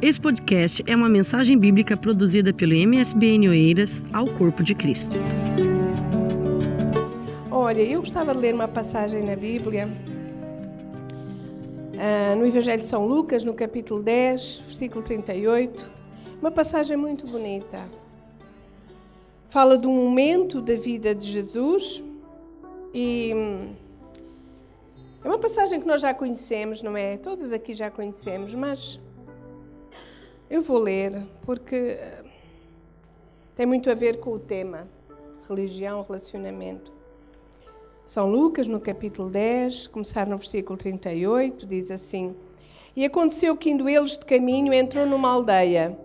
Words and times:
Esse 0.00 0.20
podcast 0.20 0.80
é 0.86 0.94
uma 0.94 1.08
mensagem 1.08 1.58
bíblica 1.58 1.96
produzida 1.96 2.52
pelo 2.52 2.72
MSBN 2.72 3.48
Oeiras 3.48 4.06
ao 4.12 4.28
Corpo 4.28 4.62
de 4.62 4.72
Cristo. 4.72 5.16
Olha, 7.50 7.82
eu 7.82 7.98
gostava 7.98 8.32
de 8.32 8.38
ler 8.38 8.54
uma 8.54 8.68
passagem 8.68 9.24
na 9.24 9.34
Bíblia, 9.34 9.88
ah, 11.98 12.36
no 12.36 12.46
Evangelho 12.46 12.80
de 12.80 12.86
São 12.86 13.08
Lucas, 13.08 13.42
no 13.42 13.52
capítulo 13.54 14.00
10, 14.00 14.62
versículo 14.66 15.02
38. 15.02 15.90
Uma 16.40 16.52
passagem 16.52 16.96
muito 16.96 17.26
bonita. 17.26 17.84
Fala 19.46 19.76
de 19.76 19.88
um 19.88 19.92
momento 19.92 20.62
da 20.62 20.76
vida 20.76 21.12
de 21.12 21.26
Jesus 21.26 22.04
e 22.94 23.32
hum, 23.34 23.74
é 25.24 25.26
uma 25.26 25.40
passagem 25.40 25.80
que 25.80 25.88
nós 25.88 26.00
já 26.00 26.14
conhecemos, 26.14 26.84
não 26.84 26.96
é? 26.96 27.16
Todas 27.16 27.52
aqui 27.52 27.74
já 27.74 27.90
conhecemos, 27.90 28.54
mas 28.54 29.00
eu 30.50 30.62
vou 30.62 30.78
ler 30.78 31.26
porque 31.44 31.74
eh, 31.74 32.24
tem 33.54 33.66
muito 33.66 33.90
a 33.90 33.94
ver 33.94 34.18
com 34.18 34.32
o 34.32 34.38
tema 34.38 34.88
religião, 35.48 36.02
relacionamento. 36.02 36.92
São 38.06 38.30
Lucas, 38.30 38.66
no 38.66 38.80
capítulo 38.80 39.28
10, 39.28 39.88
começar 39.88 40.26
no 40.26 40.38
versículo 40.38 40.78
38, 40.78 41.66
diz 41.66 41.90
assim: 41.90 42.34
E 42.96 43.04
aconteceu 43.04 43.56
que, 43.56 43.70
indo 43.70 43.88
eles 43.88 44.12
de 44.12 44.24
caminho, 44.24 44.72
entrou 44.72 45.06
numa 45.06 45.30
aldeia, 45.30 45.98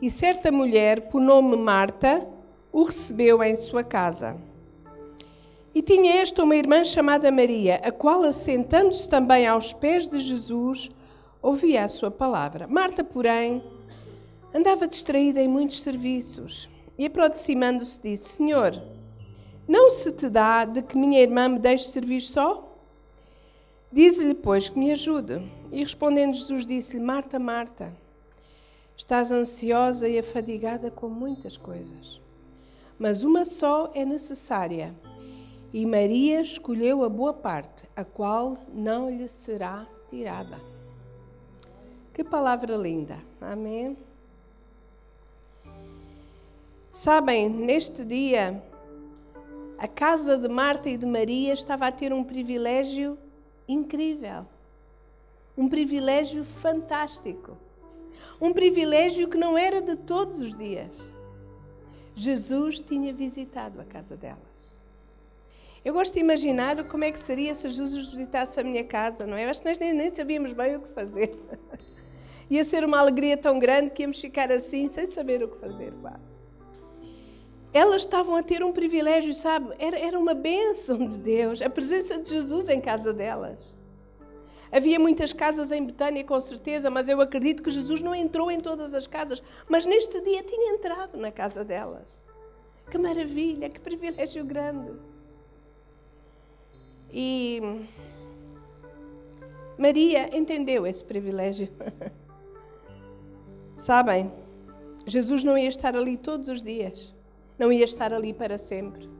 e 0.00 0.08
certa 0.08 0.52
mulher, 0.52 1.08
por 1.08 1.20
nome 1.20 1.56
Marta, 1.56 2.28
o 2.72 2.84
recebeu 2.84 3.42
em 3.42 3.56
sua 3.56 3.82
casa. 3.82 4.36
E 5.74 5.82
tinha 5.82 6.20
esta 6.20 6.44
uma 6.44 6.54
irmã 6.54 6.84
chamada 6.84 7.32
Maria, 7.32 7.80
a 7.82 7.90
qual, 7.90 8.22
assentando-se 8.22 9.08
também 9.08 9.44
aos 9.44 9.72
pés 9.72 10.08
de 10.08 10.20
Jesus, 10.20 10.92
ouvia 11.44 11.84
a 11.84 11.88
sua 11.88 12.10
palavra. 12.10 12.66
Marta, 12.66 13.04
porém, 13.04 13.62
andava 14.52 14.88
distraída 14.88 15.42
em 15.42 15.46
muitos 15.46 15.82
serviços 15.82 16.70
e, 16.96 17.04
aproximando-se, 17.04 18.00
disse: 18.02 18.30
Senhor, 18.30 18.82
não 19.68 19.90
se 19.90 20.10
te 20.10 20.30
dá 20.30 20.64
de 20.64 20.80
que 20.80 20.96
minha 20.96 21.20
irmã 21.20 21.48
me 21.48 21.58
deixe 21.58 21.84
servir 21.84 22.22
só? 22.22 22.74
Diz-lhe, 23.92 24.34
pois, 24.34 24.70
que 24.70 24.78
me 24.78 24.90
ajude. 24.90 25.42
E 25.70 25.82
respondendo 25.82 26.34
Jesus, 26.34 26.66
disse-lhe: 26.66 27.04
Marta, 27.04 27.38
Marta, 27.38 27.94
estás 28.96 29.30
ansiosa 29.30 30.08
e 30.08 30.18
afadigada 30.18 30.90
com 30.90 31.08
muitas 31.10 31.58
coisas, 31.58 32.22
mas 32.98 33.22
uma 33.22 33.44
só 33.44 33.90
é 33.94 34.02
necessária. 34.02 34.94
E 35.74 35.84
Maria 35.84 36.40
escolheu 36.40 37.04
a 37.04 37.08
boa 37.08 37.34
parte, 37.34 37.84
a 37.94 38.04
qual 38.04 38.56
não 38.72 39.10
lhe 39.10 39.28
será 39.28 39.86
tirada. 40.08 40.73
Que 42.14 42.22
palavra 42.22 42.76
linda. 42.76 43.18
Amém. 43.40 43.96
Sabem, 46.92 47.48
neste 47.48 48.04
dia, 48.04 48.62
a 49.76 49.88
casa 49.88 50.38
de 50.38 50.48
Marta 50.48 50.88
e 50.88 50.96
de 50.96 51.06
Maria 51.06 51.52
estava 51.52 51.88
a 51.88 51.92
ter 51.92 52.12
um 52.12 52.22
privilégio 52.22 53.18
incrível. 53.66 54.46
Um 55.58 55.68
privilégio 55.68 56.44
fantástico. 56.44 57.58
Um 58.40 58.52
privilégio 58.52 59.28
que 59.28 59.36
não 59.36 59.58
era 59.58 59.82
de 59.82 59.96
todos 59.96 60.38
os 60.38 60.56
dias. 60.56 60.96
Jesus 62.14 62.80
tinha 62.80 63.12
visitado 63.12 63.80
a 63.80 63.84
casa 63.84 64.16
delas. 64.16 64.38
Eu 65.84 65.92
gosto 65.92 66.14
de 66.14 66.20
imaginar 66.20 66.84
como 66.84 67.02
é 67.02 67.10
que 67.10 67.18
seria 67.18 67.56
se 67.56 67.68
Jesus 67.70 68.12
visitasse 68.12 68.60
a 68.60 68.62
minha 68.62 68.84
casa, 68.84 69.26
não 69.26 69.36
é? 69.36 69.46
Acho 69.46 69.60
que 69.60 69.68
nós 69.68 69.78
nem, 69.78 69.92
nem 69.92 70.14
sabíamos 70.14 70.52
bem 70.52 70.76
o 70.76 70.80
que 70.80 70.94
fazer. 70.94 71.36
Ia 72.54 72.62
ser 72.62 72.84
uma 72.84 73.00
alegria 73.00 73.36
tão 73.36 73.58
grande 73.58 73.90
que 73.90 74.02
íamos 74.02 74.20
ficar 74.20 74.52
assim, 74.52 74.86
sem 74.86 75.08
saber 75.08 75.42
o 75.42 75.48
que 75.48 75.58
fazer, 75.58 75.92
quase. 75.94 76.40
Elas 77.72 78.02
estavam 78.02 78.36
a 78.36 78.44
ter 78.44 78.62
um 78.62 78.70
privilégio, 78.70 79.34
sabe? 79.34 79.74
Era, 79.76 79.98
era 79.98 80.16
uma 80.16 80.34
bênção 80.34 80.98
de 80.98 81.18
Deus, 81.18 81.60
a 81.60 81.68
presença 81.68 82.16
de 82.16 82.30
Jesus 82.30 82.68
em 82.68 82.80
casa 82.80 83.12
delas. 83.12 83.74
Havia 84.70 85.00
muitas 85.00 85.32
casas 85.32 85.72
em 85.72 85.84
Betânia, 85.84 86.22
com 86.22 86.40
certeza, 86.40 86.88
mas 86.90 87.08
eu 87.08 87.20
acredito 87.20 87.60
que 87.60 87.72
Jesus 87.72 88.00
não 88.00 88.14
entrou 88.14 88.48
em 88.52 88.60
todas 88.60 88.94
as 88.94 89.08
casas, 89.08 89.42
mas 89.68 89.84
neste 89.84 90.20
dia 90.20 90.44
tinha 90.44 90.74
entrado 90.74 91.16
na 91.16 91.32
casa 91.32 91.64
delas. 91.64 92.16
Que 92.88 92.98
maravilha, 92.98 93.68
que 93.68 93.80
privilégio 93.80 94.44
grande. 94.44 94.92
E 97.12 97.60
Maria 99.76 100.30
entendeu 100.36 100.86
esse 100.86 101.02
privilégio. 101.02 101.68
Sabem, 103.84 104.32
Jesus 105.06 105.44
não 105.44 105.58
ia 105.58 105.68
estar 105.68 105.94
ali 105.94 106.16
todos 106.16 106.48
os 106.48 106.62
dias, 106.62 107.14
não 107.58 107.70
ia 107.70 107.84
estar 107.84 108.14
ali 108.14 108.32
para 108.32 108.56
sempre. 108.56 109.10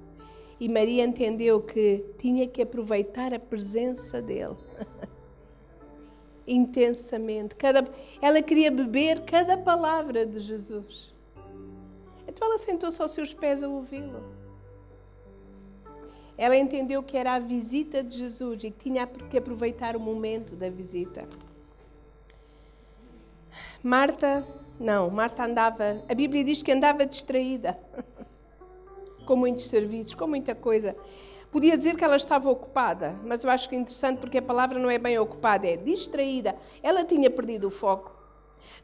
E 0.59 0.71
Maria 0.71 1.05
entendeu 1.05 1.61
que 1.61 2.03
tinha 2.17 2.49
que 2.49 2.63
aproveitar 2.63 3.35
a 3.35 3.39
presença 3.39 4.23
dele 4.23 4.57
intensamente. 6.49 7.55
Cada, 7.57 7.87
ela 8.23 8.41
queria 8.41 8.71
beber 8.71 9.27
cada 9.27 9.59
palavra 9.59 10.25
de 10.25 10.41
Jesus. 10.41 11.15
Então 12.27 12.49
ela 12.49 12.57
sentou-se 12.57 13.03
aos 13.03 13.11
seus 13.11 13.35
pés 13.35 13.63
a 13.63 13.69
ouvi-lo. 13.69 14.23
Ela 16.39 16.57
entendeu 16.57 17.03
que 17.03 17.19
era 17.19 17.35
a 17.35 17.39
visita 17.39 18.03
de 18.03 18.17
Jesus 18.17 18.65
e 18.65 18.71
que 18.71 18.85
tinha 18.85 19.07
que 19.07 19.37
aproveitar 19.37 19.95
o 19.95 20.01
momento 20.01 20.57
da 20.57 20.71
visita. 20.71 21.29
Marta, 23.83 24.47
não, 24.79 25.11
Marta 25.11 25.45
andava, 25.45 26.03
a 26.09 26.15
Bíblia 26.15 26.45
diz 26.45 26.63
que 26.63 26.73
andava 26.73 27.07
distraída, 27.07 27.79
com 29.25 29.37
muitos 29.37 29.69
serviços, 29.69 30.15
com 30.15 30.27
muita 30.27 30.55
coisa. 30.55 30.97
Podia 31.51 31.77
dizer 31.77 31.97
que 31.97 32.03
ela 32.03 32.17
estava 32.17 32.51
ocupada, 32.51 33.15
mas 33.25 33.45
eu 33.45 33.51
acho 33.51 33.69
que 33.69 33.77
é 33.77 33.79
interessante 33.79 34.19
porque 34.19 34.39
a 34.39 34.43
palavra 34.43 34.79
não 34.79 34.91
é 34.91 34.99
bem 34.99 35.17
ocupada, 35.19 35.69
é 35.69 35.77
distraída. 35.77 36.57
Ela 36.83 37.05
tinha 37.05 37.31
perdido 37.31 37.69
o 37.69 37.71
foco. 37.71 38.13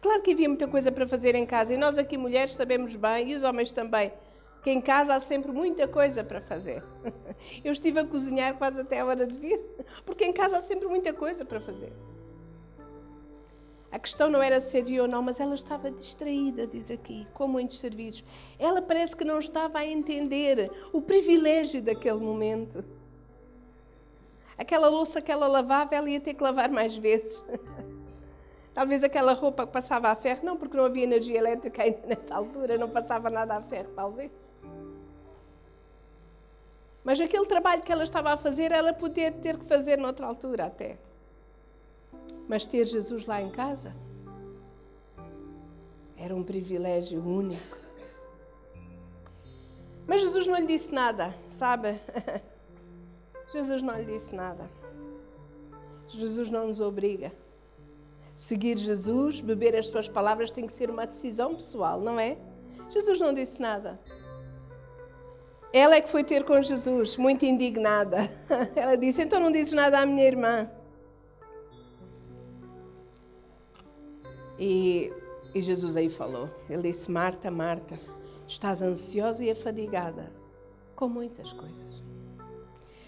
Claro 0.00 0.22
que 0.22 0.32
havia 0.32 0.48
muita 0.48 0.68
coisa 0.68 0.92
para 0.92 1.06
fazer 1.06 1.34
em 1.34 1.44
casa 1.44 1.74
e 1.74 1.76
nós 1.76 1.98
aqui 1.98 2.16
mulheres 2.16 2.54
sabemos 2.54 2.94
bem, 2.94 3.32
e 3.32 3.34
os 3.34 3.42
homens 3.42 3.72
também, 3.72 4.12
que 4.62 4.70
em 4.70 4.80
casa 4.80 5.14
há 5.14 5.20
sempre 5.20 5.50
muita 5.50 5.88
coisa 5.88 6.22
para 6.22 6.40
fazer. 6.40 6.82
Eu 7.64 7.72
estive 7.72 7.98
a 7.98 8.04
cozinhar 8.04 8.56
quase 8.56 8.80
até 8.80 9.00
a 9.00 9.04
hora 9.04 9.26
de 9.26 9.38
vir, 9.38 9.60
porque 10.06 10.24
em 10.24 10.32
casa 10.32 10.58
há 10.58 10.62
sempre 10.62 10.86
muita 10.86 11.12
coisa 11.12 11.44
para 11.44 11.60
fazer. 11.60 11.92
A 13.92 13.98
questão 13.98 14.30
não 14.30 14.40
era 14.40 14.60
se 14.60 14.78
havia 14.78 15.02
ou 15.02 15.08
não, 15.08 15.20
mas 15.20 15.40
ela 15.40 15.54
estava 15.54 15.90
distraída, 15.90 16.66
diz 16.66 16.90
aqui, 16.90 17.26
com 17.34 17.48
muitos 17.48 17.80
serviços. 17.80 18.24
Ela 18.58 18.80
parece 18.80 19.16
que 19.16 19.24
não 19.24 19.38
estava 19.38 19.80
a 19.80 19.86
entender 19.86 20.70
o 20.92 21.02
privilégio 21.02 21.82
daquele 21.82 22.20
momento. 22.20 22.84
Aquela 24.56 24.88
louça 24.88 25.20
que 25.20 25.32
ela 25.32 25.48
lavava, 25.48 25.94
ela 25.94 26.08
ia 26.08 26.20
ter 26.20 26.34
que 26.34 26.42
lavar 26.42 26.70
mais 26.70 26.96
vezes. 26.96 27.42
Talvez 28.72 29.02
aquela 29.02 29.32
roupa 29.32 29.66
que 29.66 29.72
passava 29.72 30.08
a 30.08 30.14
ferro, 30.14 30.44
não 30.44 30.56
porque 30.56 30.76
não 30.76 30.84
havia 30.84 31.02
energia 31.02 31.38
elétrica 31.38 31.82
ainda 31.82 32.06
nessa 32.06 32.36
altura, 32.36 32.78
não 32.78 32.88
passava 32.88 33.28
nada 33.28 33.56
a 33.56 33.62
ferro, 33.62 33.90
talvez. 33.96 34.30
Mas 37.02 37.20
aquele 37.20 37.46
trabalho 37.46 37.82
que 37.82 37.90
ela 37.90 38.04
estava 38.04 38.32
a 38.32 38.36
fazer, 38.36 38.70
ela 38.70 38.92
podia 38.92 39.32
ter 39.32 39.56
que 39.56 39.64
fazer 39.64 39.98
noutra 39.98 40.26
altura 40.26 40.66
até. 40.66 40.96
Mas 42.50 42.66
ter 42.66 42.84
Jesus 42.84 43.26
lá 43.26 43.40
em 43.40 43.48
casa 43.48 43.92
era 46.16 46.34
um 46.34 46.42
privilégio 46.42 47.24
único. 47.24 47.78
Mas 50.04 50.20
Jesus 50.20 50.48
não 50.48 50.58
lhe 50.58 50.66
disse 50.66 50.92
nada, 50.92 51.32
sabe? 51.48 51.94
Jesus 53.54 53.80
não 53.82 53.96
lhe 53.96 54.04
disse 54.04 54.34
nada. 54.34 54.68
Jesus 56.08 56.50
não 56.50 56.66
nos 56.66 56.80
obriga. 56.80 57.30
Seguir 58.34 58.76
Jesus, 58.78 59.40
beber 59.40 59.76
as 59.76 59.86
suas 59.86 60.08
palavras 60.08 60.50
tem 60.50 60.66
que 60.66 60.72
ser 60.72 60.90
uma 60.90 61.06
decisão 61.06 61.54
pessoal, 61.54 62.00
não 62.00 62.18
é? 62.18 62.36
Jesus 62.88 63.20
não 63.20 63.32
disse 63.32 63.62
nada. 63.62 64.00
Ela 65.72 65.94
é 65.94 66.00
que 66.00 66.10
foi 66.10 66.24
ter 66.24 66.42
com 66.42 66.60
Jesus, 66.60 67.16
muito 67.16 67.44
indignada. 67.44 68.28
Ela 68.74 68.96
disse: 68.96 69.22
Então 69.22 69.38
não 69.38 69.52
dizes 69.52 69.72
nada 69.72 70.00
à 70.00 70.04
minha 70.04 70.26
irmã. 70.26 70.68
E, 74.60 75.10
e 75.54 75.62
Jesus 75.62 75.96
aí 75.96 76.10
falou: 76.10 76.50
Ele 76.68 76.82
disse: 76.82 77.10
Marta, 77.10 77.50
Marta, 77.50 77.98
estás 78.46 78.82
ansiosa 78.82 79.42
e 79.42 79.50
afadigada 79.50 80.30
com 80.94 81.08
muitas 81.08 81.50
coisas. 81.54 82.02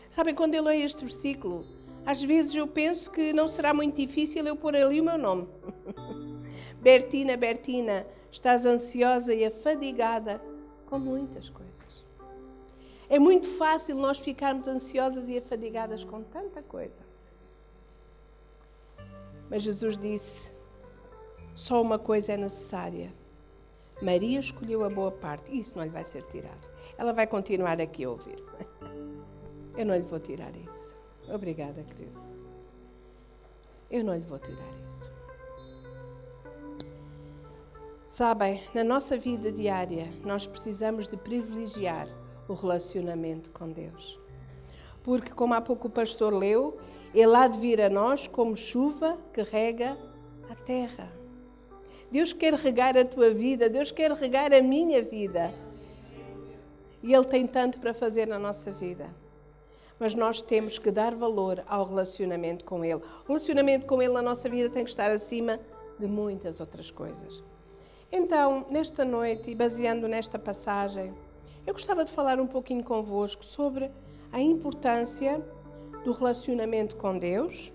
Sabem, 0.08 0.34
quando 0.34 0.54
eu 0.54 0.62
leio 0.64 0.84
este 0.84 1.04
versículo, 1.04 1.66
às 2.06 2.22
vezes 2.22 2.54
eu 2.54 2.66
penso 2.66 3.10
que 3.10 3.34
não 3.34 3.46
será 3.46 3.74
muito 3.74 3.96
difícil 3.96 4.46
eu 4.46 4.56
pôr 4.56 4.74
ali 4.74 4.98
o 4.98 5.04
meu 5.04 5.18
nome. 5.18 5.46
Bertina, 6.80 7.36
Bertina, 7.36 8.06
estás 8.30 8.64
ansiosa 8.64 9.34
e 9.34 9.44
afadigada 9.44 10.42
com 10.86 10.98
muitas 10.98 11.50
coisas. 11.50 11.82
É 13.08 13.18
muito 13.18 13.46
fácil 13.46 13.96
nós 13.96 14.18
ficarmos 14.18 14.66
ansiosas 14.66 15.28
e 15.28 15.36
afadigadas 15.36 16.02
com 16.02 16.22
tanta 16.22 16.62
coisa. 16.62 17.02
Mas 19.50 19.62
Jesus 19.62 19.98
disse: 19.98 20.52
Só 21.54 21.80
uma 21.80 21.98
coisa 21.98 22.32
é 22.32 22.36
necessária. 22.36 23.12
Maria 24.00 24.40
escolheu 24.40 24.84
a 24.84 24.90
boa 24.90 25.12
parte. 25.12 25.56
Isso 25.56 25.76
não 25.76 25.84
lhe 25.84 25.90
vai 25.90 26.04
ser 26.04 26.22
tirado. 26.24 26.70
Ela 26.98 27.12
vai 27.12 27.26
continuar 27.26 27.80
aqui 27.80 28.04
a 28.04 28.10
ouvir. 28.10 28.42
Eu 29.76 29.86
não 29.86 29.94
lhe 29.94 30.02
vou 30.02 30.20
tirar 30.20 30.54
isso. 30.56 30.96
Obrigada, 31.28 31.82
querido. 31.82 32.20
Eu 33.90 34.04
não 34.04 34.14
lhe 34.14 34.20
vou 34.20 34.38
tirar 34.38 34.68
isso. 34.86 35.12
Sabem, 38.08 38.62
na 38.74 38.84
nossa 38.84 39.16
vida 39.16 39.50
diária, 39.50 40.12
nós 40.22 40.46
precisamos 40.46 41.08
de 41.08 41.16
privilegiar 41.16 42.08
o 42.46 42.52
relacionamento 42.52 43.50
com 43.50 43.70
Deus. 43.70 44.20
Porque, 45.02 45.32
como 45.32 45.54
há 45.54 45.60
pouco 45.60 45.88
o 45.88 45.90
pastor 45.90 46.32
leu, 46.32 46.76
Ele 47.14 47.34
há 47.34 47.48
de 47.48 47.58
vir 47.58 47.80
a 47.80 47.88
nós 47.88 48.26
como 48.26 48.54
chuva 48.54 49.16
que 49.32 49.42
rega 49.42 49.96
a 50.50 50.54
terra. 50.54 51.21
Deus 52.12 52.34
quer 52.34 52.52
regar 52.52 52.94
a 52.94 53.06
tua 53.06 53.32
vida, 53.32 53.70
Deus 53.70 53.90
quer 53.90 54.12
regar 54.12 54.52
a 54.52 54.60
minha 54.60 55.02
vida. 55.02 55.50
E 57.02 57.14
Ele 57.14 57.24
tem 57.24 57.46
tanto 57.46 57.80
para 57.80 57.94
fazer 57.94 58.28
na 58.28 58.38
nossa 58.38 58.70
vida. 58.70 59.08
Mas 59.98 60.14
nós 60.14 60.42
temos 60.42 60.78
que 60.78 60.90
dar 60.90 61.14
valor 61.14 61.64
ao 61.66 61.86
relacionamento 61.86 62.66
com 62.66 62.84
Ele. 62.84 63.00
O 63.24 63.28
relacionamento 63.28 63.86
com 63.86 64.02
Ele 64.02 64.12
na 64.12 64.20
nossa 64.20 64.46
vida 64.46 64.68
tem 64.68 64.84
que 64.84 64.90
estar 64.90 65.10
acima 65.10 65.58
de 65.98 66.06
muitas 66.06 66.60
outras 66.60 66.90
coisas. 66.90 67.42
Então, 68.12 68.66
nesta 68.68 69.06
noite, 69.06 69.50
e 69.50 69.54
baseando 69.54 70.06
nesta 70.06 70.38
passagem, 70.38 71.14
eu 71.66 71.72
gostava 71.72 72.04
de 72.04 72.12
falar 72.12 72.38
um 72.38 72.46
pouquinho 72.46 72.84
convosco 72.84 73.42
sobre 73.42 73.90
a 74.30 74.38
importância 74.38 75.42
do 76.04 76.12
relacionamento 76.12 76.94
com 76.96 77.16
Deus 77.16 77.72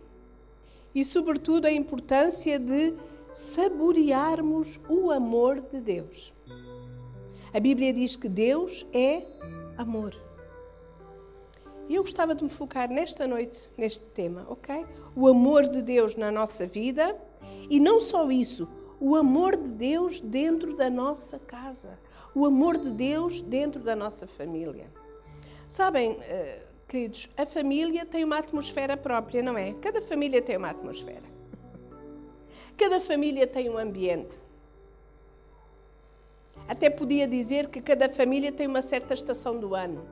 e, 0.94 1.04
sobretudo, 1.04 1.66
a 1.66 1.72
importância 1.72 2.60
de 2.60 2.94
saborearmos 3.38 4.82
o 4.90 5.12
amor 5.12 5.62
de 5.62 5.80
Deus. 5.80 6.34
A 7.54 7.60
Bíblia 7.60 7.94
diz 7.94 8.16
que 8.16 8.28
Deus 8.28 8.84
é 8.92 9.24
amor. 9.78 10.20
E 11.88 11.94
eu 11.94 12.02
gostava 12.02 12.34
de 12.34 12.44
me 12.44 12.50
focar 12.50 12.90
nesta 12.90 13.28
noite 13.28 13.70
neste 13.78 14.02
tema, 14.02 14.44
ok? 14.50 14.84
O 15.16 15.28
amor 15.28 15.70
de 15.70 15.84
Deus 15.84 16.16
na 16.16 16.32
nossa 16.32 16.66
vida 16.66 17.16
e 17.70 17.80
não 17.80 18.00
só 18.00 18.28
isso, 18.32 18.68
o 19.00 19.16
amor 19.16 19.56
de 19.56 19.72
Deus 19.72 20.20
dentro 20.20 20.76
da 20.76 20.90
nossa 20.90 21.38
casa, 21.38 22.00
o 22.34 22.44
amor 22.44 22.76
de 22.76 22.92
Deus 22.92 23.44
dentro 23.44 23.84
da 23.84 23.96
nossa 23.96 24.26
família. 24.26 24.92
Sabem, 25.68 26.18
eh, 26.22 26.66
queridos, 26.88 27.30
a 27.38 27.46
família 27.46 28.04
tem 28.04 28.24
uma 28.24 28.40
atmosfera 28.40 28.98
própria, 28.98 29.44
não 29.44 29.56
é? 29.56 29.74
Cada 29.74 30.02
família 30.02 30.42
tem 30.42 30.58
uma 30.58 30.72
atmosfera. 30.72 31.37
Cada 32.78 33.00
família 33.00 33.48
tem 33.48 33.70
um 33.70 33.78
ambiente. 33.78 34.38
Até 36.68 36.90
podia 36.90 37.28
dizer 37.28 37.68
que 37.68 37.82
cada 37.82 38.08
família 38.08 38.52
tem 38.52 38.68
uma 38.68 38.82
certa 38.82 39.14
estação 39.14 39.60
do 39.60 39.74
ano. 39.74 40.06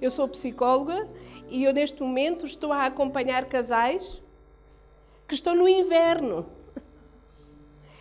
Eu 0.00 0.10
sou 0.10 0.28
psicóloga 0.28 1.08
e 1.48 1.64
eu 1.64 1.72
neste 1.72 2.00
momento 2.00 2.46
estou 2.46 2.72
a 2.72 2.86
acompanhar 2.86 3.46
casais 3.46 4.22
que 5.26 5.34
estão 5.34 5.54
no 5.54 5.68
inverno. 5.68 6.46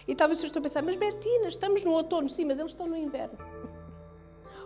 E 0.07 0.15
talvez 0.15 0.39
vocês 0.39 0.49
estão 0.49 0.61
a 0.61 0.63
pensar, 0.63 0.83
mas 0.83 0.95
Bertina, 0.95 1.47
estamos 1.47 1.83
no 1.83 1.91
outono, 1.91 2.29
sim, 2.29 2.45
mas 2.45 2.59
eles 2.59 2.71
estão 2.71 2.87
no 2.87 2.95
inverno. 2.95 3.37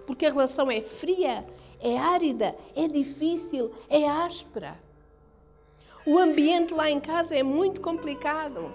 Porque 0.05 0.25
a 0.25 0.29
relação 0.29 0.69
é 0.69 0.81
fria, 0.81 1.47
é 1.79 1.97
árida, 1.97 2.55
é 2.75 2.88
difícil, 2.88 3.71
é 3.89 4.07
áspera. 4.07 4.77
O 6.06 6.18
ambiente 6.18 6.74
lá 6.74 6.89
em 6.89 7.00
casa 7.00 7.36
é 7.36 7.44
muito 7.44 7.80
complicado. 7.80 8.71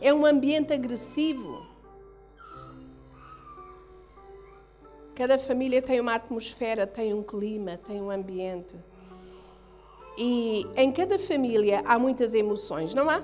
É 0.00 0.12
um 0.12 0.26
ambiente 0.26 0.72
agressivo. 0.72 1.64
Cada 5.14 5.38
família 5.38 5.80
tem 5.80 6.00
uma 6.00 6.14
atmosfera, 6.14 6.86
tem 6.86 7.14
um 7.14 7.22
clima, 7.22 7.78
tem 7.86 8.02
um 8.02 8.10
ambiente. 8.10 8.76
E 10.18 10.66
em 10.76 10.90
cada 10.90 11.18
família 11.18 11.82
há 11.84 11.98
muitas 11.98 12.34
emoções, 12.34 12.92
não 12.92 13.08
há? 13.08 13.22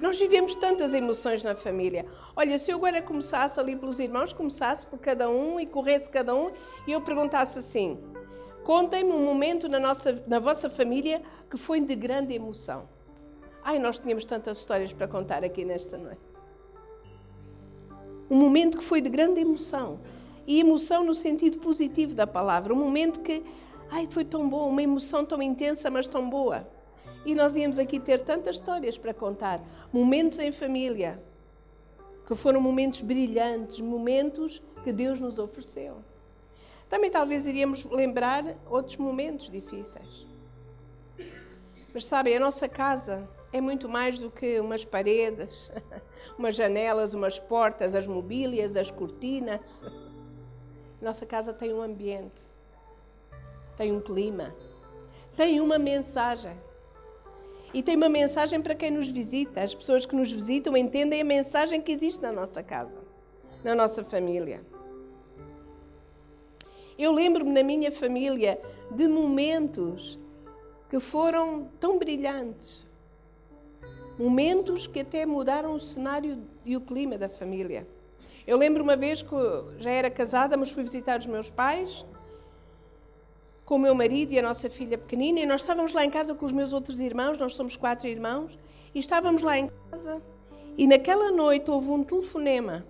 Nós 0.00 0.18
vivemos 0.18 0.56
tantas 0.56 0.94
emoções 0.94 1.42
na 1.42 1.54
família. 1.54 2.06
Olha, 2.34 2.56
se 2.56 2.70
eu 2.70 2.78
agora 2.78 3.02
começasse 3.02 3.60
ali 3.60 3.76
pelos 3.76 3.98
irmãos, 3.98 4.32
começasse 4.32 4.86
por 4.86 4.98
cada 4.98 5.28
um 5.28 5.60
e 5.60 5.66
corresse 5.66 6.08
cada 6.08 6.34
um 6.34 6.50
e 6.86 6.92
eu 6.92 7.02
perguntasse 7.02 7.58
assim: 7.58 7.98
contem-me 8.64 9.12
um 9.12 9.22
momento 9.22 9.68
na, 9.68 9.78
nossa, 9.78 10.22
na 10.26 10.38
vossa 10.38 10.70
família 10.70 11.20
que 11.50 11.58
foi 11.58 11.80
de 11.80 11.96
grande 11.96 12.32
emoção. 12.32 12.88
Ai, 13.62 13.78
nós 13.78 13.98
tínhamos 13.98 14.24
tantas 14.24 14.58
histórias 14.58 14.92
para 14.92 15.08
contar 15.08 15.44
aqui 15.44 15.64
nesta 15.64 15.98
noite. 15.98 16.20
Um 18.30 18.36
momento 18.36 18.78
que 18.78 18.84
foi 18.84 19.00
de 19.00 19.10
grande 19.10 19.40
emoção. 19.40 19.98
E 20.46 20.60
emoção 20.60 21.04
no 21.04 21.12
sentido 21.12 21.58
positivo 21.58 22.14
da 22.14 22.26
palavra. 22.26 22.72
Um 22.72 22.76
momento 22.76 23.20
que, 23.20 23.42
ai, 23.90 24.06
foi 24.08 24.24
tão 24.24 24.48
bom, 24.48 24.68
uma 24.68 24.82
emoção 24.82 25.24
tão 25.24 25.42
intensa, 25.42 25.90
mas 25.90 26.06
tão 26.06 26.30
boa. 26.30 26.66
E 27.26 27.34
nós 27.34 27.56
íamos 27.56 27.78
aqui 27.78 27.98
ter 27.98 28.20
tantas 28.20 28.56
histórias 28.56 28.96
para 28.96 29.12
contar. 29.12 29.60
Momentos 29.92 30.38
em 30.38 30.52
família, 30.52 31.22
que 32.26 32.34
foram 32.36 32.60
momentos 32.60 33.02
brilhantes, 33.02 33.80
momentos 33.80 34.62
que 34.84 34.92
Deus 34.92 35.18
nos 35.18 35.38
ofereceu. 35.38 35.96
Também 36.88 37.10
talvez 37.10 37.46
iríamos 37.46 37.84
lembrar 37.84 38.56
outros 38.68 38.96
momentos 38.96 39.50
difíceis. 39.50 40.29
Mas 41.92 42.04
sabem, 42.04 42.36
a 42.36 42.40
nossa 42.40 42.68
casa 42.68 43.28
é 43.52 43.60
muito 43.60 43.88
mais 43.88 44.18
do 44.18 44.30
que 44.30 44.60
umas 44.60 44.84
paredes, 44.84 45.70
umas 46.38 46.54
janelas, 46.54 47.14
umas 47.14 47.38
portas, 47.38 47.94
as 47.94 48.06
mobílias, 48.06 48.76
as 48.76 48.90
cortinas. 48.90 49.60
Nossa 51.00 51.26
casa 51.26 51.52
tem 51.52 51.72
um 51.72 51.82
ambiente, 51.82 52.44
tem 53.76 53.90
um 53.90 54.00
clima, 54.00 54.54
tem 55.36 55.60
uma 55.60 55.78
mensagem. 55.78 56.56
E 57.72 57.82
tem 57.82 57.96
uma 57.96 58.08
mensagem 58.08 58.60
para 58.60 58.74
quem 58.74 58.90
nos 58.90 59.08
visita. 59.08 59.60
As 59.60 59.74
pessoas 59.74 60.04
que 60.04 60.14
nos 60.14 60.32
visitam 60.32 60.76
entendem 60.76 61.20
a 61.20 61.24
mensagem 61.24 61.80
que 61.80 61.92
existe 61.92 62.20
na 62.20 62.32
nossa 62.32 62.62
casa, 62.62 63.00
na 63.62 63.74
nossa 63.74 64.02
família. 64.02 64.60
Eu 66.98 67.12
lembro-me 67.12 67.52
na 67.52 67.62
minha 67.62 67.90
família 67.90 68.60
de 68.90 69.06
momentos 69.06 70.18
que 70.90 70.98
foram 70.98 71.70
tão 71.78 71.98
brilhantes. 71.98 72.84
Momentos 74.18 74.88
que 74.88 75.00
até 75.00 75.24
mudaram 75.24 75.72
o 75.74 75.80
cenário 75.80 76.42
e 76.64 76.76
o 76.76 76.80
clima 76.80 77.16
da 77.16 77.28
família. 77.28 77.86
Eu 78.46 78.58
lembro 78.58 78.82
uma 78.82 78.96
vez 78.96 79.22
que 79.22 79.30
já 79.78 79.92
era 79.92 80.10
casada, 80.10 80.56
mas 80.56 80.72
fui 80.72 80.82
visitar 80.82 81.20
os 81.20 81.26
meus 81.26 81.48
pais 81.50 82.04
com 83.64 83.76
o 83.76 83.78
meu 83.78 83.94
marido 83.94 84.32
e 84.32 84.38
a 84.38 84.42
nossa 84.42 84.68
filha 84.68 84.98
pequenina, 84.98 85.38
e 85.38 85.46
nós 85.46 85.60
estávamos 85.60 85.92
lá 85.92 86.04
em 86.04 86.10
casa 86.10 86.34
com 86.34 86.44
os 86.44 86.50
meus 86.50 86.72
outros 86.72 86.98
irmãos, 86.98 87.38
nós 87.38 87.54
somos 87.54 87.76
quatro 87.76 88.08
irmãos, 88.08 88.58
e 88.92 88.98
estávamos 88.98 89.42
lá 89.42 89.56
em 89.56 89.70
casa, 89.88 90.20
e 90.76 90.88
naquela 90.88 91.30
noite 91.30 91.70
houve 91.70 91.88
um 91.90 92.02
telefonema 92.02 92.84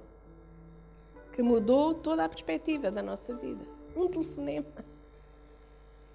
que 1.34 1.42
mudou 1.42 1.92
toda 1.92 2.24
a 2.24 2.28
perspectiva 2.30 2.90
da 2.90 3.02
nossa 3.02 3.34
vida. 3.34 3.60
Um 3.94 4.08
telefonema. 4.08 4.89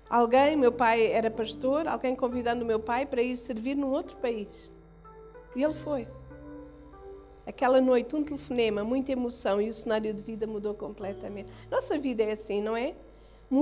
Alguém, 0.09 0.55
meu 0.55 0.71
pai 0.71 1.07
era 1.07 1.31
pastor, 1.31 1.87
alguém 1.87 2.15
convidando 2.15 2.63
o 2.63 2.67
meu 2.67 2.79
pai 2.79 3.07
para 3.07 3.23
ir 3.23 3.35
servir 3.37 3.75
num 3.75 3.89
outro 3.89 4.15
país. 4.17 4.71
E 5.55 5.63
ele 5.63 5.73
foi. 5.73 6.07
Aquela 7.45 7.81
noite, 7.81 8.15
um 8.15 8.23
telefonema, 8.23 8.83
muita 8.83 9.11
emoção 9.11 9.59
e 9.59 9.69
o 9.69 9.73
cenário 9.73 10.13
de 10.13 10.21
vida 10.21 10.45
mudou 10.45 10.75
completamente. 10.75 11.51
Nossa 11.71 11.97
vida 11.97 12.23
é 12.23 12.31
assim, 12.31 12.61
não 12.61 12.77
é? 12.77 12.95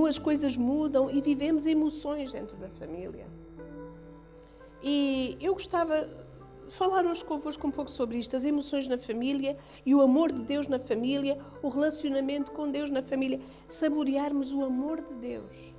as 0.08 0.18
coisas 0.18 0.56
mudam 0.56 1.10
e 1.10 1.20
vivemos 1.20 1.66
emoções 1.66 2.32
dentro 2.32 2.56
da 2.56 2.68
família. 2.68 3.26
E 4.82 5.36
eu 5.40 5.54
gostava 5.54 6.08
de 6.66 6.74
falar 6.74 7.06
hoje 7.06 7.24
convosco 7.24 7.66
um 7.66 7.70
pouco 7.70 7.90
sobre 7.90 8.18
isto, 8.18 8.34
as 8.34 8.44
emoções 8.44 8.88
na 8.88 8.98
família 8.98 9.56
e 9.86 9.94
o 9.94 10.00
amor 10.00 10.32
de 10.32 10.42
Deus 10.42 10.66
na 10.66 10.78
família, 10.78 11.38
o 11.62 11.68
relacionamento 11.68 12.50
com 12.50 12.70
Deus 12.70 12.90
na 12.90 13.02
família, 13.02 13.40
saborearmos 13.68 14.52
o 14.52 14.64
amor 14.64 15.00
de 15.00 15.14
Deus 15.14 15.73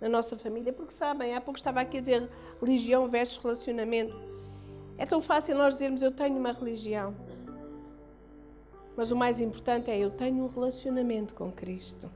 na 0.00 0.08
nossa 0.08 0.36
família, 0.36 0.72
porque 0.72 0.94
sabem, 0.94 1.34
há 1.34 1.40
pouco 1.40 1.58
estava 1.58 1.80
aqui 1.80 1.98
a 1.98 2.00
dizer 2.00 2.28
religião 2.60 3.08
versus 3.08 3.36
relacionamento. 3.36 4.18
É 4.96 5.06
tão 5.06 5.20
fácil 5.20 5.56
nós 5.56 5.74
dizermos 5.74 6.02
eu 6.02 6.10
tenho 6.10 6.36
uma 6.38 6.52
religião. 6.52 7.14
Mas 8.96 9.10
o 9.10 9.16
mais 9.16 9.40
importante 9.40 9.90
é 9.90 9.98
eu 9.98 10.10
tenho 10.10 10.44
um 10.44 10.48
relacionamento 10.48 11.34
com 11.34 11.50
Cristo 11.50 12.10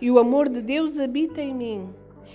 e 0.00 0.10
o 0.10 0.18
amor 0.18 0.48
de 0.48 0.60
Deus 0.60 0.98
habita 0.98 1.40
em 1.40 1.54
mim. 1.54 1.90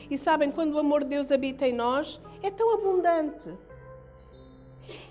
E 0.10 0.18
sabem, 0.18 0.52
quando 0.52 0.74
o 0.74 0.80
amor 0.80 1.04
de 1.04 1.12
Deus 1.12 1.32
habita 1.32 1.68
em 1.68 1.74
nós, 1.74 2.20
é 2.42 2.50
tão 2.50 2.74
abundante. 2.74 3.54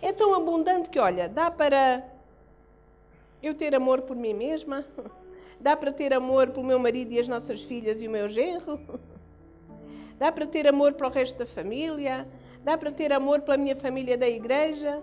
É 0.02 0.12
tão 0.12 0.35
abundante 0.35 0.90
que, 0.90 0.99
olha, 0.99 1.29
dá 1.29 1.50
para 1.50 2.05
eu 3.43 3.55
ter 3.55 3.75
amor 3.75 4.02
por 4.02 4.17
mim 4.17 4.35
mesma, 4.35 4.85
dá 5.59 5.76
para 5.76 5.93
ter 5.93 6.12
amor 6.12 6.50
pelo 6.50 6.67
meu 6.67 6.79
marido 6.79 7.12
e 7.12 7.19
as 7.19 7.29
nossas 7.29 7.62
filhas 7.62 8.02
e 8.02 8.09
o 8.09 8.11
meu 8.11 8.29
genro, 8.29 8.81
dá 10.21 10.31
para 10.31 10.47
ter 10.47 10.69
amor 10.69 10.93
para 10.93 11.09
o 11.09 11.11
resto 11.11 11.39
da 11.39 11.47
família, 11.47 12.29
dá 12.62 12.77
para 12.77 12.93
ter 12.93 13.11
amor 13.11 13.41
pela 13.41 13.57
minha 13.57 13.75
família 13.75 14.19
da 14.19 14.29
igreja. 14.29 15.03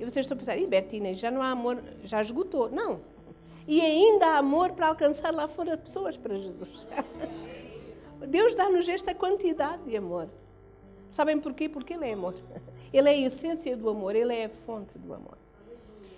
E 0.00 0.04
vocês 0.04 0.26
estão 0.26 0.34
a 0.34 0.38
pensar, 0.38 0.58
Bertina, 0.66 1.14
já 1.14 1.30
não 1.30 1.40
há 1.40 1.50
amor, 1.50 1.80
já 2.02 2.20
esgotou. 2.20 2.68
Não. 2.68 3.00
E 3.68 3.80
ainda 3.80 4.26
há 4.26 4.38
amor 4.38 4.72
para 4.72 4.88
alcançar 4.88 5.32
lá 5.32 5.46
fora 5.46 5.78
pessoas 5.78 6.16
para 6.16 6.34
Jesus. 6.34 6.88
Deus 8.28 8.56
dá-nos 8.56 8.88
esta 8.88 9.14
quantidade 9.14 9.84
de 9.84 9.96
amor. 9.96 10.28
Sabem 11.08 11.38
porquê? 11.38 11.68
Porque 11.68 11.94
Ele 11.94 12.10
é 12.10 12.14
amor. 12.14 12.34
Ele 12.92 13.08
é 13.08 13.12
a 13.12 13.26
essência 13.26 13.76
do 13.76 13.88
amor, 13.88 14.16
Ele 14.16 14.34
é 14.34 14.46
a 14.46 14.48
fonte 14.48 14.98
do 14.98 15.14
amor. 15.14 15.38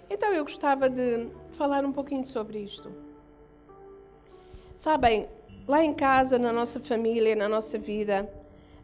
Então 0.09 0.33
eu 0.33 0.45
gostava 0.45 0.89
de 0.89 1.29
falar 1.53 1.85
um 1.85 1.93
pouquinho 1.93 2.25
sobre 2.25 2.59
isto. 2.59 2.91
Sabem, 4.75 5.29
lá 5.67 5.85
em 5.85 5.95
casa, 5.95 6.39
na 6.39 6.53
nossa 6.53 6.81
família, 6.81 7.37
na 7.37 7.49
nossa 7.49 7.79
vida, 7.79 8.31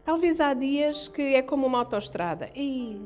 talvez 0.03 0.39
há 0.39 0.53
dias 0.53 1.07
que 1.07 1.35
é 1.35 1.41
como 1.41 1.67
uma 1.67 1.79
autoestrada. 1.79 2.49
E 2.55 3.01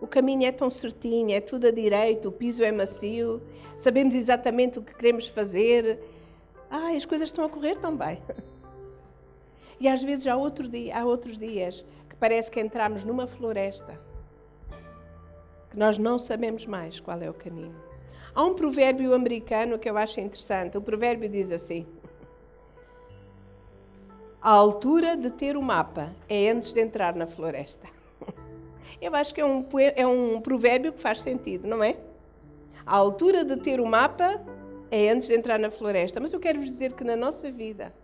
o 0.00 0.06
caminho 0.06 0.44
é 0.44 0.52
tão 0.52 0.70
certinho, 0.70 1.30
é 1.30 1.40
tudo 1.40 1.68
a 1.68 1.70
direito, 1.70 2.28
o 2.28 2.32
piso 2.32 2.62
é 2.64 2.72
macio, 2.72 3.40
sabemos 3.76 4.14
exatamente 4.14 4.78
o 4.78 4.82
que 4.82 4.94
queremos 4.94 5.28
fazer. 5.28 6.00
Ai, 6.70 6.96
as 6.96 7.04
coisas 7.04 7.28
estão 7.28 7.44
a 7.44 7.48
correr 7.48 7.76
tão 7.76 7.96
bem. 7.96 8.20
E 9.80 9.88
às 9.88 10.00
vezes 10.00 10.28
há, 10.28 10.36
outro 10.36 10.68
dia, 10.68 10.96
há 10.96 11.04
outros 11.04 11.36
dias 11.36 11.84
que 12.08 12.14
parece 12.14 12.48
que 12.48 12.60
entramos 12.60 13.02
numa 13.02 13.26
floresta, 13.26 13.98
que 15.68 15.76
nós 15.76 15.98
não 15.98 16.20
sabemos 16.20 16.66
mais 16.66 17.00
qual 17.00 17.20
é 17.20 17.28
o 17.28 17.34
caminho. 17.34 17.74
Há 18.32 18.44
um 18.44 18.54
provérbio 18.54 19.12
americano 19.12 19.80
que 19.80 19.90
eu 19.90 19.98
acho 19.98 20.20
interessante. 20.20 20.78
O 20.78 20.80
provérbio 20.80 21.28
diz 21.28 21.50
assim: 21.50 21.84
A 24.42 24.50
altura 24.50 25.16
de 25.16 25.30
ter 25.30 25.56
o 25.56 25.62
mapa 25.62 26.12
é 26.28 26.50
antes 26.50 26.74
de 26.74 26.80
entrar 26.80 27.14
na 27.14 27.28
floresta. 27.28 27.86
Eu 29.00 29.14
acho 29.14 29.32
que 29.32 29.40
é 29.40 29.46
um, 29.46 29.64
é 29.94 30.04
um 30.04 30.40
provérbio 30.40 30.92
que 30.92 30.98
faz 30.98 31.20
sentido, 31.20 31.68
não 31.68 31.82
é? 31.82 31.96
A 32.84 32.96
altura 32.96 33.44
de 33.44 33.56
ter 33.56 33.78
o 33.78 33.86
mapa 33.86 34.44
é 34.90 35.10
antes 35.10 35.28
de 35.28 35.36
entrar 35.36 35.60
na 35.60 35.70
floresta. 35.70 36.18
Mas 36.18 36.32
eu 36.32 36.40
quero 36.40 36.58
vos 36.58 36.68
dizer 36.68 36.92
que 36.92 37.04
na 37.04 37.14
nossa 37.14 37.52
vida, 37.52 37.94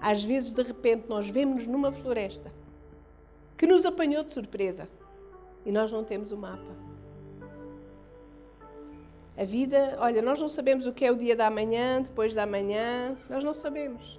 às 0.00 0.24
vezes, 0.24 0.52
de 0.52 0.62
repente, 0.62 1.04
nós 1.06 1.28
vemos-nos 1.28 1.66
numa 1.66 1.92
floresta 1.92 2.50
que 3.58 3.66
nos 3.66 3.84
apanhou 3.84 4.24
de 4.24 4.32
surpresa 4.32 4.88
e 5.66 5.70
nós 5.70 5.92
não 5.92 6.02
temos 6.02 6.32
o 6.32 6.36
mapa. 6.38 6.74
A 9.36 9.44
vida, 9.44 9.98
olha, 10.00 10.22
nós 10.22 10.40
não 10.40 10.48
sabemos 10.48 10.86
o 10.86 10.94
que 10.94 11.04
é 11.04 11.12
o 11.12 11.16
dia 11.16 11.36
da 11.36 11.50
manhã, 11.50 12.00
depois 12.00 12.34
da 12.34 12.46
manhã, 12.46 13.18
nós 13.28 13.44
não 13.44 13.52
sabemos. 13.52 14.18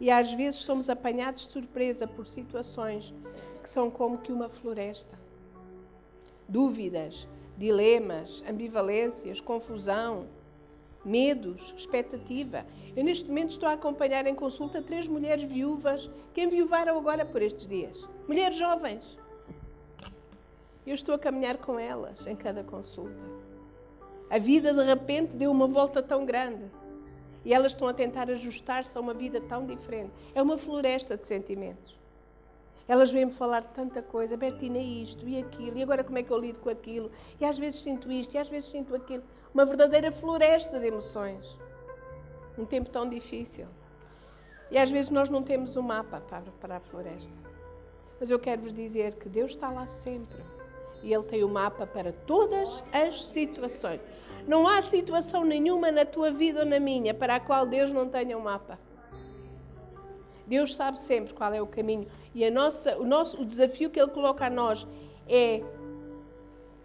E 0.00 0.10
às 0.10 0.32
vezes 0.32 0.60
somos 0.60 0.90
apanhados 0.90 1.46
de 1.46 1.52
surpresa 1.52 2.06
por 2.06 2.26
situações 2.26 3.14
que 3.62 3.68
são 3.70 3.90
como 3.90 4.18
que 4.18 4.32
uma 4.32 4.48
floresta. 4.48 5.16
Dúvidas, 6.48 7.28
dilemas, 7.56 8.42
ambivalências, 8.48 9.40
confusão, 9.40 10.26
medos, 11.04 11.74
expectativa. 11.76 12.66
Eu 12.96 13.04
neste 13.04 13.28
momento 13.28 13.50
estou 13.50 13.68
a 13.68 13.72
acompanhar 13.72 14.26
em 14.26 14.34
consulta 14.34 14.82
três 14.82 15.06
mulheres 15.06 15.44
viúvas 15.44 16.10
que 16.32 16.42
enviuvaram 16.42 16.98
agora 16.98 17.24
por 17.24 17.42
estes 17.42 17.66
dias. 17.66 18.08
Mulheres 18.26 18.56
jovens. 18.56 19.18
Eu 20.86 20.94
estou 20.94 21.14
a 21.14 21.18
caminhar 21.18 21.58
com 21.58 21.78
elas 21.78 22.26
em 22.26 22.36
cada 22.36 22.62
consulta. 22.62 23.16
A 24.28 24.38
vida 24.38 24.72
de 24.72 24.82
repente 24.82 25.36
deu 25.36 25.50
uma 25.50 25.66
volta 25.66 26.02
tão 26.02 26.24
grande. 26.24 26.64
E 27.44 27.52
elas 27.52 27.72
estão 27.72 27.86
a 27.88 27.94
tentar 27.94 28.30
ajustar-se 28.30 28.96
a 28.96 29.00
uma 29.00 29.12
vida 29.12 29.40
tão 29.40 29.66
diferente. 29.66 30.12
É 30.34 30.42
uma 30.42 30.56
floresta 30.56 31.16
de 31.16 31.26
sentimentos. 31.26 31.98
Elas 32.86 33.10
vêm-me 33.12 33.32
falar 33.32 33.60
de 33.60 33.68
tanta 33.68 34.02
coisa, 34.02 34.36
Bertina, 34.36 34.78
isto 34.78 35.26
e 35.26 35.40
aquilo, 35.40 35.78
e 35.78 35.82
agora 35.82 36.04
como 36.04 36.18
é 36.18 36.22
que 36.22 36.30
eu 36.30 36.38
lido 36.38 36.60
com 36.60 36.68
aquilo? 36.68 37.10
E 37.40 37.44
às 37.44 37.58
vezes 37.58 37.82
sinto 37.82 38.12
isto, 38.12 38.34
e 38.34 38.38
às 38.38 38.48
vezes 38.48 38.70
sinto 38.70 38.94
aquilo 38.94 39.22
uma 39.54 39.64
verdadeira 39.64 40.12
floresta 40.12 40.78
de 40.78 40.86
emoções. 40.86 41.56
Um 42.58 42.64
tempo 42.64 42.90
tão 42.90 43.08
difícil. 43.08 43.66
E 44.70 44.76
às 44.76 44.90
vezes 44.90 45.10
nós 45.10 45.28
não 45.28 45.42
temos 45.42 45.76
um 45.76 45.82
mapa 45.82 46.20
para, 46.20 46.50
para 46.60 46.76
a 46.76 46.80
floresta. 46.80 47.32
Mas 48.20 48.30
eu 48.30 48.38
quero 48.38 48.62
vos 48.62 48.74
dizer 48.74 49.14
que 49.14 49.28
Deus 49.28 49.52
está 49.52 49.70
lá 49.70 49.86
sempre. 49.86 50.42
E 51.02 51.12
Ele 51.12 51.24
tem 51.24 51.42
o 51.42 51.46
um 51.46 51.52
mapa 51.52 51.86
para 51.86 52.12
todas 52.12 52.82
as 52.92 53.26
situações. 53.26 54.00
Não 54.46 54.68
há 54.68 54.82
situação 54.82 55.44
nenhuma 55.44 55.90
na 55.90 56.04
tua 56.04 56.30
vida 56.30 56.60
ou 56.60 56.66
na 56.66 56.78
minha 56.78 57.14
para 57.14 57.36
a 57.36 57.40
qual 57.40 57.66
Deus 57.66 57.90
não 57.92 58.08
tenha 58.08 58.36
um 58.36 58.42
mapa. 58.42 58.78
Deus 60.46 60.76
sabe 60.76 61.00
sempre 61.00 61.32
qual 61.32 61.52
é 61.52 61.62
o 61.62 61.66
caminho. 61.66 62.06
E 62.34 62.44
a 62.44 62.50
nossa, 62.50 62.96
o, 62.98 63.06
nosso, 63.06 63.40
o 63.40 63.44
desafio 63.44 63.88
que 63.88 63.98
Ele 63.98 64.10
coloca 64.10 64.46
a 64.46 64.50
nós 64.50 64.86
é 65.26 65.62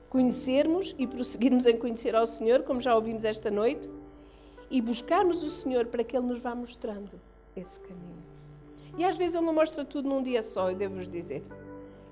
conhecermos 0.09 0.95
e 0.97 1.05
prosseguirmos 1.05 1.65
em 1.65 1.77
conhecer 1.77 2.15
ao 2.15 2.25
Senhor, 2.25 2.63
como 2.63 2.79
já 2.79 2.95
ouvimos 2.95 3.23
esta 3.25 3.51
noite, 3.51 3.89
e 4.71 4.81
buscarmos 4.81 5.43
o 5.43 5.49
Senhor 5.49 5.87
para 5.87 6.03
que 6.03 6.15
Ele 6.15 6.27
nos 6.27 6.39
vá 6.39 6.55
mostrando 6.55 7.19
esse 7.55 7.79
caminho. 7.81 8.23
E 8.97 9.03
às 9.03 9.17
vezes 9.17 9.35
Ele 9.35 9.45
não 9.45 9.53
mostra 9.53 9.83
tudo 9.83 10.07
num 10.07 10.23
dia 10.23 10.41
só, 10.41 10.71
eu 10.71 10.75
devo-vos 10.75 11.09
dizer. 11.09 11.43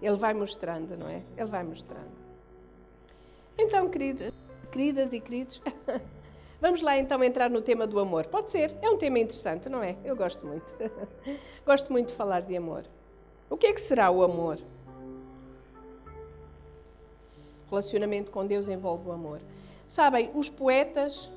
Ele 0.02 0.16
vai 0.18 0.34
mostrando, 0.34 0.98
não 0.98 1.08
é? 1.08 1.24
Ele 1.36 1.50
vai 1.50 1.64
mostrando. 1.64 2.12
Então, 3.58 3.90
queridas, 3.90 4.32
queridas 4.78 5.12
e 5.12 5.20
queridos, 5.20 5.60
vamos 6.62 6.84
lá 6.84 6.96
então 7.00 7.24
entrar 7.24 7.50
no 7.50 7.64
tema 7.64 7.88
do 7.88 8.00
amor. 8.00 8.28
Pode 8.28 8.52
ser, 8.52 8.76
é 8.80 8.88
um 8.88 8.96
tema 8.96 9.18
interessante, 9.18 9.68
não 9.68 9.82
é? 9.82 9.98
Eu 10.06 10.16
gosto 10.16 10.46
muito. 10.46 10.72
gosto 11.66 11.92
muito 11.92 12.10
de 12.10 12.14
falar 12.14 12.42
de 12.42 12.56
amor. 12.56 12.86
O 13.50 13.58
que 13.58 13.66
é 13.66 13.74
que 13.74 13.82
será 13.82 14.12
o 14.12 14.22
amor? 14.22 14.60
Relacionamento 17.68 18.30
com 18.30 18.46
Deus 18.46 18.70
envolve 18.70 19.10
o 19.10 19.12
amor. 19.12 19.42
Sabem, 19.88 20.30
os 20.36 20.48
poetas, 20.48 21.28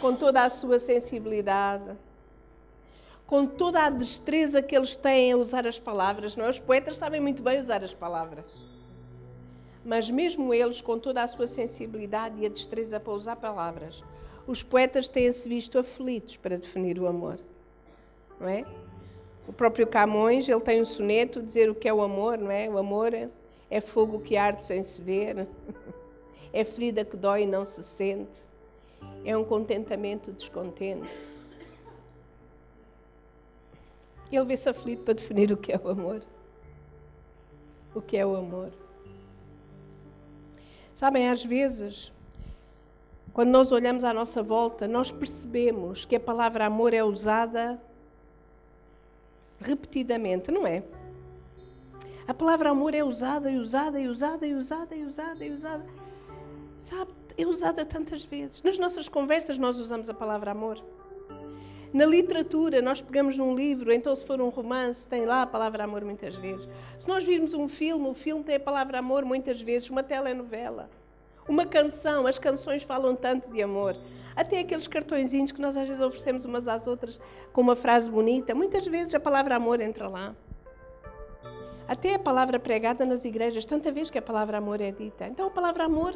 com 0.00 0.12
toda 0.12 0.42
a 0.42 0.50
sua 0.50 0.80
sensibilidade, 0.80 1.96
com 3.28 3.46
toda 3.46 3.84
a 3.84 3.90
destreza 3.90 4.60
que 4.60 4.76
eles 4.76 4.96
têm 4.96 5.30
a 5.30 5.36
usar 5.36 5.68
as 5.68 5.78
palavras, 5.78 6.34
não 6.34 6.46
é? 6.46 6.50
Os 6.50 6.58
poetas 6.58 6.96
sabem 6.96 7.20
muito 7.20 7.44
bem 7.44 7.60
usar 7.60 7.84
as 7.84 7.94
palavras. 7.94 8.67
Mas 9.84 10.10
mesmo 10.10 10.52
eles, 10.52 10.80
com 10.80 10.98
toda 10.98 11.22
a 11.22 11.28
sua 11.28 11.46
sensibilidade 11.46 12.40
e 12.40 12.46
a 12.46 12.48
destreza 12.48 12.98
para 12.98 13.12
usar 13.12 13.36
palavras, 13.36 14.02
os 14.46 14.62
poetas 14.62 15.08
têm-se 15.08 15.48
visto 15.48 15.78
aflitos 15.78 16.36
para 16.36 16.56
definir 16.56 16.98
o 16.98 17.06
amor. 17.06 17.38
Não 18.40 18.48
é? 18.48 18.64
O 19.46 19.52
próprio 19.52 19.86
Camões, 19.86 20.48
ele 20.48 20.60
tem 20.60 20.80
um 20.82 20.84
soneto 20.84 21.42
dizer 21.42 21.70
o 21.70 21.74
que 21.74 21.88
é 21.88 21.92
o 21.92 22.02
amor, 22.02 22.36
não 22.38 22.50
é? 22.50 22.68
O 22.68 22.76
amor 22.76 23.12
é 23.70 23.80
fogo 23.80 24.20
que 24.20 24.36
arde 24.36 24.64
sem 24.64 24.82
se 24.82 25.00
ver. 25.00 25.46
É 26.52 26.64
ferida 26.64 27.04
que 27.04 27.16
dói 27.16 27.42
e 27.42 27.46
não 27.46 27.64
se 27.64 27.82
sente. 27.82 28.40
É 29.24 29.36
um 29.36 29.44
contentamento 29.44 30.32
descontente. 30.32 31.08
Ele 34.32 34.44
vê-se 34.44 34.68
aflito 34.68 35.02
para 35.02 35.14
definir 35.14 35.52
o 35.52 35.56
que 35.56 35.72
é 35.72 35.78
o 35.82 35.88
amor. 35.88 36.22
O 37.94 38.00
que 38.00 38.16
é 38.16 38.24
o 38.24 38.34
amor. 38.34 38.70
Sabem, 40.98 41.28
às 41.28 41.44
vezes, 41.44 42.12
quando 43.32 43.50
nós 43.50 43.70
olhamos 43.70 44.02
à 44.02 44.12
nossa 44.12 44.42
volta, 44.42 44.88
nós 44.88 45.12
percebemos 45.12 46.04
que 46.04 46.16
a 46.16 46.18
palavra 46.18 46.66
amor 46.66 46.92
é 46.92 47.04
usada 47.04 47.80
repetidamente, 49.60 50.50
não 50.50 50.66
é? 50.66 50.82
A 52.26 52.34
palavra 52.34 52.70
amor 52.70 52.94
é 52.94 53.04
usada 53.04 53.48
e 53.48 53.58
usada 53.58 54.00
e 54.00 54.08
usada 54.08 54.44
e 54.44 54.52
usada 54.52 54.96
e 54.96 55.04
usada 55.04 55.44
e 55.44 55.50
usada. 55.52 55.86
Sabe, 56.76 57.12
é 57.36 57.46
usada 57.46 57.84
tantas 57.84 58.24
vezes. 58.24 58.60
Nas 58.64 58.76
nossas 58.76 59.08
conversas 59.08 59.56
nós 59.56 59.78
usamos 59.78 60.10
a 60.10 60.14
palavra 60.14 60.50
amor. 60.50 60.82
Na 61.92 62.04
literatura, 62.04 62.82
nós 62.82 63.00
pegamos 63.00 63.38
num 63.38 63.54
livro, 63.54 63.90
então 63.90 64.14
se 64.14 64.24
for 64.24 64.40
um 64.40 64.50
romance, 64.50 65.08
tem 65.08 65.24
lá 65.24 65.42
a 65.42 65.46
palavra 65.46 65.84
amor 65.84 66.04
muitas 66.04 66.36
vezes. 66.36 66.68
Se 66.98 67.08
nós 67.08 67.24
virmos 67.24 67.54
um 67.54 67.66
filme, 67.66 68.08
o 68.08 68.14
filme 68.14 68.44
tem 68.44 68.56
a 68.56 68.60
palavra 68.60 68.98
amor 68.98 69.24
muitas 69.24 69.62
vezes, 69.62 69.88
uma 69.88 70.02
telenovela. 70.02 70.90
Uma 71.48 71.64
canção, 71.64 72.26
as 72.26 72.38
canções 72.38 72.82
falam 72.82 73.16
tanto 73.16 73.50
de 73.50 73.62
amor. 73.62 73.96
Até 74.36 74.60
aqueles 74.60 74.86
cartõezinhos 74.86 75.50
que 75.50 75.60
nós 75.60 75.76
às 75.78 75.88
vezes 75.88 76.02
oferecemos 76.02 76.44
umas 76.44 76.68
às 76.68 76.86
outras 76.86 77.18
com 77.54 77.62
uma 77.62 77.74
frase 77.74 78.10
bonita, 78.10 78.54
muitas 78.54 78.86
vezes 78.86 79.14
a 79.14 79.20
palavra 79.20 79.56
amor 79.56 79.80
entra 79.80 80.08
lá. 80.08 80.34
Até 81.88 82.14
a 82.14 82.18
palavra 82.18 82.60
pregada 82.60 83.06
nas 83.06 83.24
igrejas, 83.24 83.64
tanta 83.64 83.90
vez 83.90 84.10
que 84.10 84.18
a 84.18 84.22
palavra 84.22 84.58
amor 84.58 84.78
é 84.82 84.92
dita. 84.92 85.26
Então 85.26 85.46
a 85.46 85.50
palavra 85.50 85.86
amor 85.86 86.14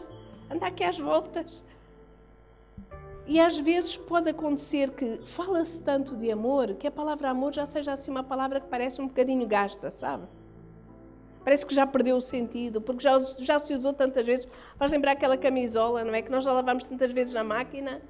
anda 0.50 0.66
aqui 0.66 0.84
às 0.84 0.98
voltas. 0.98 1.64
E 3.26 3.38
às 3.40 3.58
vezes 3.58 3.96
pode 3.96 4.28
acontecer 4.28 4.90
que 4.90 5.20
fala-se 5.24 5.80
tanto 5.82 6.16
de 6.16 6.30
amor 6.30 6.74
que 6.74 6.86
a 6.86 6.90
palavra 6.90 7.30
amor 7.30 7.54
já 7.54 7.64
seja 7.64 7.92
assim 7.92 8.10
uma 8.10 8.24
palavra 8.24 8.60
que 8.60 8.66
parece 8.66 9.00
um 9.00 9.06
bocadinho 9.06 9.46
gasta, 9.46 9.90
sabe? 9.90 10.26
Parece 11.44 11.64
que 11.64 11.74
já 11.74 11.86
perdeu 11.86 12.16
o 12.16 12.20
sentido, 12.20 12.80
porque 12.80 13.02
já, 13.02 13.18
já 13.38 13.58
se 13.58 13.74
usou 13.74 13.92
tantas 13.92 14.26
vezes. 14.26 14.46
Faz 14.76 14.90
lembrar 14.90 15.12
aquela 15.12 15.36
camisola, 15.36 16.04
não 16.04 16.14
é? 16.14 16.22
Que 16.22 16.30
nós 16.30 16.44
já 16.44 16.52
lavamos 16.52 16.86
tantas 16.86 17.12
vezes 17.12 17.32
na 17.34 17.44
máquina, 17.44 18.02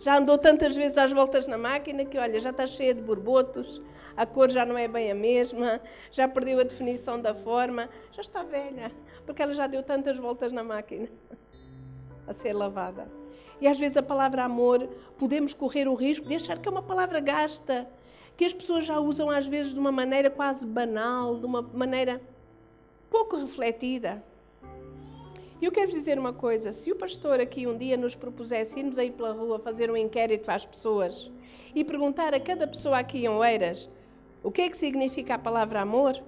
já 0.00 0.18
andou 0.18 0.36
tantas 0.38 0.74
vezes 0.74 0.98
às 0.98 1.12
voltas 1.12 1.46
na 1.46 1.56
máquina 1.56 2.04
que, 2.04 2.18
olha, 2.18 2.40
já 2.40 2.50
está 2.50 2.66
cheia 2.66 2.94
de 2.94 3.00
borbotos, 3.00 3.80
a 4.16 4.26
cor 4.26 4.50
já 4.50 4.64
não 4.64 4.76
é 4.76 4.86
bem 4.86 5.10
a 5.10 5.14
mesma, 5.14 5.80
já 6.10 6.26
perdeu 6.28 6.60
a 6.60 6.62
definição 6.62 7.20
da 7.20 7.34
forma, 7.34 7.88
já 8.12 8.22
está 8.22 8.42
velha. 8.42 8.90
porque 9.26 9.42
ela 9.42 9.52
já 9.52 9.66
deu 9.66 9.82
tantas 9.82 10.18
voltas 10.18 10.52
na 10.52 10.62
máquina 10.62 11.08
a 12.26 12.32
ser 12.32 12.52
lavada. 12.52 13.10
E 13.60 13.66
às 13.66 13.78
vezes 13.78 13.96
a 13.96 14.02
palavra 14.02 14.44
amor 14.44 14.88
podemos 15.18 15.54
correr 15.54 15.88
o 15.88 15.94
risco 15.94 16.26
de 16.26 16.34
achar 16.34 16.58
que 16.58 16.68
é 16.68 16.70
uma 16.70 16.82
palavra 16.82 17.20
gasta, 17.20 17.88
que 18.36 18.44
as 18.44 18.52
pessoas 18.52 18.84
já 18.84 18.98
usam 18.98 19.30
às 19.30 19.46
vezes 19.46 19.72
de 19.72 19.78
uma 19.78 19.92
maneira 19.92 20.30
quase 20.30 20.66
banal, 20.66 21.38
de 21.38 21.46
uma 21.46 21.62
maneira 21.62 22.20
pouco 23.08 23.36
refletida. 23.36 24.22
E 25.60 25.64
eu 25.64 25.72
quero 25.72 25.90
dizer 25.90 26.18
uma 26.18 26.32
coisa: 26.32 26.72
se 26.72 26.90
o 26.90 26.96
pastor 26.96 27.40
aqui 27.40 27.66
um 27.66 27.76
dia 27.76 27.96
nos 27.96 28.14
propusesse 28.14 28.80
irmos 28.80 28.98
aí 28.98 29.10
pela 29.10 29.32
rua 29.32 29.58
fazer 29.58 29.90
um 29.90 29.96
inquérito 29.96 30.50
às 30.50 30.66
pessoas 30.66 31.30
e 31.74 31.84
perguntar 31.84 32.34
a 32.34 32.40
cada 32.40 32.66
pessoa 32.66 32.98
aqui 32.98 33.24
em 33.24 33.28
Oeiras 33.28 33.88
o 34.42 34.50
que 34.50 34.60
é 34.60 34.68
que 34.68 34.76
significa 34.76 35.36
a 35.36 35.38
palavra 35.38 35.80
amor, 35.80 36.22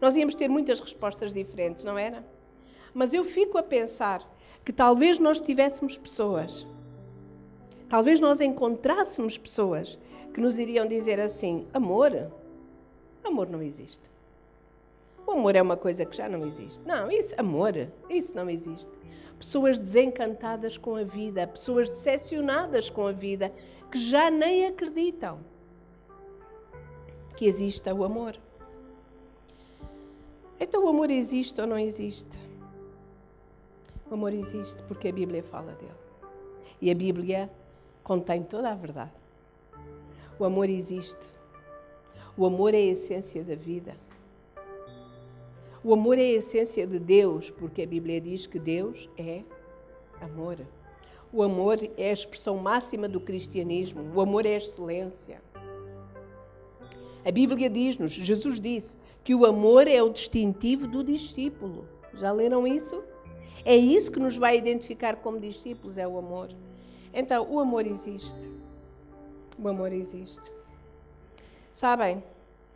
nós 0.00 0.16
íamos 0.16 0.34
ter 0.34 0.48
muitas 0.48 0.80
respostas 0.80 1.32
diferentes, 1.32 1.84
não 1.84 1.96
era? 1.96 2.26
Mas 2.92 3.14
eu 3.14 3.22
fico 3.22 3.56
a 3.56 3.62
pensar 3.62 4.28
que 4.70 4.76
talvez 4.76 5.18
nós 5.18 5.40
tivéssemos 5.40 5.98
pessoas, 5.98 6.64
talvez 7.88 8.20
nós 8.20 8.40
encontrássemos 8.40 9.36
pessoas 9.36 9.98
que 10.32 10.40
nos 10.40 10.60
iriam 10.60 10.86
dizer 10.86 11.18
assim: 11.18 11.66
amor? 11.74 12.30
Amor 13.24 13.48
não 13.48 13.60
existe. 13.60 14.08
O 15.26 15.32
amor 15.32 15.56
é 15.56 15.60
uma 15.60 15.76
coisa 15.76 16.04
que 16.04 16.16
já 16.16 16.28
não 16.28 16.46
existe. 16.46 16.80
Não, 16.86 17.10
isso, 17.10 17.34
amor, 17.36 17.72
isso 18.08 18.36
não 18.36 18.48
existe. 18.48 18.88
Pessoas 19.36 19.76
desencantadas 19.76 20.78
com 20.78 20.94
a 20.94 21.02
vida, 21.02 21.48
pessoas 21.48 21.90
decepcionadas 21.90 22.88
com 22.88 23.08
a 23.08 23.12
vida, 23.12 23.52
que 23.90 23.98
já 23.98 24.30
nem 24.30 24.66
acreditam 24.66 25.40
que 27.36 27.44
exista 27.44 27.92
o 27.92 28.04
amor. 28.04 28.36
Então 30.60 30.84
o 30.84 30.88
amor 30.88 31.10
existe 31.10 31.60
ou 31.60 31.66
não 31.66 31.76
existe? 31.76 32.49
O 34.10 34.14
amor 34.14 34.34
existe 34.34 34.82
porque 34.82 35.08
a 35.08 35.12
Bíblia 35.12 35.40
fala 35.40 35.72
dele. 35.72 35.92
E 36.82 36.90
a 36.90 36.94
Bíblia 36.94 37.48
contém 38.02 38.42
toda 38.42 38.72
a 38.72 38.74
verdade. 38.74 39.12
O 40.36 40.44
amor 40.44 40.68
existe. 40.68 41.30
O 42.36 42.44
amor 42.44 42.74
é 42.74 42.78
a 42.78 42.86
essência 42.86 43.44
da 43.44 43.54
vida. 43.54 43.96
O 45.84 45.94
amor 45.94 46.18
é 46.18 46.22
a 46.22 46.32
essência 46.32 46.86
de 46.86 46.98
Deus, 46.98 47.50
porque 47.52 47.82
a 47.82 47.86
Bíblia 47.86 48.20
diz 48.20 48.46
que 48.46 48.58
Deus 48.58 49.08
é 49.16 49.42
amor. 50.20 50.58
O 51.32 51.42
amor 51.42 51.78
é 51.96 52.10
a 52.10 52.12
expressão 52.12 52.56
máxima 52.56 53.08
do 53.08 53.20
cristianismo. 53.20 54.10
O 54.12 54.20
amor 54.20 54.44
é 54.44 54.54
a 54.54 54.56
excelência. 54.56 55.40
A 57.24 57.30
Bíblia 57.30 57.70
diz-nos, 57.70 58.10
Jesus 58.10 58.60
disse, 58.60 58.98
que 59.22 59.34
o 59.36 59.46
amor 59.46 59.86
é 59.86 60.02
o 60.02 60.10
distintivo 60.10 60.88
do 60.88 61.04
discípulo. 61.04 61.86
Já 62.14 62.32
leram 62.32 62.66
isso? 62.66 63.04
É 63.64 63.76
isso 63.76 64.10
que 64.10 64.18
nos 64.18 64.36
vai 64.36 64.56
identificar 64.56 65.16
como 65.16 65.38
discípulos, 65.38 65.98
é 65.98 66.06
o 66.06 66.18
amor. 66.18 66.50
Então, 67.12 67.46
o 67.50 67.58
amor 67.58 67.86
existe. 67.86 68.50
O 69.58 69.68
amor 69.68 69.92
existe. 69.92 70.50
Sabem, 71.70 72.22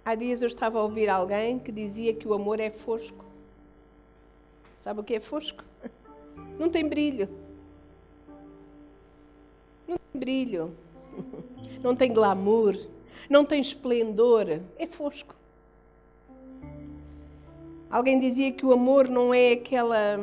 Há 0.07 0.14
dias 0.14 0.43
eu 0.43 0.49
estava 0.49 0.79
a 0.79 0.83
ouvir 0.83 1.09
alguém 1.09 1.59
que 1.59 1.73
dizia 1.73 2.12
que 2.12 2.29
o 2.29 2.35
amor 2.35 2.61
é 2.61 2.71
fosco. 2.71 3.25
Sabe 4.76 5.00
o 5.00 5.03
que 5.03 5.14
é 5.14 5.21
fosco? 5.21 5.64
Não 6.59 6.69
tem 6.69 6.87
brilho. 6.87 7.26
Não 9.88 9.97
tem 9.97 10.21
brilho. 10.21 10.76
Não 11.83 11.97
tem 11.97 12.12
glamour. 12.12 12.76
Não 13.31 13.47
tem 13.47 13.61
esplendor. 13.61 14.61
É 14.79 14.87
fosco. 14.87 15.35
Alguém 17.91 18.19
dizia 18.19 18.53
que 18.53 18.67
o 18.67 18.73
amor 18.73 19.09
não 19.09 19.33
é 19.33 19.53
aquela. 19.53 20.19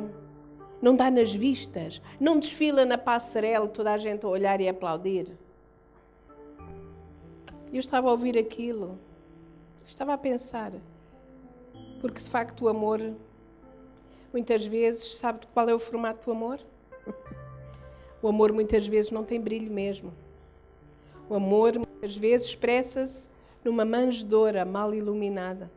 Não 0.82 0.96
dá 0.96 1.12
nas 1.12 1.34
vistas. 1.34 2.02
Não 2.20 2.40
desfila 2.40 2.86
na 2.86 2.98
passarela 2.98 3.68
toda 3.68 3.94
a 3.94 3.98
gente 3.98 4.26
a 4.26 4.30
olhar 4.30 4.60
e 4.60 4.68
a 4.68 4.72
aplaudir. 4.72 5.38
Eu 7.72 7.80
estava 7.80 8.10
a 8.10 8.12
ouvir 8.12 8.38
aquilo 8.38 9.00
Estava 9.84 10.14
a 10.14 10.18
pensar, 10.18 10.72
porque 12.00 12.22
de 12.22 12.30
facto 12.30 12.62
o 12.62 12.70
amor, 12.70 13.14
muitas 14.32 14.66
vezes, 14.66 15.16
sabe 15.18 15.46
qual 15.54 15.68
é 15.68 15.74
o 15.74 15.80
formato 15.80 16.26
do 16.26 16.32
amor? 16.32 16.60
O 18.22 18.28
amor 18.28 18.54
muitas 18.54 18.88
vezes 18.88 19.10
não 19.12 19.24
tem 19.24 19.42
brilho 19.42 19.72
mesmo. 19.72 20.14
O 21.28 21.34
amor 21.34 21.76
muitas 21.76 22.16
vezes 22.16 22.48
expressa-se 22.50 23.28
numa 23.66 23.84
manjedoura 23.84 24.64
mal 24.64 24.94
iluminada. 24.94 25.72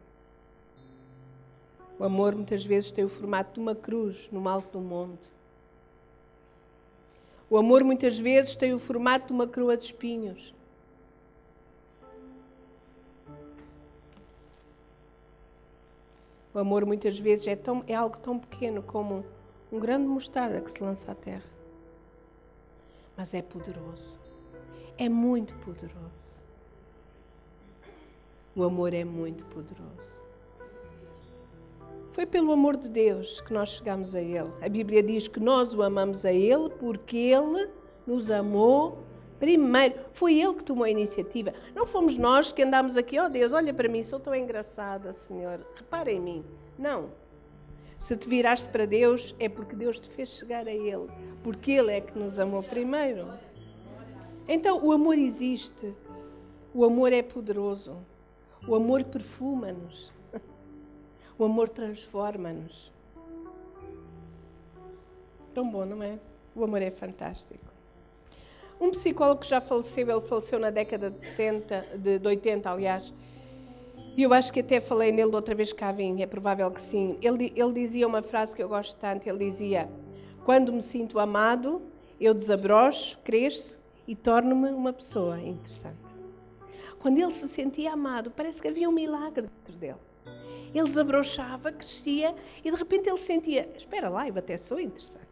O 2.04 2.06
amor 2.06 2.34
muitas 2.34 2.66
vezes 2.66 2.92
tem 2.92 3.02
o 3.02 3.08
formato 3.08 3.54
de 3.54 3.60
uma 3.60 3.74
cruz 3.74 4.28
no 4.30 4.46
alto 4.46 4.72
do 4.72 4.78
monte. 4.78 5.32
O 7.48 7.56
amor 7.56 7.82
muitas 7.82 8.18
vezes 8.18 8.56
tem 8.56 8.74
o 8.74 8.78
formato 8.78 9.28
de 9.28 9.32
uma 9.32 9.46
crua 9.46 9.74
de 9.74 9.84
espinhos. 9.84 10.54
O 16.52 16.58
amor 16.58 16.84
muitas 16.84 17.18
vezes 17.18 17.46
é, 17.46 17.56
tão, 17.56 17.82
é 17.86 17.94
algo 17.94 18.18
tão 18.18 18.38
pequeno 18.38 18.82
como 18.82 19.24
um 19.72 19.80
grande 19.80 20.06
mostarda 20.06 20.60
que 20.60 20.70
se 20.70 20.82
lança 20.82 21.10
à 21.10 21.14
terra. 21.14 21.50
Mas 23.16 23.32
é 23.32 23.40
poderoso. 23.40 24.18
É 24.98 25.08
muito 25.08 25.54
poderoso. 25.64 26.42
O 28.54 28.62
amor 28.62 28.92
é 28.92 29.04
muito 29.04 29.42
poderoso. 29.46 30.23
Foi 32.08 32.26
pelo 32.26 32.52
amor 32.52 32.76
de 32.76 32.88
Deus 32.88 33.40
que 33.40 33.52
nós 33.52 33.70
chegamos 33.70 34.14
a 34.14 34.20
Ele. 34.20 34.50
A 34.60 34.68
Bíblia 34.68 35.02
diz 35.02 35.28
que 35.28 35.40
nós 35.40 35.74
o 35.74 35.82
amamos 35.82 36.24
a 36.24 36.32
Ele 36.32 36.70
porque 36.78 37.16
Ele 37.16 37.68
nos 38.06 38.30
amou 38.30 39.04
Primeiro, 39.38 39.96
foi 40.12 40.40
ele 40.40 40.54
que 40.54 40.64
tomou 40.64 40.84
a 40.84 40.90
iniciativa. 40.90 41.52
Não 41.74 41.86
fomos 41.86 42.16
nós 42.16 42.50
que 42.50 42.62
andámos 42.62 42.96
aqui, 42.96 43.20
oh 43.20 43.28
Deus, 43.28 43.52
olha 43.52 43.74
para 43.74 43.88
mim, 43.90 44.02
sou 44.02 44.18
tão 44.18 44.34
engraçada, 44.34 45.12
Senhor, 45.12 45.60
repara 45.74 46.10
em 46.10 46.18
mim. 46.18 46.44
Não. 46.78 47.10
Se 47.98 48.16
te 48.16 48.28
viraste 48.28 48.68
para 48.68 48.86
Deus, 48.86 49.34
é 49.38 49.48
porque 49.48 49.76
Deus 49.76 50.00
te 50.00 50.08
fez 50.08 50.30
chegar 50.30 50.66
a 50.66 50.72
Ele, 50.72 51.08
porque 51.42 51.72
Ele 51.72 51.92
é 51.92 52.00
que 52.00 52.18
nos 52.18 52.38
amou 52.38 52.62
primeiro. 52.62 53.28
Então, 54.48 54.82
o 54.82 54.92
amor 54.92 55.18
existe. 55.18 55.94
O 56.72 56.84
amor 56.84 57.12
é 57.12 57.22
poderoso. 57.22 57.98
O 58.66 58.74
amor 58.74 59.04
perfuma-nos. 59.04 60.12
O 61.38 61.44
amor 61.44 61.68
transforma-nos. 61.68 62.92
Tão 65.52 65.70
bom, 65.70 65.84
não 65.84 66.02
é? 66.02 66.18
O 66.54 66.64
amor 66.64 66.82
é 66.82 66.90
fantástico. 66.90 67.64
Um 68.80 68.90
psicólogo 68.90 69.40
que 69.40 69.48
já 69.48 69.60
faleceu, 69.60 70.08
ele 70.08 70.20
faleceu 70.20 70.58
na 70.58 70.70
década 70.70 71.10
de 71.10 71.20
70, 71.20 71.86
de, 71.96 72.18
de 72.18 72.28
80, 72.28 72.70
aliás, 72.70 73.14
e 74.16 74.22
eu 74.22 74.32
acho 74.32 74.52
que 74.52 74.60
até 74.60 74.80
falei 74.80 75.10
nele 75.10 75.34
outra 75.34 75.54
vez 75.54 75.72
cá 75.72 75.90
vim, 75.90 76.22
é 76.22 76.26
provável 76.26 76.70
que 76.70 76.80
sim. 76.80 77.18
Ele, 77.20 77.52
ele 77.56 77.72
dizia 77.72 78.06
uma 78.06 78.22
frase 78.22 78.54
que 78.54 78.62
eu 78.62 78.68
gosto 78.68 78.96
tanto, 78.98 79.28
ele 79.28 79.38
dizia, 79.38 79.88
quando 80.44 80.72
me 80.72 80.82
sinto 80.82 81.18
amado, 81.18 81.82
eu 82.20 82.32
desabrocho, 82.32 83.18
cresço 83.24 83.80
e 84.06 84.14
torno-me 84.14 84.70
uma 84.70 84.92
pessoa 84.92 85.40
interessante. 85.40 85.98
Quando 87.00 87.18
ele 87.18 87.32
se 87.32 87.48
sentia 87.48 87.92
amado, 87.92 88.30
parece 88.30 88.62
que 88.62 88.68
havia 88.68 88.88
um 88.88 88.92
milagre 88.92 89.48
dentro 89.48 89.76
dele. 89.76 89.98
Ele 90.74 90.88
desabrochava, 90.88 91.70
crescia 91.70 92.34
e 92.64 92.70
de 92.70 92.76
repente 92.76 93.08
ele 93.08 93.18
sentia: 93.18 93.70
espera 93.76 94.08
lá, 94.08 94.28
eu 94.28 94.36
até 94.36 94.56
sou 94.58 94.80
interessante. 94.80 95.24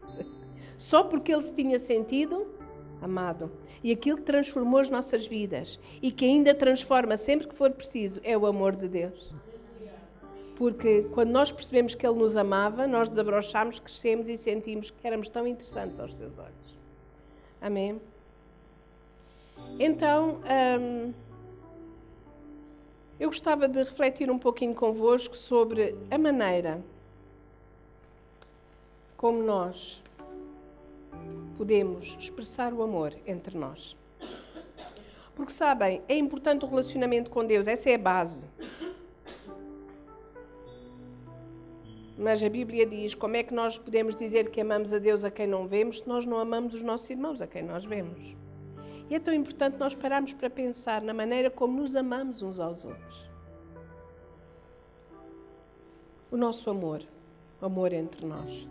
Só 0.78 1.02
porque 1.04 1.32
ele 1.32 1.42
se 1.42 1.54
tinha 1.54 1.78
sentido 1.78 2.46
amado. 3.00 3.50
E 3.82 3.90
aquilo 3.90 4.18
que 4.18 4.22
transformou 4.22 4.78
as 4.78 4.88
nossas 4.88 5.26
vidas 5.26 5.80
e 6.00 6.12
que 6.12 6.24
ainda 6.24 6.54
transforma 6.54 7.16
sempre 7.16 7.48
que 7.48 7.54
for 7.54 7.70
preciso 7.72 8.20
é 8.22 8.38
o 8.38 8.46
amor 8.46 8.76
de 8.76 8.88
Deus. 8.88 9.32
Porque 10.56 11.02
quando 11.12 11.30
nós 11.30 11.50
percebemos 11.50 11.94
que 11.94 12.06
Ele 12.06 12.18
nos 12.18 12.36
amava, 12.36 12.86
nós 12.86 13.08
desabrochamos, 13.08 13.80
crescemos 13.80 14.28
e 14.28 14.36
sentimos 14.36 14.90
que 14.90 15.06
éramos 15.06 15.28
tão 15.28 15.46
interessantes 15.46 15.98
aos 15.98 16.16
seus 16.16 16.38
olhos. 16.38 16.78
Amém? 17.60 18.00
Então, 19.78 20.40
hum, 20.80 21.12
eu 23.22 23.28
gostava 23.28 23.68
de 23.68 23.78
refletir 23.78 24.28
um 24.32 24.38
pouquinho 24.38 24.74
convosco 24.74 25.36
sobre 25.36 25.96
a 26.10 26.18
maneira 26.18 26.84
como 29.16 29.40
nós 29.40 30.02
podemos 31.56 32.16
expressar 32.18 32.74
o 32.74 32.82
amor 32.82 33.14
entre 33.24 33.56
nós. 33.56 33.96
Porque 35.36 35.52
sabem, 35.52 36.02
é 36.08 36.16
importante 36.16 36.64
o 36.64 36.68
relacionamento 36.68 37.30
com 37.30 37.44
Deus, 37.46 37.68
essa 37.68 37.90
é 37.90 37.94
a 37.94 37.98
base. 37.98 38.44
Mas 42.18 42.42
a 42.42 42.48
Bíblia 42.48 42.84
diz: 42.84 43.14
como 43.14 43.36
é 43.36 43.44
que 43.44 43.54
nós 43.54 43.78
podemos 43.78 44.16
dizer 44.16 44.50
que 44.50 44.60
amamos 44.60 44.92
a 44.92 44.98
Deus 44.98 45.22
a 45.22 45.30
quem 45.30 45.46
não 45.46 45.68
vemos 45.68 46.00
se 46.00 46.08
nós 46.08 46.26
não 46.26 46.40
amamos 46.40 46.74
os 46.74 46.82
nossos 46.82 47.08
irmãos 47.08 47.40
a 47.40 47.46
quem 47.46 47.62
nós 47.62 47.84
vemos? 47.84 48.41
E 49.12 49.14
é 49.14 49.20
tão 49.20 49.34
importante 49.34 49.76
nós 49.76 49.94
pararmos 49.94 50.32
para 50.32 50.48
pensar 50.48 51.02
na 51.02 51.12
maneira 51.12 51.50
como 51.50 51.78
nos 51.82 51.94
amamos 51.94 52.40
uns 52.40 52.58
aos 52.58 52.82
outros. 52.82 53.30
O 56.30 56.36
nosso 56.38 56.70
amor. 56.70 57.02
amor 57.60 57.92
entre 57.92 58.24
nós. 58.24 58.66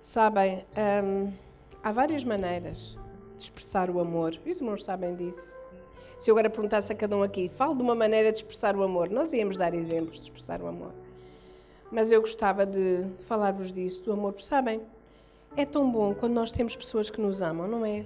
Sabem, 0.00 0.66
hum, 1.04 1.32
há 1.80 1.92
várias 1.92 2.24
maneiras 2.24 2.98
de 3.38 3.44
expressar 3.44 3.88
o 3.88 4.00
amor. 4.00 4.36
Os 4.44 4.56
irmãos 4.56 4.82
sabem 4.82 5.14
disso. 5.14 5.54
Se 6.18 6.28
eu 6.28 6.34
agora 6.34 6.50
perguntasse 6.50 6.92
a 6.92 6.96
cada 6.96 7.16
um 7.16 7.22
aqui, 7.22 7.48
fale 7.48 7.76
de 7.76 7.82
uma 7.82 7.94
maneira 7.94 8.32
de 8.32 8.38
expressar 8.38 8.74
o 8.74 8.82
amor, 8.82 9.10
nós 9.10 9.32
íamos 9.32 9.58
dar 9.58 9.72
exemplos 9.72 10.16
de 10.16 10.24
expressar 10.24 10.60
o 10.60 10.66
amor. 10.66 10.92
Mas 11.92 12.10
eu 12.10 12.20
gostava 12.20 12.66
de 12.66 13.06
falar-vos 13.20 13.72
disso, 13.72 14.02
do 14.02 14.12
amor, 14.12 14.32
porque 14.32 14.44
sabem, 14.44 14.82
é 15.56 15.64
tão 15.64 15.90
bom 15.90 16.14
quando 16.14 16.34
nós 16.34 16.52
temos 16.52 16.76
pessoas 16.76 17.10
que 17.10 17.20
nos 17.20 17.42
amam, 17.42 17.66
não 17.66 17.84
é? 17.84 18.04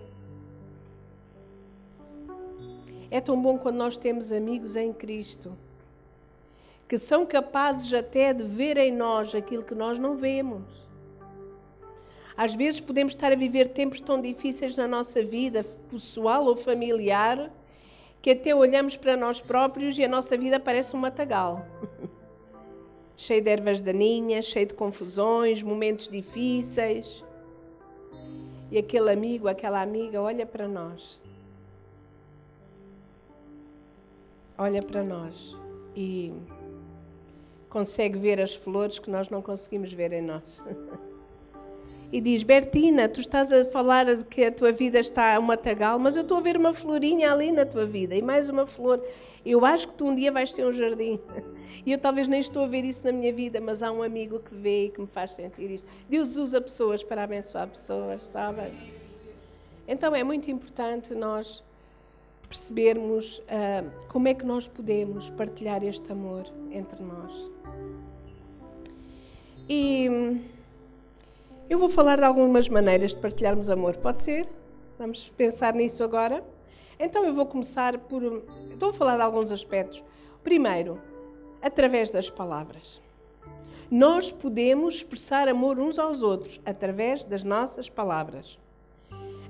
É 3.11 3.21
tão 3.21 3.41
bom 3.41 3.59
quando 3.59 3.77
nós 3.77 3.99
temos 3.99 4.31
amigos 4.31 4.77
em 4.77 4.93
Cristo 4.93 5.57
que 6.91 6.99
são 6.99 7.25
capazes 7.25 7.95
até 7.95 8.33
de 8.33 8.43
ver 8.43 8.77
em 8.77 8.91
nós 8.91 9.33
aquilo 9.33 9.63
que 9.63 9.77
nós 9.77 9.97
não 9.97 10.17
vemos. 10.17 10.65
Às 12.37 12.57
vezes 12.57 12.81
podemos 12.81 13.13
estar 13.13 13.31
a 13.31 13.37
viver 13.37 13.69
tempos 13.69 14.01
tão 14.01 14.21
difíceis 14.21 14.77
na 14.77 14.89
nossa 14.89 15.23
vida, 15.23 15.63
pessoal 15.89 16.47
ou 16.47 16.57
familiar, 16.57 17.49
que 18.21 18.31
até 18.31 18.53
olhamos 18.53 18.97
para 18.97 19.17
nós 19.17 19.41
próprios 19.41 19.97
e 19.99 20.05
a 20.05 20.09
nossa 20.09 20.37
vida 20.37 20.59
parece 20.59 20.97
um 20.97 20.99
matagal. 20.99 21.65
cheio 23.17 23.41
de 23.41 23.51
ervas 23.51 23.81
daninhas, 23.81 24.47
cheio 24.47 24.67
de 24.67 24.75
confusões, 24.75 25.63
momentos 25.63 26.09
difíceis. 26.09 27.23
E 28.71 28.79
aquele 28.79 29.11
amigo, 29.11 29.49
aquela 29.49 29.83
amiga 29.83 30.21
olha 30.23 30.47
para 30.47 30.69
nós. 30.69 31.21
Olha 34.57 34.83
para 34.83 35.03
nós 35.03 35.57
e 35.97 36.33
consegue 37.69 38.19
ver 38.19 38.41
as 38.41 38.55
flores 38.55 38.99
que 38.99 39.11
nós 39.11 39.29
não 39.29 39.43
conseguimos 39.43 39.93
ver 39.93 40.13
em 40.13 40.23
nós. 40.23 40.63
e 42.13 42.21
diz: 42.21 42.43
Bertina, 42.43 43.09
tu 43.09 43.21
estás 43.21 43.53
a 43.53 43.65
falar 43.65 44.17
de 44.17 44.25
que 44.25 44.45
a 44.45 44.53
tua 44.53 44.71
vida 44.71 45.01
está 45.01 45.35
a 45.35 45.41
matagal, 45.41 45.99
mas 45.99 46.15
eu 46.15 46.23
estou 46.23 46.37
a 46.37 46.41
ver 46.41 46.57
uma 46.57 46.75
florinha 46.75 47.33
ali 47.33 47.51
na 47.51 47.67
tua 47.67 47.87
vida 47.87 48.15
e 48.15 48.23
mais 48.23 48.49
uma 48.49 48.67
flor. 48.67 49.03
Eu 49.45 49.65
acho 49.65 49.89
que 49.89 49.95
tu 49.95 50.07
um 50.07 50.15
dia 50.15 50.31
vais 50.31 50.53
ser 50.53 50.67
um 50.67 50.73
jardim. 50.73 51.19
E 51.85 51.93
eu 51.93 51.99
talvez 51.99 52.29
nem 52.29 52.41
estou 52.41 52.65
a 52.65 52.67
ver 52.67 52.85
isso 52.85 53.05
na 53.05 53.13
minha 53.13 53.33
vida, 53.33 53.61
mas 53.61 53.83
há 53.83 53.91
um 53.91 54.03
amigo 54.03 54.39
que 54.41 54.55
vê 54.55 54.87
e 54.87 54.91
que 54.91 55.01
me 55.01 55.07
faz 55.07 55.35
sentir 55.35 55.71
isto. 55.71 55.87
Deus 56.09 56.37
usa 56.37 56.61
pessoas 56.61 57.03
para 57.03 57.23
abençoar 57.23 57.69
pessoas, 57.69 58.23
sabem? 58.27 58.73
Então 59.87 60.15
é 60.15 60.23
muito 60.23 60.51
importante 60.51 61.15
nós 61.15 61.65
percebermos 62.49 63.39
uh, 63.39 63.91
como 64.09 64.29
é 64.29 64.35
que 64.35 64.45
nós 64.45 64.67
podemos 64.67 65.31
partilhar 65.31 65.85
este 65.85 66.11
amor 66.11 66.45
entre 66.73 67.01
nós. 67.03 67.51
E 69.69 70.41
eu 71.69 71.79
vou 71.79 71.89
falar 71.89 72.17
de 72.17 72.25
algumas 72.25 72.69
maneiras 72.69 73.15
de 73.15 73.21
partilharmos 73.21 73.71
amor, 73.71 73.97
pode 73.97 74.21
ser? 74.21 74.49
Vamos 74.99 75.31
pensar 75.31 75.75
nisso 75.75 76.03
agora? 76.03 76.45
Então 76.99 77.25
eu 77.25 77.33
vou 77.33 77.47
começar 77.47 77.97
por. 77.97 78.43
Estou 78.71 78.91
a 78.91 78.93
falar 78.93 79.17
de 79.17 79.23
alguns 79.23 79.53
aspectos. 79.53 80.05
Primeiro, 80.43 81.01
através 81.63 82.11
das 82.11 82.31
palavras. 82.31 83.01
Nós 83.91 84.31
podemos 84.31 84.97
expressar 84.97 85.49
amor 85.49 85.79
uns 85.79 85.99
aos 85.99 86.23
outros 86.23 86.61
através 86.65 87.25
das 87.25 87.43
nossas 87.43 87.89
palavras. 87.89 88.59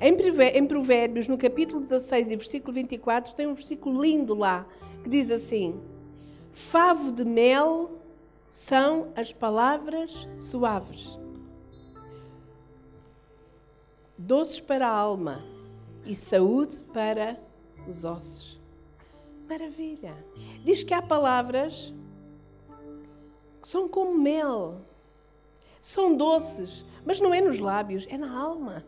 Em 0.00 0.66
Provérbios, 0.66 1.28
no 1.28 1.36
capítulo 1.36 1.80
16 1.80 2.30
e 2.30 2.36
versículo 2.36 2.72
24, 2.72 3.34
tem 3.34 3.46
um 3.46 3.54
versículo 3.54 4.00
lindo 4.00 4.34
lá 4.34 4.66
que 5.02 5.10
diz 5.10 5.30
assim: 5.30 5.78
Favo 6.52 7.12
de 7.12 7.24
mel 7.24 8.00
são 8.48 9.08
as 9.14 9.32
palavras 9.32 10.26
suaves 10.38 11.20
doces 14.20 14.60
para 14.60 14.86
a 14.86 14.94
alma 14.94 15.42
e 16.04 16.14
saúde 16.14 16.78
para 16.92 17.40
os 17.88 18.04
ossos. 18.04 18.60
Maravilha! 19.48 20.14
Diz 20.62 20.84
que 20.84 20.92
há 20.92 21.00
palavras 21.00 21.92
são 23.62 23.88
como 23.88 24.18
mel, 24.18 24.80
são 25.80 26.16
doces, 26.16 26.84
mas 27.04 27.20
não 27.20 27.32
é 27.32 27.40
nos 27.40 27.58
lábios, 27.58 28.06
é 28.08 28.16
na 28.16 28.38
alma. 28.38 28.84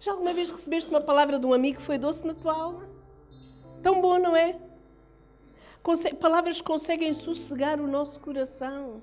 Já 0.00 0.12
alguma 0.12 0.32
vez 0.32 0.50
recebeste 0.50 0.90
uma 0.90 1.00
palavra 1.00 1.38
de 1.38 1.44
um 1.44 1.52
amigo 1.52 1.78
que 1.78 1.84
foi 1.84 1.98
doce 1.98 2.26
na 2.26 2.34
tua 2.34 2.54
alma? 2.54 2.88
Tão 3.82 4.00
bom, 4.00 4.18
não 4.18 4.34
é? 4.34 4.58
palavras 6.18 6.58
que 6.58 6.66
conseguem 6.66 7.12
sossegar 7.12 7.80
o 7.80 7.86
nosso 7.86 8.20
coração. 8.20 9.02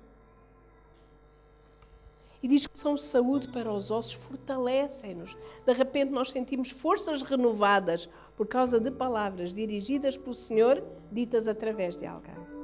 E 2.42 2.48
diz 2.48 2.68
que 2.68 2.78
são 2.78 2.96
saúde 2.96 3.48
para 3.48 3.72
os 3.72 3.90
ossos, 3.90 4.13
fortalecem-nos. 4.13 5.36
De 5.66 5.74
repente 5.74 6.12
nós 6.12 6.30
sentimos 6.32 6.70
forças 6.70 7.24
renovadas 7.24 8.08
por 8.36 8.48
causa 8.48 8.80
de 8.80 8.92
palavras 8.92 9.52
dirigidas 9.52 10.16
pelo 10.16 10.36
Senhor, 10.36 10.84
ditas 11.12 11.48
através 11.48 11.98
de 11.98 12.06
alguém. 12.06 12.57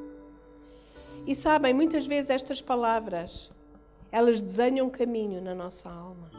E 1.26 1.34
sabem, 1.34 1.74
muitas 1.74 2.06
vezes 2.06 2.30
estas 2.30 2.62
palavras, 2.62 3.50
elas 4.12 4.42
desenham 4.42 4.88
um 4.88 4.90
caminho 4.90 5.42
na 5.42 5.56
nossa 5.56 5.90
alma. 5.90 6.30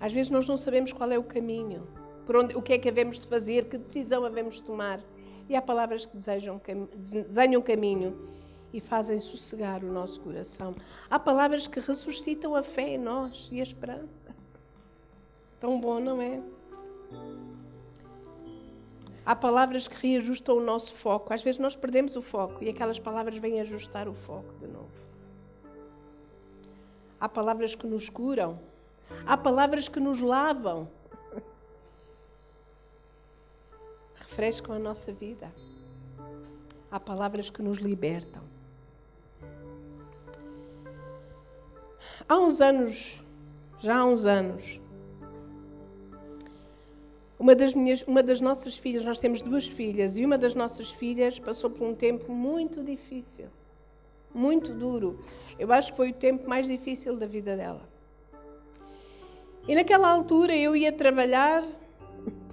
Às 0.00 0.12
vezes 0.12 0.30
nós 0.30 0.46
não 0.46 0.56
sabemos 0.56 0.92
qual 0.92 1.10
é 1.10 1.18
o 1.18 1.24
caminho, 1.24 1.86
por 2.24 2.36
onde, 2.36 2.56
o 2.56 2.62
que 2.62 2.72
é 2.72 2.78
que 2.78 2.88
havemos 2.88 3.18
de 3.18 3.26
fazer, 3.26 3.68
que 3.68 3.76
decisão 3.76 4.24
havemos 4.24 4.56
de 4.56 4.62
tomar. 4.62 5.00
E 5.48 5.56
há 5.56 5.60
palavras 5.60 6.06
que 6.06 6.16
desejam, 6.16 6.60
desenham 6.96 7.60
caminho 7.60 8.30
e 8.72 8.80
fazem 8.80 9.18
sossegar 9.18 9.82
o 9.82 9.92
nosso 9.92 10.20
coração. 10.20 10.74
Há 11.10 11.18
palavras 11.18 11.66
que 11.66 11.80
ressuscitam 11.80 12.54
a 12.54 12.62
fé 12.62 12.90
em 12.90 12.98
nós 12.98 13.48
e 13.50 13.58
a 13.58 13.62
esperança. 13.62 14.34
Tão 15.58 15.80
bom, 15.80 15.98
não 15.98 16.22
é? 16.22 16.40
Há 19.24 19.36
palavras 19.36 19.86
que 19.86 20.06
reajustam 20.06 20.56
o 20.56 20.60
nosso 20.60 20.94
foco. 20.94 21.32
Às 21.32 21.42
vezes 21.42 21.60
nós 21.60 21.76
perdemos 21.76 22.16
o 22.16 22.22
foco 22.22 22.62
e 22.64 22.68
aquelas 22.68 22.98
palavras 22.98 23.38
vêm 23.38 23.60
ajustar 23.60 24.08
o 24.08 24.14
foco 24.14 24.52
de 24.58 24.66
novo. 24.66 24.90
Há 27.20 27.28
palavras 27.28 27.74
que 27.74 27.86
nos 27.86 28.08
curam. 28.08 28.58
Há 29.26 29.36
palavras 29.36 29.88
que 29.88 30.00
nos 30.00 30.20
lavam. 30.20 30.88
Refrescam 34.14 34.74
a 34.74 34.78
nossa 34.78 35.12
vida. 35.12 35.52
Há 36.90 36.98
palavras 36.98 37.50
que 37.50 37.62
nos 37.62 37.78
libertam. 37.78 38.42
Há 42.28 42.38
uns 42.38 42.60
anos, 42.60 43.24
já 43.80 43.98
há 43.98 44.04
uns 44.04 44.24
anos, 44.24 44.80
uma 47.40 47.54
das, 47.54 47.74
minhas, 47.74 48.02
uma 48.02 48.22
das 48.22 48.38
nossas 48.38 48.76
filhas, 48.76 49.02
nós 49.02 49.18
temos 49.18 49.40
duas 49.40 49.66
filhas, 49.66 50.18
e 50.18 50.26
uma 50.26 50.36
das 50.36 50.54
nossas 50.54 50.90
filhas 50.90 51.38
passou 51.38 51.70
por 51.70 51.88
um 51.88 51.94
tempo 51.94 52.30
muito 52.30 52.84
difícil, 52.84 53.46
muito 54.34 54.74
duro. 54.74 55.24
Eu 55.58 55.72
acho 55.72 55.90
que 55.90 55.96
foi 55.96 56.10
o 56.10 56.14
tempo 56.14 56.46
mais 56.46 56.66
difícil 56.66 57.16
da 57.16 57.24
vida 57.24 57.56
dela. 57.56 57.88
E 59.66 59.74
naquela 59.74 60.10
altura 60.10 60.54
eu 60.54 60.76
ia 60.76 60.92
trabalhar, 60.92 61.64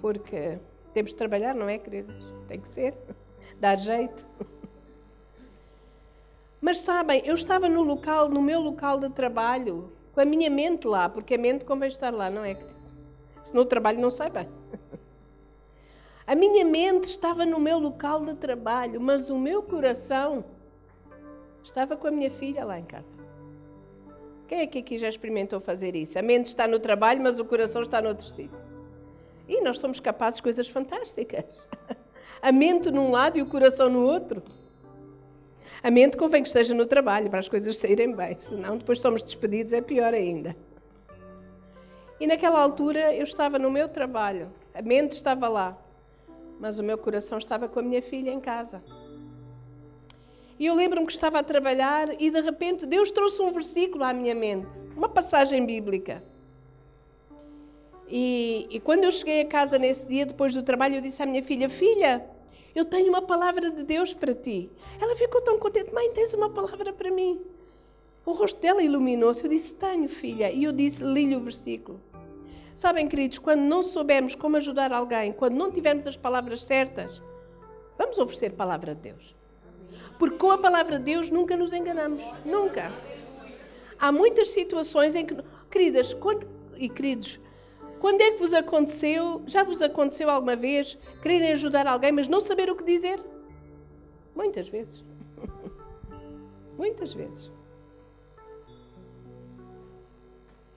porque 0.00 0.58
temos 0.94 1.10
de 1.10 1.16
trabalhar, 1.18 1.54
não 1.54 1.68
é, 1.68 1.76
queridas? 1.76 2.16
Tem 2.48 2.58
que 2.58 2.68
ser, 2.68 2.94
dar 3.60 3.76
jeito. 3.76 4.26
Mas 6.62 6.78
sabem, 6.78 7.20
eu 7.26 7.34
estava 7.34 7.68
no 7.68 7.82
local, 7.82 8.30
no 8.30 8.40
meu 8.40 8.60
local 8.60 8.98
de 8.98 9.10
trabalho, 9.10 9.92
com 10.14 10.20
a 10.22 10.24
minha 10.24 10.48
mente 10.48 10.86
lá, 10.86 11.10
porque 11.10 11.34
a 11.34 11.38
mente 11.38 11.66
convém 11.66 11.90
estar 11.90 12.12
lá, 12.12 12.30
não 12.30 12.42
é? 12.42 12.56
Se 13.44 13.54
no 13.54 13.66
trabalho 13.66 14.00
não 14.00 14.10
sai 14.10 14.30
bem. 14.30 14.57
A 16.28 16.34
minha 16.36 16.62
mente 16.62 17.04
estava 17.04 17.46
no 17.46 17.58
meu 17.58 17.78
local 17.78 18.22
de 18.22 18.34
trabalho, 18.34 19.00
mas 19.00 19.30
o 19.30 19.38
meu 19.38 19.62
coração 19.62 20.44
estava 21.64 21.96
com 21.96 22.06
a 22.06 22.10
minha 22.10 22.30
filha 22.30 22.66
lá 22.66 22.78
em 22.78 22.84
casa. 22.84 23.16
Quem 24.46 24.58
é 24.60 24.66
que 24.66 24.80
aqui 24.80 24.98
já 24.98 25.08
experimentou 25.08 25.58
fazer 25.58 25.96
isso? 25.96 26.18
A 26.18 26.22
mente 26.22 26.44
está 26.44 26.68
no 26.68 26.78
trabalho, 26.78 27.22
mas 27.22 27.38
o 27.38 27.46
coração 27.46 27.80
está 27.80 28.02
noutro 28.02 28.26
sítio. 28.26 28.62
E 29.48 29.62
nós 29.62 29.78
somos 29.78 30.00
capazes 30.00 30.36
de 30.36 30.42
coisas 30.42 30.68
fantásticas. 30.68 31.66
A 32.42 32.52
mente 32.52 32.90
num 32.90 33.10
lado 33.10 33.38
e 33.38 33.42
o 33.42 33.46
coração 33.46 33.88
no 33.88 34.04
outro. 34.04 34.42
A 35.82 35.90
mente 35.90 36.14
convém 36.14 36.42
que 36.42 36.48
esteja 36.48 36.74
no 36.74 36.84
trabalho 36.84 37.30
para 37.30 37.38
as 37.38 37.48
coisas 37.48 37.78
saírem 37.78 38.14
bem, 38.14 38.38
senão 38.38 38.76
depois 38.76 39.00
somos 39.00 39.22
despedidos, 39.22 39.72
é 39.72 39.80
pior 39.80 40.12
ainda. 40.12 40.54
E 42.20 42.26
naquela 42.26 42.60
altura 42.60 43.14
eu 43.14 43.24
estava 43.24 43.58
no 43.58 43.70
meu 43.70 43.88
trabalho, 43.88 44.52
a 44.74 44.82
mente 44.82 45.12
estava 45.12 45.48
lá, 45.48 45.87
mas 46.58 46.78
o 46.78 46.82
meu 46.82 46.98
coração 46.98 47.38
estava 47.38 47.68
com 47.68 47.80
a 47.80 47.82
minha 47.82 48.02
filha 48.02 48.30
em 48.30 48.40
casa. 48.40 48.82
E 50.58 50.66
eu 50.66 50.74
lembro-me 50.74 51.06
que 51.06 51.12
estava 51.12 51.38
a 51.38 51.42
trabalhar 51.42 52.20
e 52.20 52.30
de 52.30 52.40
repente 52.40 52.84
Deus 52.84 53.10
trouxe 53.10 53.40
um 53.40 53.52
versículo 53.52 54.02
à 54.02 54.12
minha 54.12 54.34
mente, 54.34 54.78
uma 54.96 55.08
passagem 55.08 55.64
bíblica. 55.64 56.22
E, 58.08 58.66
e 58.70 58.80
quando 58.80 59.04
eu 59.04 59.12
cheguei 59.12 59.42
a 59.42 59.44
casa 59.44 59.78
nesse 59.78 60.06
dia, 60.08 60.26
depois 60.26 60.54
do 60.54 60.62
trabalho, 60.62 60.96
eu 60.96 61.00
disse 61.00 61.22
à 61.22 61.26
minha 61.26 61.42
filha: 61.42 61.68
Filha, 61.68 62.26
Eu 62.74 62.84
tenho 62.84 63.08
uma 63.08 63.22
palavra 63.22 63.70
de 63.70 63.82
Deus 63.82 64.14
para 64.14 64.34
ti. 64.34 64.70
Ela 65.00 65.14
ficou 65.14 65.40
tão 65.42 65.58
contente: 65.58 65.92
Mãe, 65.92 66.10
tens 66.12 66.32
uma 66.34 66.48
palavra 66.50 66.92
para 66.92 67.10
mim. 67.10 67.40
O 68.24 68.32
rosto 68.32 68.60
dela 68.60 68.82
iluminou-se. 68.82 69.44
Eu 69.44 69.50
disse: 69.50 69.74
Tenho, 69.74 70.08
filha. 70.08 70.50
E 70.50 70.64
eu 70.64 70.72
disse: 70.72 71.04
Li-lhe 71.04 71.36
o 71.36 71.40
versículo. 71.40 72.00
Sabem, 72.78 73.08
queridos, 73.08 73.40
quando 73.40 73.62
não 73.62 73.82
soubermos 73.82 74.36
como 74.36 74.56
ajudar 74.56 74.92
alguém, 74.92 75.32
quando 75.32 75.56
não 75.56 75.68
tivermos 75.68 76.06
as 76.06 76.16
palavras 76.16 76.62
certas, 76.62 77.20
vamos 77.98 78.20
oferecer 78.20 78.52
a 78.52 78.56
palavra 78.56 78.94
de 78.94 79.00
Deus. 79.00 79.34
Porque 80.16 80.36
com 80.36 80.52
a 80.52 80.58
palavra 80.58 80.96
de 80.96 81.04
Deus 81.06 81.28
nunca 81.28 81.56
nos 81.56 81.72
enganamos. 81.72 82.22
Nunca. 82.44 82.92
Há 83.98 84.12
muitas 84.12 84.50
situações 84.50 85.16
em 85.16 85.26
que, 85.26 85.36
queridas 85.68 86.14
quando, 86.14 86.48
e 86.76 86.88
queridos, 86.88 87.40
quando 87.98 88.20
é 88.20 88.30
que 88.30 88.38
vos 88.38 88.54
aconteceu, 88.54 89.42
já 89.44 89.64
vos 89.64 89.82
aconteceu 89.82 90.30
alguma 90.30 90.54
vez, 90.54 90.96
quererem 91.20 91.50
ajudar 91.50 91.84
alguém, 91.84 92.12
mas 92.12 92.28
não 92.28 92.40
saber 92.40 92.70
o 92.70 92.76
que 92.76 92.84
dizer? 92.84 93.18
Muitas 94.36 94.68
vezes. 94.68 95.04
Muitas 96.78 97.12
vezes. 97.12 97.50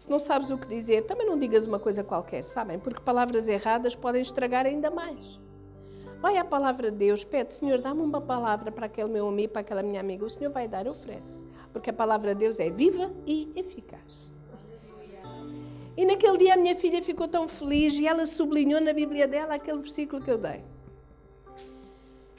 Se 0.01 0.09
não 0.09 0.17
sabes 0.17 0.49
o 0.49 0.57
que 0.57 0.67
dizer, 0.67 1.03
também 1.03 1.27
não 1.27 1.37
digas 1.37 1.67
uma 1.67 1.77
coisa 1.77 2.03
qualquer, 2.03 2.43
sabem? 2.43 2.79
Porque 2.79 2.99
palavras 2.99 3.47
erradas 3.47 3.95
podem 3.95 4.19
estragar 4.19 4.65
ainda 4.65 4.89
mais. 4.89 5.39
Vai 6.19 6.37
à 6.37 6.43
palavra 6.43 6.89
de 6.89 6.97
Deus, 6.97 7.23
pede, 7.23 7.53
Senhor, 7.53 7.79
dá-me 7.79 8.01
uma 8.01 8.19
palavra 8.19 8.71
para 8.71 8.87
aquele 8.87 9.09
meu 9.09 9.27
amigo, 9.27 9.53
para 9.53 9.61
aquela 9.61 9.83
minha 9.83 9.99
amiga. 9.99 10.25
O 10.25 10.29
Senhor 10.29 10.51
vai 10.51 10.67
dar, 10.67 10.87
oferece. 10.87 11.43
Porque 11.71 11.91
a 11.91 11.93
palavra 11.93 12.33
de 12.33 12.39
Deus 12.39 12.59
é 12.59 12.67
viva 12.67 13.13
e 13.27 13.51
eficaz. 13.55 14.31
E 15.95 16.03
naquele 16.03 16.39
dia 16.39 16.55
a 16.55 16.57
minha 16.57 16.75
filha 16.75 17.03
ficou 17.03 17.27
tão 17.27 17.47
feliz 17.47 17.93
e 17.93 18.07
ela 18.07 18.25
sublinhou 18.25 18.81
na 18.81 18.93
Bíblia 18.93 19.27
dela 19.27 19.53
aquele 19.53 19.81
versículo 19.81 20.19
que 20.19 20.31
eu 20.31 20.37
dei. 20.39 20.63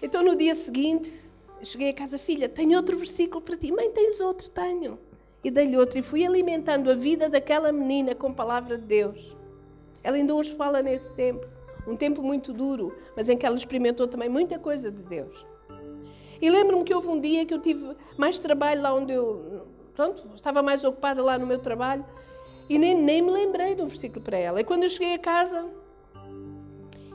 Então 0.02 0.20
no 0.24 0.34
dia 0.34 0.56
seguinte, 0.56 1.16
cheguei 1.62 1.90
a 1.90 1.94
casa, 1.94 2.18
filha, 2.18 2.48
tenho 2.48 2.76
outro 2.76 2.98
versículo 2.98 3.40
para 3.40 3.56
ti. 3.56 3.70
Mãe, 3.70 3.88
tens 3.92 4.20
outro? 4.20 4.50
Tenho 4.50 4.98
e 5.44 5.50
dei-lhe 5.50 5.76
outro, 5.76 5.98
e 5.98 6.02
fui 6.02 6.24
alimentando 6.24 6.90
a 6.90 6.94
vida 6.94 7.28
daquela 7.28 7.72
menina 7.72 8.14
com 8.14 8.28
a 8.28 8.32
palavra 8.32 8.78
de 8.78 8.84
Deus. 8.84 9.36
Ela 10.02 10.16
ainda 10.16 10.34
hoje 10.34 10.54
fala 10.54 10.82
nesse 10.82 11.12
tempo, 11.12 11.46
um 11.86 11.96
tempo 11.96 12.22
muito 12.22 12.52
duro, 12.52 12.96
mas 13.16 13.28
em 13.28 13.36
que 13.36 13.44
ela 13.44 13.56
experimentou 13.56 14.06
também 14.06 14.28
muita 14.28 14.58
coisa 14.58 14.90
de 14.90 15.02
Deus. 15.02 15.46
E 16.40 16.50
lembro-me 16.50 16.84
que 16.84 16.94
houve 16.94 17.08
um 17.08 17.20
dia 17.20 17.46
que 17.46 17.54
eu 17.54 17.60
tive 17.60 17.96
mais 18.16 18.38
trabalho 18.38 18.82
lá 18.82 18.94
onde 18.94 19.12
eu, 19.12 19.66
pronto, 19.94 20.30
estava 20.34 20.62
mais 20.62 20.84
ocupada 20.84 21.22
lá 21.22 21.38
no 21.38 21.46
meu 21.46 21.58
trabalho, 21.58 22.04
e 22.68 22.78
nem, 22.78 22.94
nem 22.94 23.20
me 23.22 23.30
lembrei 23.30 23.74
de 23.74 23.82
um 23.82 23.88
versículo 23.88 24.24
para 24.24 24.36
ela. 24.36 24.60
E 24.60 24.64
quando 24.64 24.84
eu 24.84 24.88
cheguei 24.88 25.14
a 25.14 25.18
casa, 25.18 25.68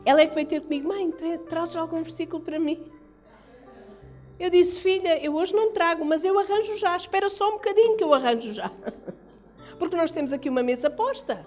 ela 0.05 0.21
é 0.21 0.27
que 0.27 0.35
veio 0.35 0.47
ter 0.47 0.61
comigo, 0.61 0.87
mãe, 0.87 1.11
trazes 1.49 1.75
algum 1.75 2.03
versículo 2.03 2.41
para 2.41 2.59
mim? 2.59 2.85
Eu 4.39 4.49
disse, 4.49 4.79
filha, 4.79 5.23
eu 5.23 5.35
hoje 5.35 5.53
não 5.53 5.71
trago, 5.71 6.05
mas 6.05 6.23
eu 6.23 6.37
arranjo 6.37 6.77
já. 6.77 6.95
Espera 6.95 7.29
só 7.29 7.49
um 7.49 7.53
bocadinho 7.53 7.97
que 7.97 8.03
eu 8.03 8.13
arranjo 8.13 8.53
já. 8.53 8.71
Porque 9.79 9.95
nós 9.95 10.11
temos 10.11 10.31
aqui 10.31 10.49
uma 10.49 10.61
mesa 10.61 10.89
posta. 10.89 11.45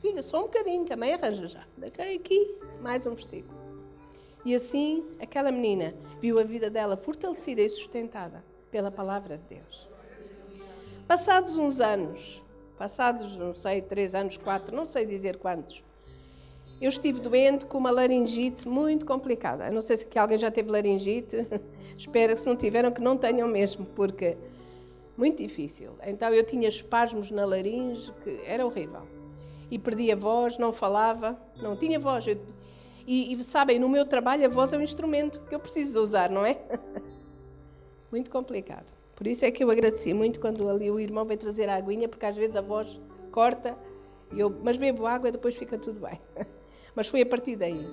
Filha, 0.00 0.22
só 0.22 0.38
um 0.38 0.42
bocadinho 0.42 0.84
que 0.84 0.92
a 0.92 0.96
mãe 0.96 1.12
arranja 1.12 1.48
já. 1.48 1.64
Daqui 1.76 2.00
aqui, 2.00 2.58
mais 2.80 3.04
um 3.04 3.14
versículo. 3.14 3.58
E 4.44 4.54
assim, 4.54 5.04
aquela 5.20 5.50
menina 5.50 5.92
viu 6.20 6.38
a 6.38 6.44
vida 6.44 6.70
dela 6.70 6.96
fortalecida 6.96 7.60
e 7.62 7.68
sustentada 7.68 8.44
pela 8.70 8.92
palavra 8.92 9.36
de 9.38 9.56
Deus. 9.56 9.88
Passados 11.08 11.56
uns 11.56 11.80
anos, 11.80 12.44
passados, 12.78 13.34
não 13.36 13.54
sei, 13.54 13.82
três 13.82 14.14
anos, 14.14 14.36
quatro, 14.36 14.76
não 14.76 14.86
sei 14.86 15.04
dizer 15.04 15.36
quantos, 15.36 15.82
eu 16.80 16.88
estive 16.88 17.20
doente 17.20 17.66
com 17.66 17.76
uma 17.76 17.90
laringite 17.90 18.68
muito 18.68 19.04
complicada. 19.04 19.66
Eu 19.66 19.72
não 19.72 19.82
sei 19.82 19.96
se 19.96 20.04
aqui 20.04 20.18
alguém 20.18 20.38
já 20.38 20.50
teve 20.50 20.70
laringite. 20.70 21.36
Espero 21.98 22.34
que 22.34 22.40
se 22.40 22.46
não 22.46 22.54
tiveram 22.54 22.92
que 22.92 23.00
não 23.00 23.16
tenham 23.16 23.48
mesmo, 23.48 23.84
porque 23.84 24.38
muito 25.16 25.42
difícil. 25.42 25.96
Então 26.06 26.28
eu 26.30 26.46
tinha 26.46 26.68
espasmos 26.68 27.32
na 27.32 27.44
laringe 27.44 28.12
que 28.22 28.40
era 28.46 28.64
horrível. 28.64 29.02
E 29.68 29.78
perdia 29.78 30.14
a 30.14 30.16
voz, 30.16 30.56
não 30.56 30.72
falava, 30.72 31.36
não 31.56 31.76
tinha 31.76 31.98
voz. 31.98 32.26
Eu, 32.26 32.40
e, 33.04 33.34
e, 33.34 33.42
sabem, 33.42 33.80
no 33.80 33.88
meu 33.88 34.06
trabalho 34.06 34.46
a 34.46 34.48
voz 34.48 34.72
é 34.72 34.78
um 34.78 34.80
instrumento 34.80 35.40
que 35.48 35.54
eu 35.54 35.58
preciso 35.58 36.00
usar, 36.00 36.30
não 36.30 36.46
é? 36.46 36.60
muito 38.12 38.30
complicado. 38.30 38.86
Por 39.16 39.26
isso 39.26 39.44
é 39.44 39.50
que 39.50 39.64
eu 39.64 39.70
agradeci 39.70 40.14
muito 40.14 40.38
quando 40.38 40.68
ali 40.68 40.88
o 40.88 41.00
irmão 41.00 41.24
veio 41.24 41.40
trazer 41.40 41.68
a 41.68 41.74
aguinha, 41.74 42.08
porque 42.08 42.24
às 42.24 42.36
vezes 42.36 42.54
a 42.54 42.60
voz 42.60 43.00
corta, 43.32 43.76
eu, 44.30 44.54
mas 44.62 44.76
bebo 44.76 45.04
água 45.04 45.30
e 45.30 45.32
depois 45.32 45.56
fica 45.56 45.76
tudo 45.76 46.00
bem. 46.00 46.20
mas 46.94 47.08
foi 47.08 47.22
a 47.22 47.26
partir 47.26 47.56
daí. 47.56 47.84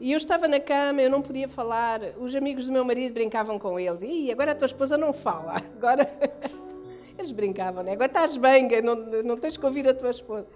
E 0.00 0.12
eu 0.12 0.16
estava 0.16 0.48
na 0.48 0.58
cama, 0.60 1.00
eu 1.00 1.10
não 1.10 1.22
podia 1.22 1.48
falar. 1.48 2.00
Os 2.18 2.34
amigos 2.34 2.66
do 2.66 2.72
meu 2.72 2.84
marido 2.84 3.14
brincavam 3.14 3.58
com 3.58 3.78
eles. 3.78 4.02
E 4.02 4.30
agora 4.30 4.52
a 4.52 4.54
tua 4.54 4.66
esposa 4.66 4.98
não 4.98 5.12
fala. 5.12 5.62
Agora. 5.76 6.10
Eles 7.16 7.30
brincavam, 7.30 7.84
né? 7.84 7.92
Agora 7.92 8.06
estás 8.06 8.36
bem, 8.36 8.68
não, 8.82 8.96
não 9.22 9.36
tens 9.36 9.56
que 9.56 9.64
ouvir 9.64 9.88
a 9.88 9.94
tua 9.94 10.10
esposa. 10.10 10.46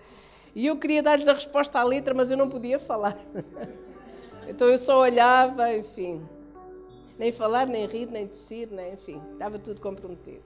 E 0.55 0.67
eu 0.67 0.77
queria 0.77 1.01
dar-lhes 1.03 1.29
a 1.29 1.33
resposta 1.33 1.79
à 1.79 1.85
letra, 1.85 2.13
mas 2.13 2.33
eu 2.33 2.37
não 2.37 2.49
podia 2.49 2.79
falar. 2.79 3.17
Então 4.51 4.67
eu 4.67 4.79
só 4.79 5.03
olhava, 5.03 5.77
enfim. 5.77 6.23
Nem 7.19 7.31
falar, 7.31 7.67
nem 7.67 7.85
rir, 7.85 8.07
nem 8.07 8.27
tossir, 8.27 8.67
nem, 8.71 8.95
enfim. 8.95 9.21
Estava 9.35 9.59
tudo 9.59 9.79
comprometido. 9.79 10.43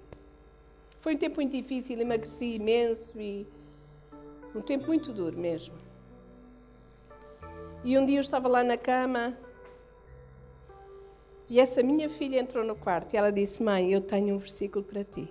Foi 0.99 1.15
um 1.15 1.17
tempo 1.17 1.37
muito 1.37 1.53
difícil, 1.53 2.01
emagreci 2.01 2.57
imenso 2.57 3.21
e. 3.21 3.47
Um 4.55 4.61
tempo 4.61 4.89
muito 4.89 5.13
duro 5.13 5.39
mesmo. 5.39 5.77
E 7.85 7.99
um 7.99 8.07
dia 8.07 8.19
eu 8.19 8.21
estava 8.21 8.49
lá 8.49 8.63
na 8.63 8.77
cama 8.77 9.37
e 11.49 11.61
essa 11.61 11.83
minha 11.83 12.09
filha 12.09 12.39
entrou 12.39 12.65
no 12.65 12.75
quarto 12.75 13.13
e 13.13 13.17
ela 13.17 13.31
disse: 13.31 13.63
Mãe, 13.63 13.93
eu 13.93 14.01
tenho 14.01 14.37
um 14.37 14.39
versículo 14.39 14.85
para 14.85 15.05
ti. 15.05 15.29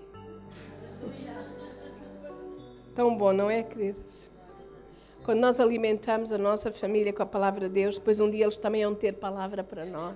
Tão 2.94 3.18
bom, 3.18 3.34
não 3.34 3.50
é, 3.50 3.64
queridos? 3.64 4.30
Quando 5.24 5.40
nós 5.40 5.60
alimentamos 5.60 6.32
a 6.32 6.38
nossa 6.38 6.72
família 6.72 7.14
com 7.14 7.24
a 7.24 7.26
palavra 7.26 7.68
de 7.68 7.74
Deus, 7.74 7.98
depois 7.98 8.20
um 8.20 8.30
dia 8.30 8.44
eles 8.46 8.58
também 8.58 8.84
vão 8.84 8.94
ter 8.94 9.14
palavra 9.14 9.64
para 9.64 9.86
nós. 9.86 10.16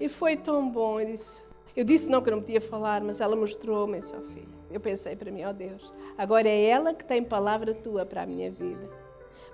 E 0.00 0.08
foi 0.08 0.36
tão 0.36 0.68
bom. 0.68 0.98
Eu 0.98 1.06
disse, 1.06 1.44
eu 1.76 1.84
disse 1.84 2.08
não 2.08 2.22
que 2.22 2.30
eu 2.30 2.36
não 2.36 2.40
podia 2.40 2.60
falar, 2.60 3.02
mas 3.02 3.20
ela 3.20 3.36
mostrou-me, 3.36 4.02
seu 4.02 4.20
filho. 4.22 4.48
Eu 4.70 4.80
pensei 4.80 5.14
para 5.14 5.30
mim, 5.30 5.44
ó 5.44 5.50
oh 5.50 5.52
Deus, 5.52 5.92
agora 6.18 6.48
é 6.48 6.64
ela 6.64 6.94
que 6.94 7.04
tem 7.04 7.22
palavra 7.22 7.74
tua 7.74 8.06
para 8.06 8.22
a 8.22 8.26
minha 8.26 8.50
vida. 8.50 8.88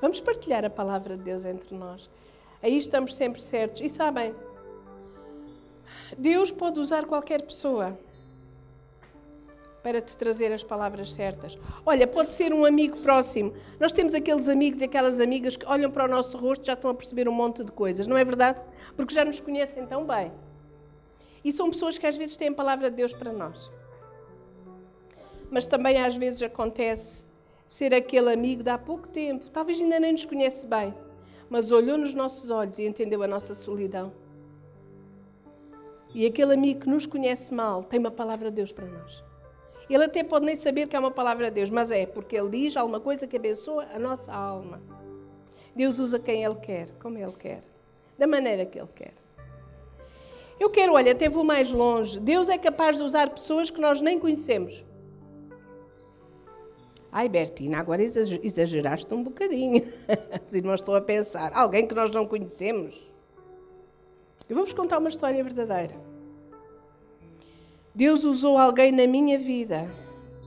Vamos 0.01 0.21
partilhar 0.21 0.65
a 0.65 0.71
palavra 0.71 1.17
de 1.17 1.25
Deus 1.25 1.45
entre 1.45 1.75
nós. 1.75 2.09
Aí 2.63 2.77
estamos 2.77 3.15
sempre 3.15 3.41
certos. 3.41 3.81
E 3.81 3.89
sabem, 3.89 4.35
Deus 6.17 6.51
pode 6.51 6.79
usar 6.81 7.05
qualquer 7.07 7.43
pessoa 7.43 7.99
para 9.83 10.01
te 10.01 10.17
trazer 10.17 10.53
as 10.53 10.63
palavras 10.63 11.13
certas. 11.13 11.59
Olha, 11.87 12.07
pode 12.07 12.33
ser 12.33 12.53
um 12.53 12.65
amigo 12.65 12.99
próximo. 12.99 13.55
Nós 13.79 13.93
temos 13.93 14.15
aqueles 14.15 14.49
amigos 14.49 14.81
e 14.81 14.85
aquelas 14.85 15.21
amigas 15.21 15.57
que 15.57 15.65
olham 15.67 15.91
para 15.91 16.05
o 16.05 16.09
nosso 16.09 16.37
rosto 16.37 16.63
e 16.63 16.67
já 16.67 16.73
estão 16.75 16.91
a 16.91 16.95
perceber 16.95 17.29
um 17.29 17.33
monte 17.33 17.65
de 17.65 17.73
coisas, 17.73 18.07
não 18.07 18.17
é 18.17 18.25
verdade? 18.25 18.63
Porque 18.97 19.15
já 19.15 19.25
nos 19.25 19.41
conhecem 19.41 19.87
tão 19.87 20.05
bem. 20.05 20.33
E 21.45 21.53
são 21.53 21.71
pessoas 21.71 21.97
que 21.97 22.07
às 22.07 22.17
vezes 22.17 22.37
têm 22.37 22.49
a 22.49 22.55
palavra 22.55 22.91
de 22.91 22.97
Deus 22.97 23.13
para 23.13 23.33
nós. 23.33 23.71
Mas 25.51 25.67
também 25.67 25.99
às 26.05 26.17
vezes 26.17 26.43
acontece 26.43 27.25
ser 27.69 27.95
aquele 27.95 28.33
amigo 28.33 28.63
de 28.63 28.71
há 28.71 28.79
pouco 28.79 29.07
tempo, 29.07 29.51
talvez 29.51 29.79
ainda 29.79 30.01
nem 30.01 30.13
nos 30.13 30.25
conhece 30.25 30.67
bem, 30.67 30.95
mas 31.51 31.71
olhou 31.71 31.99
nos 31.99 32.15
nossos 32.15 32.51
olhos 32.51 32.79
e 32.79 32.87
entendeu 32.87 33.23
a 33.23 33.29
nossa 33.29 33.55
solidão. 33.55 34.11
E 36.15 36.25
aquele 36.25 36.55
amigo 36.55 36.81
que 36.81 36.89
nos 36.89 37.05
conhece 37.05 37.53
mal 37.53 37.85
tem 37.85 38.01
uma 38.01 38.11
palavra 38.11 38.51
de 38.51 38.57
Deus 38.57 38.73
para 38.73 38.87
nós. 38.87 39.23
Ele 39.89 40.05
até 40.05 40.25
pode 40.25 40.47
nem 40.47 40.57
saber 40.57 40.87
que 40.87 40.97
é 40.97 40.99
uma 40.99 41.11
palavra 41.11 41.49
de 41.49 41.57
Deus, 41.57 41.71
mas 41.71 41.91
é 41.91 42.07
porque 42.07 42.37
ele 42.37 42.49
diz 42.49 42.77
alguma 42.77 43.01
coisa 43.01 43.27
que 43.27 43.37
abençoa 43.37 43.87
a 43.95 43.99
nossa 43.99 44.33
alma. 44.33 44.81
Deus 45.77 45.99
usa 45.99 46.19
quem 46.19 46.43
Ele 46.43 46.57
quer, 46.57 46.91
como 47.01 47.19
Ele 47.19 47.33
quer, 47.39 47.63
da 48.19 48.27
maneira 48.27 48.67
que 48.67 48.79
Ele 48.79 48.89
quer. 48.95 49.15
Eu 50.59 50.71
quero, 50.71 50.95
olha, 50.95 51.13
até 51.13 51.29
vou 51.29 51.45
mais 51.45 51.71
longe. 51.71 52.19
Deus 52.19 52.49
é 52.49 52.59
capaz 52.59 52.97
de 52.97 53.03
usar 53.03 53.31
pessoas 53.31 53.71
que 53.71 53.81
nós 53.81 54.01
nem 54.01 54.19
conhecemos. 54.19 54.83
Ai, 57.11 57.29
Bertina, 57.29 57.79
agora 57.79 58.03
exageraste 58.03 59.13
um 59.15 59.23
bocadinho. 59.23 59.83
Os 60.45 60.53
irmãos 60.55 60.81
estão 60.81 60.95
a 60.95 61.01
pensar. 61.01 61.53
Alguém 61.55 61.87
que 61.87 61.95
nós 61.95 62.11
não 62.11 62.27
conhecemos. 62.27 63.11
Eu 64.49 64.57
vou-vos 64.57 64.75
contar 64.75 64.99
uma 64.99 65.09
história 65.09 65.43
verdadeira. 65.43 65.95
Deus 67.95 68.25
usou 68.25 68.59
alguém 68.59 68.93
na 68.93 69.07
minha 69.07 69.39
vida 69.39 69.91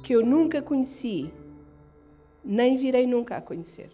que 0.03 0.13
eu 0.13 0.25
nunca 0.25 0.61
conheci, 0.61 1.31
nem 2.43 2.77
virei 2.77 3.05
nunca 3.05 3.37
a 3.37 3.41
conhecer. 3.41 3.91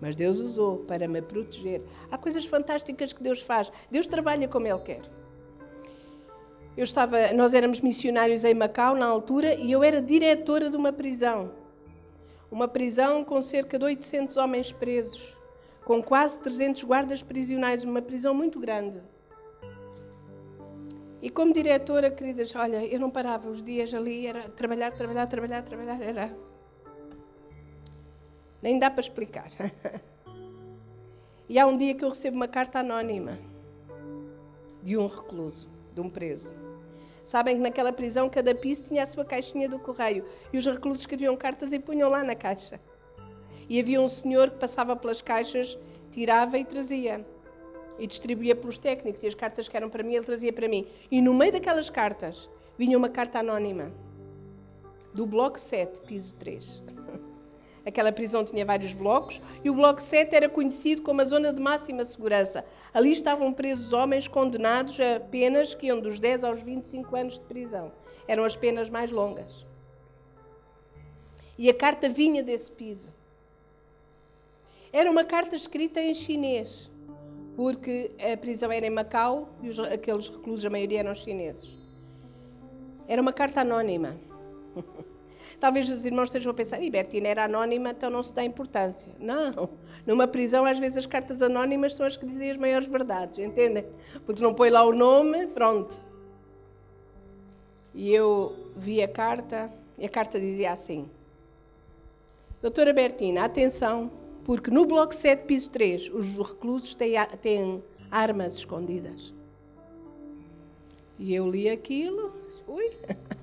Mas 0.00 0.16
Deus 0.16 0.38
usou 0.38 0.78
para 0.78 1.06
me 1.06 1.22
proteger. 1.22 1.82
Há 2.10 2.18
coisas 2.18 2.44
fantásticas 2.44 3.12
que 3.12 3.22
Deus 3.22 3.40
faz. 3.40 3.70
Deus 3.90 4.06
trabalha 4.06 4.48
como 4.48 4.66
Ele 4.66 4.78
quer. 4.80 5.21
Eu 6.74 6.84
estava, 6.84 7.32
nós 7.34 7.52
éramos 7.52 7.82
missionários 7.82 8.44
em 8.44 8.54
Macau 8.54 8.94
na 8.94 9.06
altura 9.06 9.54
e 9.54 9.70
eu 9.70 9.82
era 9.82 10.00
diretora 10.00 10.70
de 10.70 10.76
uma 10.76 10.90
prisão. 10.90 11.52
Uma 12.50 12.66
prisão 12.66 13.22
com 13.24 13.42
cerca 13.42 13.78
de 13.78 13.84
800 13.84 14.38
homens 14.38 14.72
presos, 14.72 15.36
com 15.84 16.02
quase 16.02 16.38
300 16.38 16.84
guardas 16.84 17.22
prisionais, 17.22 17.84
uma 17.84 18.00
prisão 18.00 18.32
muito 18.32 18.58
grande. 18.58 19.02
E 21.20 21.28
como 21.28 21.52
diretora, 21.52 22.10
queridas, 22.10 22.54
olha, 22.56 22.84
eu 22.86 22.98
não 22.98 23.10
parava 23.10 23.48
os 23.48 23.62
dias 23.62 23.92
ali, 23.92 24.26
era 24.26 24.48
trabalhar, 24.48 24.92
trabalhar, 24.92 25.26
trabalhar, 25.26 25.62
trabalhar, 25.62 26.02
era. 26.02 26.36
Nem 28.62 28.78
dá 28.78 28.90
para 28.90 29.00
explicar. 29.00 29.50
e 31.48 31.58
há 31.58 31.66
um 31.66 31.76
dia 31.76 31.94
que 31.94 32.04
eu 32.04 32.08
recebo 32.08 32.36
uma 32.36 32.48
carta 32.48 32.80
anónima 32.80 33.38
de 34.82 34.96
um 34.96 35.06
recluso, 35.06 35.68
de 35.94 36.00
um 36.00 36.10
preso. 36.10 36.61
Sabem 37.24 37.56
que 37.56 37.62
naquela 37.62 37.92
prisão 37.92 38.28
cada 38.28 38.54
piso 38.54 38.84
tinha 38.84 39.02
a 39.02 39.06
sua 39.06 39.24
caixinha 39.24 39.68
do 39.68 39.78
correio 39.78 40.24
e 40.52 40.58
os 40.58 40.66
reclusos 40.66 41.00
escreviam 41.00 41.36
cartas 41.36 41.72
e 41.72 41.78
punham 41.78 42.10
lá 42.10 42.24
na 42.24 42.34
caixa. 42.34 42.80
E 43.68 43.78
havia 43.78 44.00
um 44.00 44.08
senhor 44.08 44.50
que 44.50 44.58
passava 44.58 44.96
pelas 44.96 45.22
caixas, 45.22 45.78
tirava 46.10 46.58
e 46.58 46.64
trazia. 46.64 47.24
E 47.98 48.06
distribuía 48.06 48.56
pelos 48.56 48.78
técnicos. 48.78 49.22
E 49.22 49.26
as 49.26 49.34
cartas 49.34 49.68
que 49.68 49.76
eram 49.76 49.88
para 49.88 50.02
mim, 50.02 50.14
ele 50.14 50.24
trazia 50.24 50.52
para 50.52 50.68
mim. 50.68 50.86
E 51.10 51.22
no 51.22 51.32
meio 51.32 51.52
daquelas 51.52 51.88
cartas 51.88 52.48
vinha 52.76 52.98
uma 52.98 53.08
carta 53.08 53.38
anónima 53.38 53.92
do 55.14 55.26
bloco 55.26 55.60
7, 55.60 56.00
piso 56.00 56.34
3. 56.34 56.82
Aquela 57.84 58.12
prisão 58.12 58.44
tinha 58.44 58.64
vários 58.64 58.92
blocos 58.92 59.40
e 59.64 59.68
o 59.68 59.74
bloco 59.74 60.00
7 60.00 60.34
era 60.34 60.48
conhecido 60.48 61.02
como 61.02 61.20
a 61.20 61.24
zona 61.24 61.52
de 61.52 61.60
máxima 61.60 62.04
segurança. 62.04 62.64
Ali 62.94 63.10
estavam 63.10 63.52
presos 63.52 63.92
homens 63.92 64.28
condenados 64.28 64.98
a 65.00 65.18
penas 65.18 65.74
que 65.74 65.86
iam 65.86 66.00
dos 66.00 66.20
10 66.20 66.44
aos 66.44 66.62
25 66.62 67.16
anos 67.16 67.34
de 67.34 67.46
prisão. 67.46 67.92
Eram 68.28 68.44
as 68.44 68.54
penas 68.54 68.88
mais 68.88 69.10
longas. 69.10 69.66
E 71.58 71.68
a 71.68 71.74
carta 71.74 72.08
vinha 72.08 72.42
desse 72.42 72.70
piso. 72.70 73.12
Era 74.92 75.10
uma 75.10 75.24
carta 75.24 75.56
escrita 75.56 76.00
em 76.00 76.14
chinês, 76.14 76.90
porque 77.56 78.12
a 78.20 78.36
prisão 78.36 78.70
era 78.70 78.86
em 78.86 78.90
Macau 78.90 79.48
e 79.60 79.68
os, 79.68 79.80
aqueles 79.80 80.28
reclusos, 80.28 80.64
a 80.64 80.70
maioria 80.70 81.00
eram 81.00 81.14
chineses. 81.14 81.70
Era 83.08 83.20
uma 83.20 83.32
carta 83.32 83.62
anónima. 83.62 84.16
Talvez 85.62 85.88
os 85.88 86.04
irmãos 86.04 86.24
estejam 86.24 86.50
a 86.50 86.54
pensar, 86.54 86.80
Bertina 86.90 87.28
era 87.28 87.44
anónima, 87.44 87.90
então 87.90 88.10
não 88.10 88.20
se 88.20 88.34
dá 88.34 88.44
importância. 88.44 89.12
Não. 89.16 89.70
Numa 90.04 90.26
prisão, 90.26 90.64
às 90.64 90.76
vezes 90.76 90.98
as 90.98 91.06
cartas 91.06 91.40
anónimas 91.40 91.94
são 91.94 92.04
as 92.04 92.16
que 92.16 92.26
dizem 92.26 92.50
as 92.50 92.56
maiores 92.56 92.88
verdades, 92.88 93.38
entendem? 93.38 93.86
Porque 94.26 94.42
não 94.42 94.52
põe 94.52 94.70
lá 94.70 94.82
o 94.82 94.92
nome, 94.92 95.46
pronto. 95.46 95.96
E 97.94 98.12
eu 98.12 98.72
vi 98.76 99.00
a 99.00 99.06
carta, 99.06 99.72
e 99.96 100.04
a 100.04 100.08
carta 100.08 100.40
dizia 100.40 100.72
assim: 100.72 101.08
Doutora 102.60 102.92
Bertina, 102.92 103.44
atenção, 103.44 104.10
porque 104.44 104.68
no 104.68 104.84
bloco 104.84 105.14
7, 105.14 105.44
piso 105.44 105.70
3, 105.70 106.10
os 106.12 106.38
reclusos 106.38 106.92
têm, 106.92 107.14
têm 107.40 107.84
armas 108.10 108.56
escondidas. 108.56 109.32
E 111.20 111.32
eu 111.32 111.48
li 111.48 111.70
aquilo, 111.70 112.34
ui. 112.66 112.90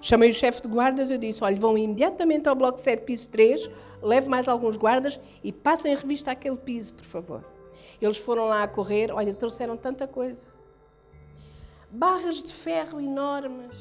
Chamei 0.00 0.30
o 0.30 0.34
chefe 0.34 0.62
de 0.62 0.68
guardas 0.68 1.10
e 1.10 1.18
disse: 1.18 1.44
Olha, 1.44 1.56
vão 1.56 1.76
imediatamente 1.76 2.48
ao 2.48 2.54
bloco 2.54 2.78
7, 2.78 3.04
piso 3.04 3.28
3, 3.28 3.70
leve 4.02 4.28
mais 4.28 4.48
alguns 4.48 4.76
guardas 4.76 5.20
e 5.44 5.52
passem 5.52 5.92
em 5.92 5.96
revista 5.96 6.30
aquele 6.30 6.56
piso, 6.56 6.94
por 6.94 7.04
favor. 7.04 7.44
Eles 8.00 8.16
foram 8.16 8.46
lá 8.46 8.62
a 8.62 8.68
correr, 8.68 9.12
olha, 9.12 9.34
trouxeram 9.34 9.76
tanta 9.76 10.08
coisa. 10.08 10.46
Barras 11.90 12.42
de 12.42 12.52
ferro 12.52 13.00
enormes, 13.00 13.74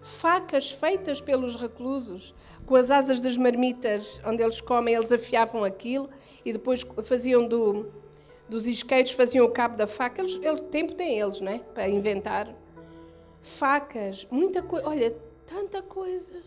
facas 0.00 0.70
feitas 0.70 1.20
pelos 1.20 1.56
reclusos, 1.56 2.34
com 2.64 2.76
as 2.76 2.90
asas 2.90 3.20
das 3.20 3.36
marmitas 3.36 4.20
onde 4.24 4.42
eles 4.42 4.60
comem, 4.60 4.94
eles 4.94 5.12
afiavam 5.12 5.64
aquilo 5.64 6.08
e 6.44 6.52
depois 6.52 6.86
faziam 7.02 7.46
do, 7.46 7.86
dos 8.48 8.66
isqueiros, 8.66 9.12
faziam 9.12 9.44
o 9.44 9.50
cabo 9.50 9.76
da 9.76 9.86
faca. 9.86 10.22
Eles, 10.22 10.38
eles, 10.42 10.60
tempo 10.70 10.94
têm 10.94 11.18
eles, 11.18 11.40
não 11.40 11.52
é? 11.52 11.58
Para 11.58 11.88
inventar. 11.88 12.48
Facas, 13.42 14.26
muita 14.30 14.62
coisa. 14.62 14.88
Olha, 14.88 15.14
tanta 15.46 15.82
coisa. 15.82 16.42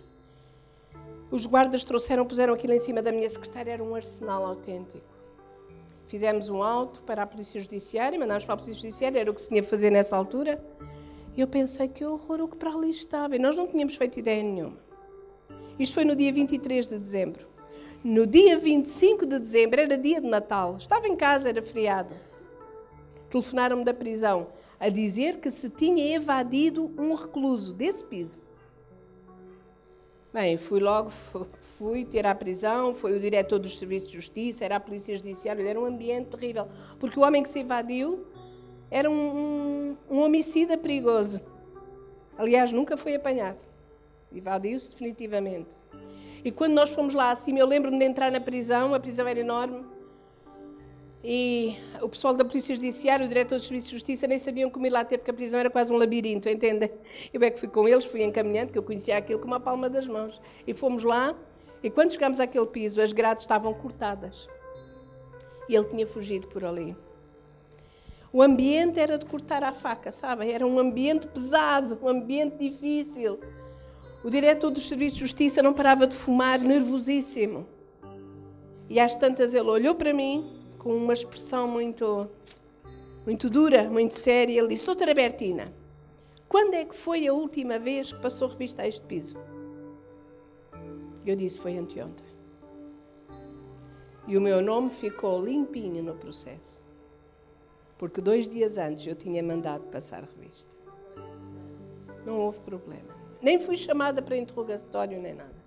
Os 1.31 1.45
guardas 1.45 1.83
trouxeram, 1.83 2.25
puseram 2.25 2.53
aquilo 2.53 2.73
em 2.73 2.79
cima 2.79 3.01
da 3.01 3.11
minha 3.11 3.29
secretária, 3.29 3.71
era 3.71 3.83
um 3.83 3.95
arsenal 3.95 4.45
autêntico. 4.45 5.05
Fizemos 6.05 6.49
um 6.49 6.63
auto 6.63 7.03
para 7.03 7.23
a 7.23 7.27
Polícia 7.27 7.61
Judiciária, 7.61 8.17
mandámos 8.17 8.43
para 8.43 8.55
a 8.55 8.57
Polícia 8.57 8.81
Judiciária, 8.81 9.19
era 9.19 9.29
o 9.29 9.33
que 9.33 9.41
se 9.41 9.49
tinha 9.49 9.61
a 9.61 9.63
fazer 9.63 9.91
nessa 9.91 10.17
altura. 10.17 10.63
E 11.37 11.41
eu 11.41 11.47
pensei 11.47 11.87
que 11.87 12.03
horror 12.03 12.41
o 12.41 12.47
que 12.47 12.57
para 12.57 12.71
ali 12.71 12.89
estava. 12.89 13.35
E 13.35 13.39
nós 13.39 13.55
não 13.55 13.67
tínhamos 13.67 13.95
feito 13.95 14.19
ideia 14.19 14.41
nenhuma. 14.41 14.77
Isto 15.77 15.93
foi 15.93 16.03
no 16.03 16.15
dia 16.15 16.33
23 16.33 16.89
de 16.89 16.97
dezembro. 16.97 17.47
No 18.03 18.25
dia 18.25 18.57
25 18.57 19.25
de 19.25 19.39
dezembro, 19.39 19.79
era 19.79 19.97
dia 19.97 20.19
de 20.19 20.27
Natal, 20.27 20.77
estava 20.77 21.07
em 21.07 21.15
casa, 21.15 21.49
era 21.49 21.61
feriado. 21.61 22.15
Telefonaram-me 23.29 23.83
da 23.83 23.93
prisão 23.93 24.47
a 24.79 24.89
dizer 24.89 25.39
que 25.39 25.51
se 25.51 25.69
tinha 25.69 26.15
evadido 26.15 26.91
um 26.97 27.13
recluso 27.13 27.73
desse 27.73 28.03
piso. 28.03 28.39
Bem, 30.31 30.57
fui 30.57 30.79
logo, 30.79 31.09
fui 31.09 32.05
ter 32.05 32.23
à 32.27 32.35
prisão, 32.35 32.93
foi 32.93 33.17
o 33.17 33.19
diretor 33.19 33.57
dos 33.57 33.79
serviços 33.79 34.09
de 34.09 34.15
justiça, 34.15 34.63
era 34.63 34.75
a 34.75 34.79
polícia 34.79 35.17
judiciária, 35.17 35.67
era 35.67 35.79
um 35.79 35.85
ambiente 35.85 36.29
terrível. 36.29 36.67
Porque 36.99 37.19
o 37.19 37.23
homem 37.23 37.41
que 37.41 37.49
se 37.49 37.61
evadiu 37.61 38.27
era 38.91 39.09
um, 39.09 39.13
um, 39.13 39.97
um 40.07 40.19
homicida 40.19 40.77
perigoso. 40.77 41.41
Aliás, 42.37 42.71
nunca 42.71 42.95
foi 42.95 43.15
apanhado. 43.15 43.65
Evadiu-se 44.31 44.91
definitivamente. 44.91 45.69
E 46.45 46.51
quando 46.51 46.73
nós 46.73 46.91
fomos 46.91 47.15
lá 47.15 47.31
acima, 47.31 47.57
eu 47.57 47.65
lembro-me 47.65 47.97
de 47.97 48.05
entrar 48.05 48.31
na 48.31 48.39
prisão, 48.39 48.93
a 48.93 48.99
prisão 48.99 49.27
era 49.27 49.39
enorme, 49.39 49.83
e 51.23 51.75
o 52.01 52.07
pessoal 52.07 52.33
da 52.33 52.45
Polícia 52.45 52.73
Judiciária, 52.73 53.25
o 53.25 53.27
diretor 53.27 53.55
dos 53.55 53.65
Serviços 53.65 53.89
de 53.89 53.95
Justiça, 53.95 54.25
nem 54.25 54.37
sabiam 54.37 54.69
como 54.69 54.85
ir 54.85 54.89
lá 54.89 55.03
ter, 55.03 55.17
porque 55.17 55.31
a 55.31 55.33
prisão 55.33 55.59
era 55.59 55.69
quase 55.69 55.91
um 55.91 55.97
labirinto, 55.97 56.47
entendem? 56.47 56.89
Eu 57.33 57.43
é 57.43 57.49
que 57.49 57.59
fui 57.59 57.67
com 57.67 57.87
eles, 57.87 58.05
fui 58.05 58.23
encaminhando, 58.23 58.71
que 58.71 58.77
eu 58.77 58.83
conhecia 58.83 59.17
aquilo 59.17 59.39
como 59.39 59.53
a 59.53 59.59
palma 59.59 59.89
das 59.89 60.07
mãos. 60.07 60.41
E 60.65 60.73
fomos 60.73 61.03
lá, 61.03 61.35
e 61.83 61.89
quando 61.89 62.11
chegámos 62.11 62.39
àquele 62.39 62.65
piso, 62.67 63.01
as 63.01 63.11
grades 63.11 63.43
estavam 63.43 63.73
cortadas. 63.73 64.47
E 65.67 65.75
ele 65.75 65.85
tinha 65.85 66.07
fugido 66.07 66.47
por 66.47 66.63
ali. 66.63 66.95
O 68.31 68.41
ambiente 68.41 68.99
era 68.99 69.17
de 69.17 69.25
cortar 69.25 69.61
a 69.63 69.73
faca, 69.73 70.11
sabem? 70.11 70.53
Era 70.53 70.65
um 70.65 70.79
ambiente 70.79 71.27
pesado, 71.27 71.99
um 72.01 72.07
ambiente 72.07 72.57
difícil. 72.57 73.39
O 74.23 74.29
diretor 74.29 74.69
dos 74.69 74.87
Serviços 74.87 75.15
de 75.15 75.21
Justiça 75.21 75.61
não 75.61 75.73
parava 75.73 76.07
de 76.07 76.15
fumar, 76.15 76.59
nervosíssimo. 76.59 77.67
E 78.89 78.99
às 78.99 79.15
tantas 79.15 79.53
ele 79.53 79.67
olhou 79.67 79.95
para 79.95 80.13
mim 80.13 80.58
com 80.79 80.95
uma 80.95 81.13
expressão 81.13 81.67
muito, 81.67 82.27
muito 83.25 83.49
dura, 83.49 83.89
muito 83.89 84.15
séria. 84.15 84.57
Ele 84.57 84.69
disse: 84.69 84.85
Doutora 84.85 85.13
Bertina, 85.13 85.71
quando 86.47 86.73
é 86.73 86.85
que 86.85 86.95
foi 86.95 87.27
a 87.27 87.33
última 87.33 87.77
vez 87.77 88.11
que 88.11 88.19
passou 88.19 88.47
revista 88.47 88.81
a 88.81 88.87
este 88.87 89.05
piso? 89.05 89.35
Eu 91.25 91.35
disse: 91.35 91.59
Foi 91.59 91.77
anteontem. 91.77 92.25
E 94.27 94.37
o 94.37 94.41
meu 94.41 94.61
nome 94.61 94.89
ficou 94.89 95.43
limpinho 95.43 96.01
no 96.01 96.15
processo. 96.15 96.81
Porque 97.97 98.21
dois 98.21 98.47
dias 98.47 98.77
antes 98.77 99.05
eu 99.05 99.15
tinha 99.15 99.43
mandado 99.43 99.83
passar 99.87 100.23
revista. 100.23 100.75
Não 102.25 102.39
houve 102.39 102.59
problema. 102.59 103.19
Nem 103.41 103.59
fui 103.59 103.75
chamada 103.75 104.21
para 104.21 104.37
interrogatório 104.37 105.19
nem 105.19 105.33
nada. 105.33 105.59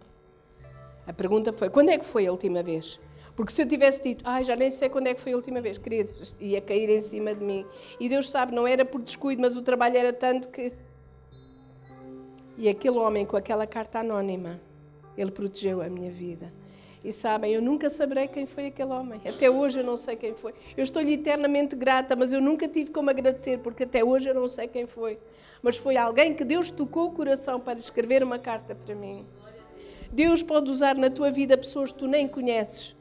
A 1.07 1.13
pergunta 1.13 1.53
foi: 1.53 1.69
quando 1.69 1.91
é 1.91 1.99
que 1.99 2.05
foi 2.05 2.27
a 2.27 2.31
última 2.31 2.63
vez? 2.63 3.01
Porque 3.35 3.53
se 3.53 3.63
eu 3.63 3.67
tivesse 3.67 4.03
dito, 4.03 4.23
ai, 4.27 4.45
já 4.45 4.55
nem 4.55 4.71
sei 4.71 4.89
quando 4.89 5.07
é 5.07 5.15
que 5.15 5.21
foi 5.21 5.33
a 5.33 5.37
última 5.37 5.61
vez, 5.61 5.79
queridos, 5.79 6.35
ia 6.39 6.61
cair 6.61 6.91
em 6.91 7.01
cima 7.01 7.35
de 7.35 7.43
mim. 7.43 7.65
E 7.99 8.09
Deus 8.09 8.29
sabe, 8.29 8.55
não 8.55 8.67
era 8.67 8.85
por 8.85 9.01
descuido, 9.01 9.41
mas 9.41 9.57
o 9.57 9.63
trabalho 9.63 9.97
era 9.97 10.13
tanto 10.13 10.49
que. 10.49 10.73
E 12.59 12.69
aquele 12.69 12.99
homem 12.99 13.25
com 13.25 13.37
aquela 13.37 13.67
carta 13.67 14.01
anónima, 14.01 14.61
ele 15.17 15.31
protegeu 15.31 15.81
a 15.81 15.89
minha 15.89 16.11
vida. 16.11 16.53
E 17.03 17.11
sabem, 17.11 17.53
eu 17.53 17.63
nunca 17.63 17.89
saberei 17.91 18.29
quem 18.29 18.47
foi 18.47 18.67
aquele 18.67 18.91
homem. 18.91 19.21
Até 19.27 19.51
hoje 19.51 19.81
eu 19.81 19.85
não 19.85 19.97
sei 19.97 20.15
quem 20.15 20.35
foi. 20.35 20.53
Eu 20.77 20.85
estou-lhe 20.85 21.15
eternamente 21.15 21.75
grata, 21.75 22.15
mas 22.15 22.33
eu 22.33 22.41
nunca 22.41 22.69
tive 22.69 22.91
como 22.91 23.11
agradecer, 23.11 23.59
porque 23.59 23.85
até 23.85 24.05
hoje 24.05 24.29
eu 24.29 24.35
não 24.35 24.47
sei 24.47 24.69
quem 24.69 24.87
foi. 24.87 25.19
Mas 25.63 25.77
foi 25.77 25.97
alguém 25.97 26.35
que 26.35 26.45
Deus 26.45 26.71
tocou 26.71 27.09
o 27.09 27.13
coração 27.13 27.59
para 27.59 27.79
escrever 27.79 28.23
uma 28.23 28.39
carta 28.39 28.75
para 28.75 28.95
mim. 28.95 29.27
Deus 30.13 30.43
pode 30.43 30.71
usar 30.71 30.97
na 30.97 31.09
tua 31.09 31.31
vida 31.31 31.57
pessoas 31.57 31.93
que 31.93 31.99
tu 31.99 32.07
nem 32.07 32.29
conheces 32.29 32.95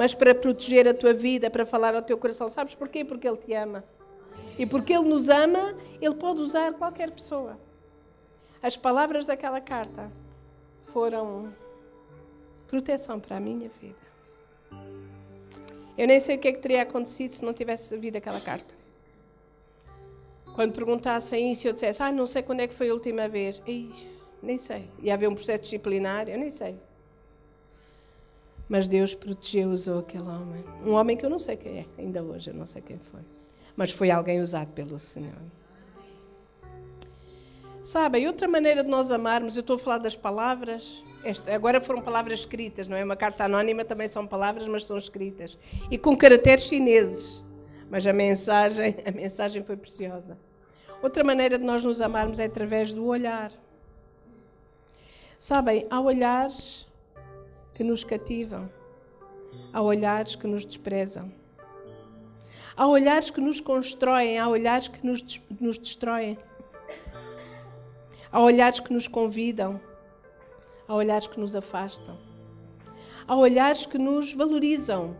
mas 0.00 0.14
para 0.14 0.34
proteger 0.34 0.88
a 0.88 0.94
tua 0.94 1.12
vida, 1.12 1.50
para 1.50 1.66
falar 1.66 1.94
ao 1.94 2.00
teu 2.00 2.16
coração. 2.16 2.48
Sabes 2.48 2.74
porquê? 2.74 3.04
Porque 3.04 3.28
Ele 3.28 3.36
te 3.36 3.52
ama. 3.52 3.84
E 4.58 4.64
porque 4.64 4.94
Ele 4.94 5.06
nos 5.06 5.28
ama, 5.28 5.76
Ele 6.00 6.14
pode 6.14 6.40
usar 6.40 6.72
qualquer 6.72 7.10
pessoa. 7.10 7.60
As 8.62 8.78
palavras 8.78 9.26
daquela 9.26 9.60
carta 9.60 10.10
foram 10.84 11.52
proteção 12.66 13.20
para 13.20 13.36
a 13.36 13.40
minha 13.40 13.70
vida. 13.78 14.00
Eu 15.98 16.06
nem 16.06 16.18
sei 16.18 16.36
o 16.36 16.38
que 16.38 16.48
é 16.48 16.52
que 16.54 16.60
teria 16.60 16.80
acontecido 16.80 17.32
se 17.32 17.44
não 17.44 17.52
tivesse 17.52 17.94
havido 17.94 18.16
aquela 18.16 18.40
carta. 18.40 18.74
Quando 20.54 20.72
perguntassem 20.72 21.52
isso, 21.52 21.68
eu 21.68 21.74
dissesse, 21.74 22.02
ah, 22.02 22.10
não 22.10 22.26
sei 22.26 22.42
quando 22.42 22.60
é 22.60 22.66
que 22.66 22.72
foi 22.72 22.88
a 22.88 22.94
última 22.94 23.28
vez. 23.28 23.60
Ih, 23.66 23.92
nem 24.42 24.56
sei. 24.56 24.90
Ia 25.02 25.12
haver 25.12 25.28
um 25.28 25.34
processo 25.34 25.64
disciplinar, 25.64 26.26
eu 26.26 26.38
nem 26.38 26.48
sei. 26.48 26.80
Mas 28.70 28.86
Deus 28.86 29.16
protegeu, 29.16 29.70
usou 29.70 29.98
aquele 29.98 30.22
homem. 30.22 30.64
Um 30.86 30.92
homem 30.92 31.16
que 31.16 31.26
eu 31.26 31.28
não 31.28 31.40
sei 31.40 31.56
quem 31.56 31.80
é, 31.80 31.86
ainda 31.98 32.22
hoje 32.22 32.50
eu 32.50 32.54
não 32.54 32.68
sei 32.68 32.80
quem 32.80 32.98
foi. 32.98 33.20
Mas 33.74 33.90
foi 33.90 34.12
alguém 34.12 34.40
usado 34.40 34.68
pelo 34.68 34.96
Senhor. 34.96 35.34
Sabem, 37.82 38.28
outra 38.28 38.46
maneira 38.46 38.84
de 38.84 38.88
nós 38.88 39.10
amarmos, 39.10 39.56
eu 39.56 39.62
estou 39.62 39.74
a 39.74 39.78
falar 39.78 39.98
das 39.98 40.14
palavras, 40.14 41.02
esta, 41.24 41.52
agora 41.52 41.80
foram 41.80 42.00
palavras 42.00 42.40
escritas, 42.40 42.88
não 42.88 42.96
é? 42.96 43.04
Uma 43.04 43.16
carta 43.16 43.44
anónima 43.44 43.84
também 43.84 44.06
são 44.06 44.24
palavras, 44.24 44.68
mas 44.68 44.86
são 44.86 44.96
escritas. 44.96 45.58
E 45.90 45.98
com 45.98 46.16
caracteres 46.16 46.64
chineses. 46.64 47.42
Mas 47.90 48.06
a 48.06 48.12
mensagem, 48.12 48.94
a 49.04 49.10
mensagem 49.10 49.64
foi 49.64 49.76
preciosa. 49.76 50.38
Outra 51.02 51.24
maneira 51.24 51.58
de 51.58 51.64
nós 51.64 51.82
nos 51.82 52.00
amarmos 52.00 52.38
é 52.38 52.44
através 52.44 52.92
do 52.92 53.04
olhar. 53.04 53.50
Sabem, 55.40 55.88
há 55.90 56.00
olhares 56.00 56.86
que 57.80 57.84
nos 57.84 58.04
cativam, 58.04 58.70
há 59.72 59.80
olhares 59.80 60.36
que 60.36 60.46
nos 60.46 60.66
desprezam, 60.66 61.32
há 62.76 62.86
olhares 62.86 63.30
que 63.30 63.40
nos 63.40 63.58
constroem, 63.58 64.38
há 64.38 64.46
olhares 64.46 64.88
que 64.88 65.06
nos, 65.06 65.40
nos 65.58 65.78
destroem. 65.78 66.36
Há 68.30 68.38
olhares 68.38 68.80
que 68.80 68.92
nos 68.92 69.08
convidam, 69.08 69.80
há 70.86 70.94
olhares 70.94 71.26
que 71.26 71.40
nos 71.40 71.56
afastam, 71.56 72.18
há 73.26 73.34
olhares 73.34 73.86
que 73.86 73.96
nos 73.96 74.34
valorizam 74.34 75.16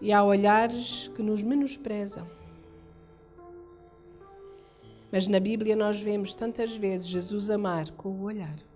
e 0.00 0.12
há 0.12 0.22
olhares 0.22 1.08
que 1.08 1.24
nos 1.24 1.42
menosprezam. 1.42 2.24
Mas 5.10 5.26
na 5.26 5.40
Bíblia 5.40 5.74
nós 5.74 6.00
vemos 6.00 6.34
tantas 6.34 6.76
vezes 6.76 7.08
Jesus 7.08 7.50
amar 7.50 7.90
com 7.90 8.10
o 8.10 8.22
olhar. 8.22 8.67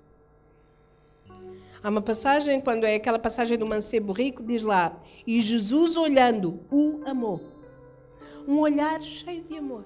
Há 1.82 1.88
uma 1.88 2.00
passagem, 2.00 2.60
quando 2.60 2.84
é 2.84 2.94
aquela 2.94 3.18
passagem 3.18 3.58
do 3.58 3.66
mancebo 3.66 4.12
rico, 4.12 4.42
diz 4.42 4.62
lá: 4.62 4.96
E 5.26 5.40
Jesus 5.40 5.96
olhando, 5.96 6.60
o 6.70 7.00
amou. 7.04 7.40
Um 8.46 8.58
olhar 8.60 9.00
cheio 9.00 9.42
de 9.42 9.56
amor. 9.56 9.84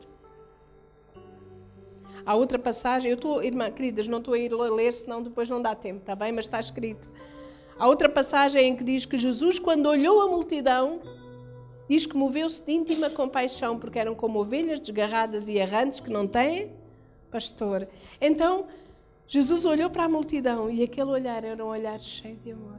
Há 2.25 2.35
outra 2.35 2.59
passagem, 2.59 3.11
eu 3.11 3.15
estou, 3.15 3.43
irmã, 3.43 3.71
queridas, 3.71 4.09
não 4.09 4.19
estou 4.19 4.35
a 4.35 4.39
ir 4.39 4.53
ler, 4.53 4.93
senão 4.93 5.23
depois 5.23 5.49
não 5.49 5.63
dá 5.63 5.75
tempo, 5.75 6.01
está 6.01 6.15
bem? 6.15 6.33
Mas 6.33 6.47
está 6.47 6.59
escrito. 6.59 7.09
Há 7.79 7.87
outra 7.87 8.09
passagem 8.09 8.69
em 8.69 8.77
que 8.77 8.83
diz 8.83 9.07
que 9.07 9.17
Jesus, 9.17 9.59
quando 9.59 9.87
olhou 9.87 10.21
a 10.21 10.27
multidão, 10.27 11.01
diz 11.89 12.05
que 12.05 12.17
moveu-se 12.17 12.65
de 12.65 12.73
íntima 12.73 13.09
compaixão, 13.09 13.79
porque 13.79 13.99
eram 13.99 14.15
como 14.15 14.41
ovelhas 14.41 14.81
desgarradas 14.81 15.47
e 15.47 15.55
errantes 15.57 16.01
que 16.01 16.11
não 16.11 16.27
têm 16.27 16.73
pastor. 17.31 17.87
Então, 18.21 18.67
Jesus 19.27 19.65
olhou 19.65 19.91
para 19.91 20.05
a 20.05 20.09
multidão 20.09 20.71
e 20.71 20.83
aquele 20.83 21.11
olhar 21.11 21.43
era 21.45 21.65
um 21.65 21.69
olhar 21.69 22.01
cheio 22.01 22.37
de 22.37 22.53
amor. 22.53 22.79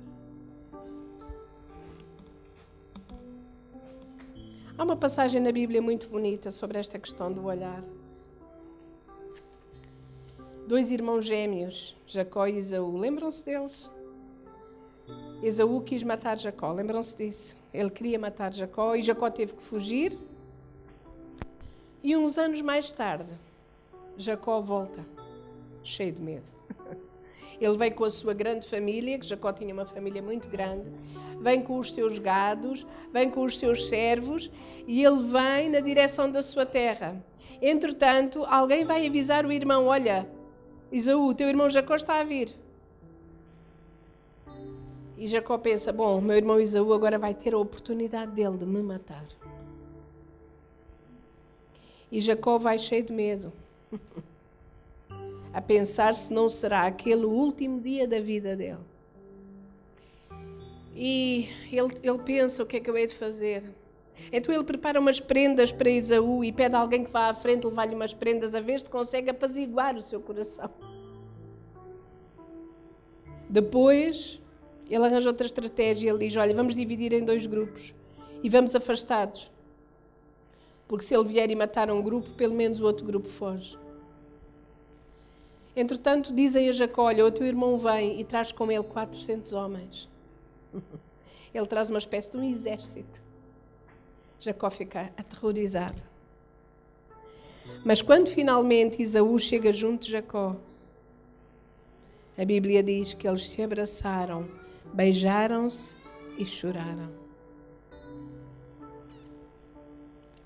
Há 4.78 4.84
uma 4.84 4.96
passagem 4.96 5.42
na 5.42 5.52
Bíblia 5.52 5.82
muito 5.82 6.08
bonita 6.08 6.52
sobre 6.52 6.78
esta 6.78 7.00
questão 7.00 7.32
do 7.32 7.46
olhar 7.46 7.84
dois 10.68 10.92
irmãos 10.92 11.26
gêmeos, 11.26 11.96
Jacó 12.06 12.46
e 12.46 12.58
Esaú. 12.58 12.98
Lembram-se 12.98 13.46
deles? 13.46 13.90
Esaú 15.42 15.82
quis 15.82 16.04
matar 16.04 16.38
Jacó, 16.38 16.74
lembram-se 16.74 17.16
disso? 17.18 17.56
Ele 17.74 17.90
queria 17.90 18.20
matar 18.20 18.54
Jacó 18.54 18.96
e 18.96 19.02
Jacó 19.02 19.30
teve 19.30 19.54
que 19.56 19.64
fugir. 19.64 20.18
E 22.04 22.16
uns 22.18 22.38
anos 22.38 22.62
mais 22.62 22.92
tarde, 22.92 23.32
Jacó 24.18 24.60
volta, 24.60 25.06
cheio 25.88 26.12
de 26.12 26.22
medo. 26.22 26.50
Ele 27.60 27.76
vem 27.76 27.92
com 27.92 28.04
a 28.04 28.12
sua 28.12 28.34
grande 28.34 28.68
família, 28.68 29.18
que 29.18 29.26
Jacó 29.26 29.52
tinha 29.52 29.74
uma 29.74 29.86
família 29.86 30.22
muito 30.22 30.48
grande, 30.48 30.92
vem 31.42 31.62
com 31.62 31.80
os 31.80 31.92
seus 31.92 32.20
gados, 32.20 32.86
vem 33.12 33.30
com 33.30 33.44
os 33.44 33.58
seus 33.58 33.88
servos 33.88 34.52
e 34.86 35.04
ele 35.04 35.24
vem 35.24 35.70
na 35.70 35.80
direção 35.80 36.30
da 36.30 36.44
sua 36.44 36.66
terra. 36.66 37.16
Entretanto, 37.62 38.46
alguém 38.46 38.86
vai 38.86 39.08
avisar 39.08 39.46
o 39.46 39.52
irmão: 39.52 39.88
Olha, 39.88 40.30
Isaú, 40.92 41.34
teu 41.34 41.50
irmão 41.50 41.70
Jacó 41.70 41.96
está 41.96 42.20
a 42.20 42.24
vir. 42.24 42.54
E 45.18 45.26
Jacó 45.26 45.58
pensa: 45.58 45.92
bom, 45.92 46.22
meu 46.22 46.38
irmão 46.38 46.60
Isaú 46.60 46.94
agora 46.94 47.18
vai 47.18 47.34
ter 47.34 47.54
a 47.54 47.58
oportunidade 47.58 48.32
dele 48.34 48.58
de 48.58 48.66
me 48.66 48.82
matar. 48.82 49.26
E 52.12 52.22
Jacó 52.22 52.58
vai 52.58 52.78
cheio 52.78 53.04
de 53.04 53.12
medo, 53.12 53.52
a 55.58 55.62
pensar 55.62 56.14
se 56.14 56.32
não 56.32 56.48
será 56.48 56.84
aquele 56.84 57.26
o 57.26 57.32
último 57.32 57.82
dia 57.82 58.08
da 58.08 58.20
vida 58.20 58.56
dele. 58.56 58.78
E 60.96 61.50
ele, 61.72 61.92
ele 62.04 62.20
pensa: 62.20 62.62
o 62.62 62.66
que 62.68 62.78
é 62.78 62.80
que 62.80 62.88
eu 62.88 62.96
hei 62.96 63.08
de 63.08 63.16
fazer? 63.16 63.64
Então 64.32 64.54
ele 64.54 64.64
prepara 64.64 65.00
umas 65.00 65.20
prendas 65.20 65.72
para 65.72 65.90
Esaú 65.90 66.44
e 66.44 66.52
pede 66.52 66.76
a 66.76 66.80
alguém 66.80 67.04
que 67.04 67.10
vá 67.10 67.30
à 67.30 67.34
frente 67.34 67.66
levar-lhe 67.66 67.96
umas 67.96 68.14
prendas 68.14 68.54
a 68.54 68.60
ver 68.60 68.80
se 68.80 68.88
consegue 68.88 69.32
apaziguar 69.32 69.98
o 69.98 70.02
seu 70.02 70.22
coração. 70.22 70.70
Depois, 73.50 74.40
ele 74.88 75.06
arranja 75.06 75.28
outra 75.28 75.48
estratégia. 75.48 76.12
Ele 76.12 76.20
diz: 76.20 76.38
Olha, 76.38 76.54
vamos 76.54 76.76
dividir 76.76 77.14
em 77.14 77.26
dois 77.26 77.48
grupos 77.48 77.96
e 78.44 78.50
vamos 78.50 78.76
afastados. 78.76 79.52
Porque 80.88 81.04
se 81.04 81.16
ele 81.16 81.28
vier 81.28 81.50
e 81.50 81.56
matar 81.56 81.90
um 81.90 82.00
grupo, 82.00 82.30
pelo 82.34 82.54
menos 82.54 82.80
o 82.80 82.86
outro 82.86 83.04
grupo 83.04 83.28
foge. 83.28 83.87
Entretanto, 85.78 86.34
dizem 86.34 86.68
a 86.68 86.72
Jacó: 86.72 87.04
Olha, 87.04 87.24
o 87.24 87.32
teu 87.32 87.46
irmão 87.46 87.78
vem 87.78 88.20
e 88.20 88.24
traz 88.24 88.52
com 88.52 88.72
ele 88.72 88.84
400 88.84 89.54
homens. 89.54 90.10
Ele 91.54 91.66
traz 91.66 91.90
uma 91.90 91.98
espécie 91.98 92.30
de 92.32 92.38
um 92.38 92.44
exército. 92.44 93.20
Jacó 94.40 94.70
fica 94.70 95.12
aterrorizado. 95.18 96.04
Mas 97.84 98.02
quando 98.02 98.28
finalmente 98.28 99.02
Isaú 99.02 99.40
chega 99.40 99.72
junto 99.72 100.06
de 100.06 100.12
Jacó, 100.12 100.56
a 102.38 102.46
Bíblia 102.46 102.84
diz 102.84 103.16
que 103.16 103.28
eles 103.28 103.48
se 103.48 103.64
abraçaram, 103.64 104.48
beijaram-se 104.94 105.98
e 106.38 106.46
choraram. 106.46 107.10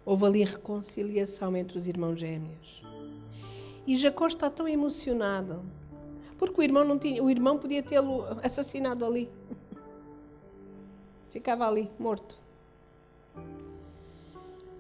Houve 0.06 0.26
ali 0.26 0.44
reconciliação 0.46 1.58
entre 1.58 1.78
os 1.78 1.88
irmãos 1.88 2.18
gêmeos. 2.18 2.91
E 3.86 3.96
Jacó 3.96 4.28
está 4.28 4.50
tão 4.50 4.68
emocionado, 4.68 5.64
porque 6.38 6.62
o 6.62 6.64
irmão 6.64 6.84
não 6.84 6.98
tinha, 6.98 7.24
o 7.24 7.30
irmão 7.30 7.58
podia 7.58 7.82
tê-lo 7.82 8.26
assassinado 8.44 9.06
ali. 9.06 9.30
Ficava 11.30 11.68
ali, 11.68 11.90
morto. 11.98 12.38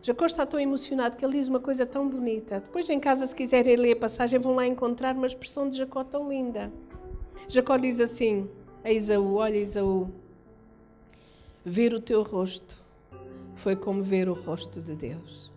Jacó 0.03 0.25
está 0.25 0.45
tão 0.45 0.59
emocionado 0.59 1.15
que 1.15 1.23
ele 1.23 1.33
diz 1.33 1.47
uma 1.47 1.59
coisa 1.59 1.85
tão 1.85 2.09
bonita. 2.09 2.59
Depois, 2.59 2.89
em 2.89 2.99
casa, 2.99 3.27
se 3.27 3.35
quiserem 3.35 3.75
ler 3.75 3.93
a 3.93 3.99
passagem, 3.99 4.39
vão 4.39 4.55
lá 4.55 4.65
encontrar 4.65 5.15
uma 5.15 5.27
expressão 5.27 5.69
de 5.69 5.77
Jacó 5.77 6.03
tão 6.03 6.27
linda. 6.27 6.71
Jacó 7.47 7.77
diz 7.77 7.99
assim 7.99 8.49
a 8.83 8.91
Isaú: 8.91 9.35
Olha, 9.35 9.57
Isaú, 9.57 10.09
ver 11.63 11.93
o 11.93 12.01
teu 12.01 12.23
rosto 12.23 12.81
foi 13.55 13.75
como 13.75 14.01
ver 14.01 14.27
o 14.27 14.33
rosto 14.33 14.81
de 14.81 14.95
Deus. 14.95 15.51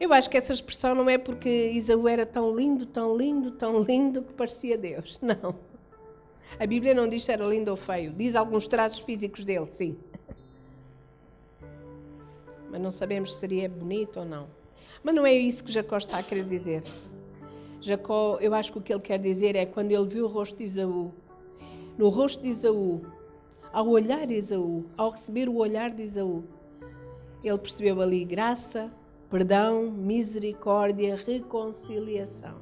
Eu 0.00 0.12
acho 0.12 0.30
que 0.30 0.36
essa 0.36 0.52
expressão 0.52 0.94
não 0.94 1.10
é 1.10 1.18
porque 1.18 1.70
Isaú 1.70 2.06
era 2.06 2.24
tão 2.24 2.54
lindo, 2.54 2.86
tão 2.86 3.16
lindo, 3.16 3.50
tão 3.50 3.82
lindo 3.82 4.22
que 4.22 4.32
parecia 4.32 4.78
Deus. 4.78 5.18
Não. 5.20 5.56
A 6.58 6.66
Bíblia 6.66 6.94
não 6.94 7.08
diz 7.08 7.24
se 7.24 7.32
era 7.32 7.44
lindo 7.44 7.70
ou 7.70 7.76
feio. 7.76 8.12
Diz 8.12 8.34
alguns 8.34 8.66
traços 8.66 9.00
físicos 9.00 9.44
dele, 9.44 9.68
sim 9.68 9.98
mas 12.70 12.80
não 12.80 12.90
sabemos 12.90 13.34
se 13.34 13.40
seria 13.40 13.68
bonito 13.68 14.20
ou 14.20 14.24
não. 14.26 14.46
Mas 15.02 15.14
não 15.14 15.26
é 15.26 15.32
isso 15.32 15.64
que 15.64 15.72
Jacó 15.72 15.96
está 15.96 16.18
a 16.18 16.22
querer 16.22 16.44
dizer. 16.44 16.82
Jacó, 17.80 18.38
eu 18.40 18.54
acho 18.54 18.72
que 18.72 18.78
o 18.78 18.82
que 18.82 18.92
ele 18.92 19.00
quer 19.00 19.18
dizer 19.18 19.56
é 19.56 19.64
quando 19.64 19.92
ele 19.92 20.06
viu 20.06 20.24
o 20.24 20.28
rosto 20.28 20.56
de 20.58 20.64
Isaú, 20.64 21.12
no 21.96 22.08
rosto 22.08 22.42
de 22.42 22.48
Isaú, 22.48 23.02
ao 23.72 23.88
olhar 23.88 24.26
de 24.26 24.34
Isaú, 24.34 24.84
ao 24.96 25.10
receber 25.10 25.48
o 25.48 25.56
olhar 25.56 25.90
de 25.90 26.02
Isaú, 26.02 26.44
ele 27.42 27.58
percebeu 27.58 28.00
ali 28.00 28.24
graça, 28.24 28.92
perdão, 29.30 29.90
misericórdia, 29.90 31.16
reconciliação. 31.16 32.56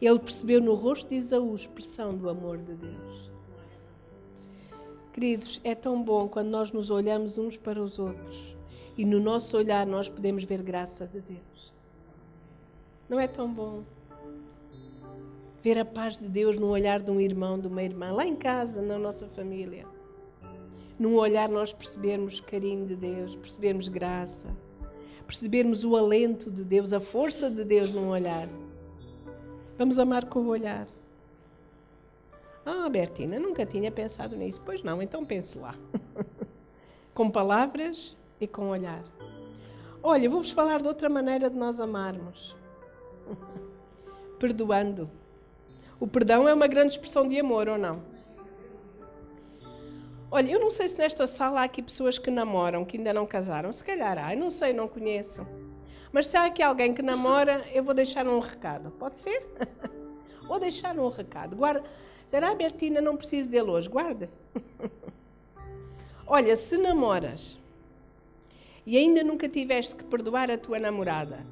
Ele 0.00 0.18
percebeu 0.18 0.60
no 0.60 0.74
rosto 0.74 1.08
de 1.08 1.16
Isaú 1.16 1.54
expressão 1.54 2.16
do 2.16 2.28
amor 2.28 2.58
de 2.58 2.74
Deus. 2.74 3.30
Queridos, 5.12 5.60
é 5.62 5.74
tão 5.74 6.02
bom 6.02 6.28
quando 6.28 6.48
nós 6.48 6.72
nos 6.72 6.90
olhamos 6.90 7.36
uns 7.36 7.56
para 7.56 7.82
os 7.82 7.98
outros 7.98 8.56
e 8.96 9.04
no 9.04 9.20
nosso 9.20 9.56
olhar 9.56 9.86
nós 9.86 10.08
podemos 10.08 10.44
ver 10.44 10.62
graça 10.62 11.06
de 11.06 11.20
Deus. 11.20 11.72
Não 13.08 13.18
é 13.20 13.26
tão 13.26 13.52
bom 13.52 13.82
ver 15.62 15.78
a 15.78 15.84
paz 15.84 16.18
de 16.18 16.28
Deus 16.28 16.56
no 16.56 16.68
olhar 16.68 17.00
de 17.00 17.10
um 17.10 17.20
irmão, 17.20 17.58
de 17.58 17.66
uma 17.66 17.82
irmã, 17.82 18.12
lá 18.12 18.24
em 18.24 18.36
casa, 18.36 18.80
na 18.80 18.98
nossa 18.98 19.28
família. 19.28 19.84
Num 20.98 21.16
olhar 21.16 21.48
nós 21.48 21.72
percebermos 21.72 22.40
carinho 22.40 22.86
de 22.86 22.96
Deus, 22.96 23.36
percebermos 23.36 23.88
graça, 23.88 24.56
percebermos 25.30 25.84
o 25.84 25.96
alento 25.96 26.50
de 26.50 26.64
Deus, 26.64 26.92
a 26.92 26.98
força 26.98 27.48
de 27.48 27.64
Deus 27.64 27.88
num 27.90 28.08
olhar. 28.08 28.48
Vamos 29.78 29.96
amar 29.96 30.24
com 30.24 30.40
o 30.40 30.48
olhar. 30.48 30.88
Ah, 32.66 32.88
Bertina, 32.88 33.38
nunca 33.38 33.64
tinha 33.64 33.92
pensado 33.92 34.36
nisso. 34.36 34.60
Pois 34.66 34.82
não, 34.82 35.00
então 35.00 35.24
pense 35.24 35.56
lá. 35.56 35.76
com 37.14 37.30
palavras 37.30 38.16
e 38.40 38.48
com 38.48 38.70
olhar. 38.70 39.04
Olha, 40.02 40.28
vou-vos 40.28 40.50
falar 40.50 40.82
de 40.82 40.88
outra 40.88 41.08
maneira 41.08 41.48
de 41.48 41.56
nós 41.56 41.78
amarmos. 41.78 42.56
Perdoando. 44.36 45.08
O 46.00 46.08
perdão 46.08 46.48
é 46.48 46.52
uma 46.52 46.66
grande 46.66 46.94
expressão 46.94 47.28
de 47.28 47.38
amor, 47.38 47.68
ou 47.68 47.78
não? 47.78 48.02
Olha, 50.32 50.52
eu 50.52 50.60
não 50.60 50.70
sei 50.70 50.88
se 50.88 50.96
nesta 50.96 51.26
sala 51.26 51.60
há 51.60 51.64
aqui 51.64 51.82
pessoas 51.82 52.16
que 52.16 52.30
namoram, 52.30 52.84
que 52.84 52.96
ainda 52.96 53.12
não 53.12 53.26
casaram. 53.26 53.72
Se 53.72 53.82
calhar 53.82 54.16
há, 54.16 54.32
eu 54.32 54.38
não 54.38 54.50
sei, 54.50 54.72
não 54.72 54.86
conheço. 54.86 55.44
Mas 56.12 56.28
se 56.28 56.36
há 56.36 56.44
aqui 56.44 56.62
alguém 56.62 56.94
que 56.94 57.02
namora, 57.02 57.64
eu 57.72 57.82
vou 57.82 57.92
deixar 57.92 58.28
um 58.28 58.38
recado. 58.38 58.92
Pode 58.92 59.18
ser? 59.18 59.44
vou 60.46 60.60
deixar 60.60 60.96
um 60.96 61.08
recado. 61.08 61.56
Guarda. 61.56 61.82
Será, 62.28 62.54
Bertina, 62.54 63.00
não 63.00 63.16
preciso 63.16 63.50
dele 63.50 63.70
hoje? 63.70 63.88
Guarda. 63.88 64.30
Olha, 66.24 66.56
se 66.56 66.78
namoras 66.78 67.58
e 68.86 68.96
ainda 68.96 69.24
nunca 69.24 69.48
tiveste 69.48 69.96
que 69.96 70.04
perdoar 70.04 70.48
a 70.48 70.56
tua 70.56 70.78
namorada 70.78 71.44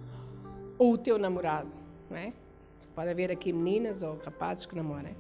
ou 0.79 0.93
o 0.93 0.99
teu 0.99 1.19
namorado, 1.19 1.75
não 2.09 2.17
é? 2.17 2.33
Pode 2.95 3.11
haver 3.11 3.33
aqui 3.33 3.53
meninas 3.53 4.05
ou 4.05 4.19
rapazes 4.19 4.67
que 4.67 4.77
namorem. 4.77 5.17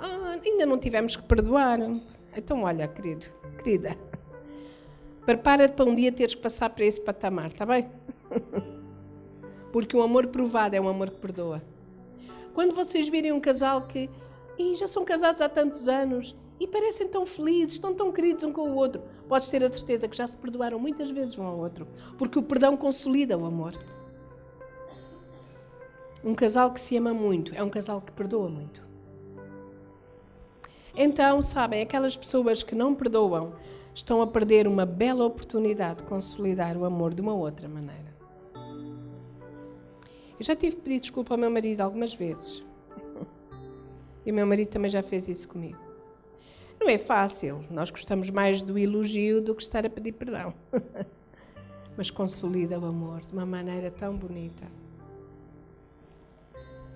Ah, 0.00 0.38
ainda 0.42 0.64
não 0.64 0.78
tivemos 0.78 1.14
que 1.14 1.22
perdoar. 1.22 1.78
Então, 2.34 2.62
olha, 2.62 2.88
querido, 2.88 3.26
querida, 3.62 3.96
prepara-te 5.26 5.74
para 5.74 5.84
um 5.84 5.94
dia 5.94 6.10
teres 6.10 6.34
que 6.34 6.40
passar 6.40 6.70
para 6.70 6.84
esse 6.84 7.00
patamar, 7.00 7.48
está 7.48 7.66
bem? 7.66 7.88
Porque 9.72 9.96
o 9.96 10.02
amor 10.02 10.26
provado 10.28 10.74
é 10.74 10.80
um 10.80 10.88
amor 10.88 11.10
que 11.10 11.20
perdoa. 11.20 11.60
Quando 12.54 12.74
vocês 12.74 13.08
virem 13.08 13.32
um 13.32 13.40
casal 13.40 13.82
que 13.82 14.08
e 14.58 14.74
já 14.74 14.88
são 14.88 15.04
casados 15.04 15.40
há 15.40 15.48
tantos 15.48 15.88
anos 15.88 16.36
e 16.58 16.66
parecem 16.66 17.08
tão 17.08 17.24
felizes, 17.24 17.74
estão 17.74 17.94
tão 17.94 18.12
queridos 18.12 18.44
um 18.44 18.52
com 18.52 18.68
o 18.68 18.74
outro, 18.74 19.02
podes 19.26 19.48
ter 19.48 19.62
a 19.64 19.72
certeza 19.72 20.06
que 20.06 20.16
já 20.16 20.26
se 20.26 20.36
perdoaram 20.36 20.78
muitas 20.78 21.10
vezes 21.10 21.38
um 21.38 21.44
ao 21.44 21.58
outro, 21.58 21.86
porque 22.18 22.38
o 22.38 22.42
perdão 22.42 22.76
consolida 22.76 23.38
o 23.38 23.46
amor. 23.46 23.74
Um 26.22 26.34
casal 26.34 26.70
que 26.70 26.80
se 26.80 26.96
ama 26.96 27.14
muito 27.14 27.54
é 27.54 27.62
um 27.62 27.70
casal 27.70 28.02
que 28.02 28.12
perdoa 28.12 28.48
muito. 28.50 28.89
Então, 30.96 31.40
sabem, 31.40 31.82
aquelas 31.82 32.16
pessoas 32.16 32.62
que 32.62 32.74
não 32.74 32.94
perdoam 32.94 33.52
estão 33.94 34.22
a 34.22 34.26
perder 34.26 34.66
uma 34.66 34.86
bela 34.86 35.24
oportunidade 35.24 35.98
de 35.98 36.04
consolidar 36.04 36.76
o 36.76 36.84
amor 36.84 37.14
de 37.14 37.20
uma 37.20 37.34
outra 37.34 37.68
maneira. 37.68 38.10
Eu 40.38 40.44
já 40.44 40.56
tive 40.56 40.76
que 40.76 40.82
pedir 40.82 41.00
desculpa 41.00 41.34
ao 41.34 41.38
meu 41.38 41.50
marido 41.50 41.80
algumas 41.80 42.14
vezes. 42.14 42.62
E 44.24 44.30
o 44.30 44.34
meu 44.34 44.46
marido 44.46 44.68
também 44.68 44.90
já 44.90 45.02
fez 45.02 45.28
isso 45.28 45.48
comigo. 45.48 45.78
Não 46.78 46.90
é 46.90 46.98
fácil, 46.98 47.60
nós 47.70 47.90
gostamos 47.90 48.28
mais 48.28 48.60
do 48.60 48.78
elogio 48.78 49.40
do 49.40 49.54
que 49.54 49.62
estar 49.62 49.86
a 49.86 49.88
pedir 49.88 50.12
perdão. 50.12 50.52
Mas 51.96 52.10
consolida 52.10 52.78
o 52.78 52.84
amor 52.84 53.20
de 53.20 53.32
uma 53.32 53.46
maneira 53.46 53.90
tão 53.90 54.14
bonita 54.14 54.66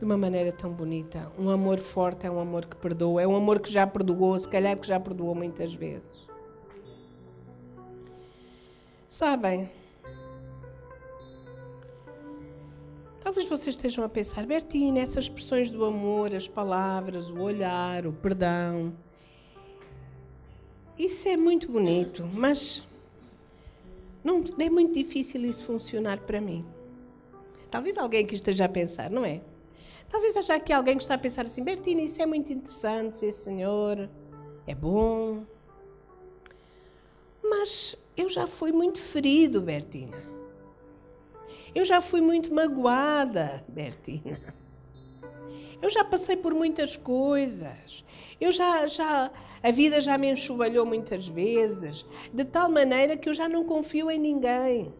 de 0.04 0.06
uma 0.06 0.18
maneira 0.18 0.52
tão 0.52 0.70
bonita. 0.70 1.32
Um 1.38 1.48
amor 1.48 1.78
forte 1.78 2.26
é 2.26 2.30
um 2.30 2.38
amor 2.38 2.66
que 2.66 2.76
perdoa, 2.76 3.22
é 3.22 3.26
um 3.26 3.34
amor 3.34 3.58
que 3.58 3.72
já 3.72 3.86
perdoou, 3.86 4.38
se 4.38 4.46
calhar 4.46 4.76
que 4.78 4.86
já 4.86 5.00
perdoou 5.00 5.34
muitas 5.34 5.74
vezes. 5.74 6.26
Sabem? 9.08 9.70
Talvez 13.18 13.48
vocês 13.48 13.74
estejam 13.74 14.04
a 14.04 14.08
pensar, 14.08 14.44
Bertina, 14.44 15.00
essas 15.00 15.24
expressões 15.24 15.70
do 15.70 15.86
amor, 15.86 16.34
as 16.34 16.46
palavras, 16.46 17.30
o 17.30 17.40
olhar, 17.40 18.06
o 18.06 18.12
perdão. 18.12 18.92
Isso 20.98 21.26
é 21.28 21.36
muito 21.36 21.72
bonito, 21.72 22.28
mas 22.30 22.86
não 24.22 24.44
é 24.58 24.68
muito 24.68 24.92
difícil 24.92 25.40
isso 25.46 25.64
funcionar 25.64 26.18
para 26.18 26.42
mim. 26.42 26.62
Talvez 27.70 27.96
alguém 27.96 28.26
que 28.26 28.34
esteja 28.34 28.66
a 28.66 28.68
pensar, 28.68 29.10
não 29.10 29.24
é? 29.24 29.40
Talvez 30.14 30.36
haja 30.36 30.54
aqui 30.54 30.72
alguém 30.72 30.96
que 30.96 31.02
está 31.02 31.16
a 31.16 31.18
pensar 31.18 31.44
assim: 31.44 31.64
Bertina, 31.64 32.00
isso 32.00 32.22
é 32.22 32.24
muito 32.24 32.52
interessante, 32.52 33.16
sim 33.16 33.32
senhor, 33.32 34.08
é 34.64 34.72
bom. 34.72 35.42
Mas 37.42 37.96
eu 38.16 38.28
já 38.28 38.46
fui 38.46 38.70
muito 38.70 39.00
ferido, 39.00 39.60
Bertina. 39.60 40.16
Eu 41.74 41.84
já 41.84 42.00
fui 42.00 42.20
muito 42.20 42.54
magoada, 42.54 43.64
Bertina. 43.66 44.54
Eu 45.82 45.90
já 45.90 46.04
passei 46.04 46.36
por 46.36 46.54
muitas 46.54 46.96
coisas. 46.96 48.04
Eu 48.40 48.52
já, 48.52 48.86
já, 48.86 49.32
a 49.60 49.70
vida 49.72 50.00
já 50.00 50.16
me 50.16 50.30
enxovalhou 50.30 50.86
muitas 50.86 51.26
vezes, 51.26 52.06
de 52.32 52.44
tal 52.44 52.70
maneira 52.70 53.16
que 53.16 53.28
eu 53.28 53.34
já 53.34 53.48
não 53.48 53.64
confio 53.64 54.08
em 54.08 54.20
ninguém. 54.20 54.94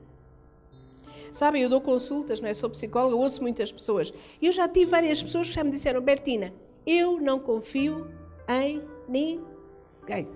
Sabem, 1.33 1.63
eu 1.63 1.69
dou 1.69 1.81
consultas, 1.81 2.41
não 2.41 2.49
é? 2.49 2.55
Sou 2.55 2.71
psicóloga, 2.71 3.17
ouço 3.17 3.43
muitas 3.43 3.71
pessoas. 3.73 4.13
E 4.41 4.47
eu 4.47 4.53
já 4.53 4.69
tive 4.69 4.91
várias 4.91 5.23
pessoas 5.23 5.49
que 5.49 5.55
já 5.55 5.65
me 5.65 5.71
disseram, 5.71 6.01
Bertina, 6.01 6.53
eu 6.87 7.21
não 7.21 7.39
confio 7.39 8.09
em 8.49 8.83
ninguém. 9.09 10.29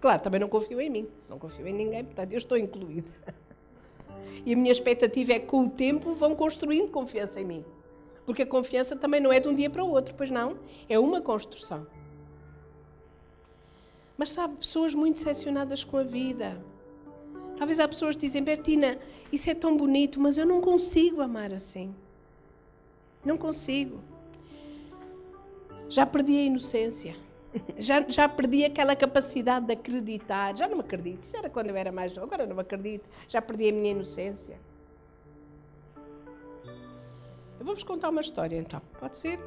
Claro, 0.00 0.22
também 0.22 0.38
não 0.38 0.48
confio 0.48 0.80
em 0.80 0.90
mim. 0.90 1.08
Se 1.14 1.30
não 1.30 1.38
confio 1.38 1.66
em 1.66 1.72
ninguém, 1.72 2.04
portanto, 2.04 2.32
eu 2.32 2.38
estou 2.38 2.58
incluída. 2.58 3.10
E 4.44 4.52
a 4.52 4.56
minha 4.56 4.70
expectativa 4.70 5.32
é 5.32 5.38
que 5.38 5.46
com 5.46 5.62
o 5.62 5.68
tempo 5.68 6.12
vão 6.12 6.34
construindo 6.34 6.90
confiança 6.90 7.40
em 7.40 7.44
mim. 7.44 7.64
Porque 8.26 8.42
a 8.42 8.46
confiança 8.46 8.96
também 8.96 9.20
não 9.20 9.32
é 9.32 9.40
de 9.40 9.48
um 9.48 9.54
dia 9.54 9.70
para 9.70 9.82
o 9.82 9.90
outro, 9.90 10.14
pois 10.14 10.30
não? 10.30 10.58
É 10.88 10.98
uma 10.98 11.20
construção. 11.20 11.86
Mas 14.16 14.30
sabe, 14.30 14.56
pessoas 14.56 14.94
muito 14.94 15.16
decepcionadas 15.16 15.84
com 15.84 15.96
a 15.96 16.02
vida. 16.02 16.62
Talvez 17.56 17.80
há 17.80 17.88
pessoas 17.88 18.14
que 18.14 18.22
dizem, 18.22 18.42
Bertina, 18.42 18.98
isso 19.32 19.50
é 19.50 19.54
tão 19.54 19.76
bonito, 19.76 20.20
mas 20.20 20.38
eu 20.38 20.46
não 20.46 20.60
consigo 20.60 21.20
amar 21.20 21.52
assim. 21.52 21.94
Não 23.24 23.36
consigo. 23.36 24.00
Já 25.88 26.06
perdi 26.06 26.38
a 26.38 26.42
inocência. 26.42 27.16
Já, 27.78 28.04
já 28.08 28.28
perdi 28.28 28.64
aquela 28.64 28.96
capacidade 28.96 29.66
de 29.66 29.72
acreditar. 29.74 30.56
Já 30.56 30.66
não 30.66 30.80
acredito. 30.80 31.22
Isso 31.22 31.36
era 31.36 31.48
quando 31.48 31.70
eu 31.70 31.76
era 31.76 31.92
mais 31.92 32.12
jovem. 32.12 32.26
Agora 32.26 32.46
não 32.46 32.58
acredito. 32.58 33.08
Já 33.28 33.40
perdi 33.40 33.68
a 33.68 33.72
minha 33.72 33.92
inocência. 33.92 34.58
Eu 37.58 37.64
vou-vos 37.64 37.84
contar 37.84 38.10
uma 38.10 38.20
história 38.20 38.56
então. 38.56 38.82
Pode 38.98 39.16
ser? 39.16 39.38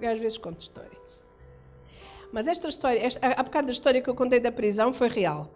Eu 0.00 0.10
às 0.10 0.18
vezes 0.18 0.38
conto 0.38 0.60
histórias. 0.60 1.22
Mas 2.32 2.46
esta 2.46 2.68
história, 2.68 3.04
esta, 3.04 3.20
há 3.26 3.42
bocado 3.42 3.66
da 3.66 3.72
história 3.72 4.00
que 4.00 4.08
eu 4.08 4.14
contei 4.14 4.40
da 4.40 4.50
prisão 4.50 4.92
foi 4.92 5.08
real. 5.08 5.50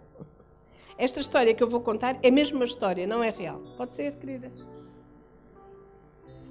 Esta 0.99 1.21
história 1.21 1.55
que 1.55 1.63
eu 1.63 1.69
vou 1.69 1.81
contar 1.81 2.19
é 2.23 2.31
mesmo 2.31 2.57
uma 2.57 2.65
história, 2.65 3.07
não 3.07 3.23
é 3.23 3.31
real. 3.31 3.61
Pode 3.77 3.95
ser, 3.95 4.17
queridas? 4.17 4.53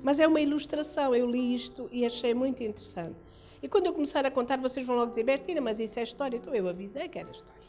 Mas 0.03 0.19
é 0.19 0.27
uma 0.27 0.39
ilustração. 0.39 1.15
Eu 1.15 1.29
li 1.29 1.55
isto 1.55 1.89
e 1.91 2.05
achei 2.05 2.33
muito 2.33 2.61
interessante. 2.61 3.15
E 3.61 3.67
quando 3.67 3.87
eu 3.87 3.93
começar 3.93 4.23
a 4.23 4.29
contar, 4.29 4.57
vocês 4.57 4.85
vão 4.85 4.95
logo 4.97 5.09
dizer, 5.09 5.23
Bertina, 5.23 5.59
mas 5.59 5.79
isso 5.79 5.99
é 5.99 6.03
história. 6.03 6.37
Então 6.37 6.53
eu 6.53 6.67
avisei 6.67 7.07
que 7.09 7.17
era 7.17 7.31
história. 7.31 7.61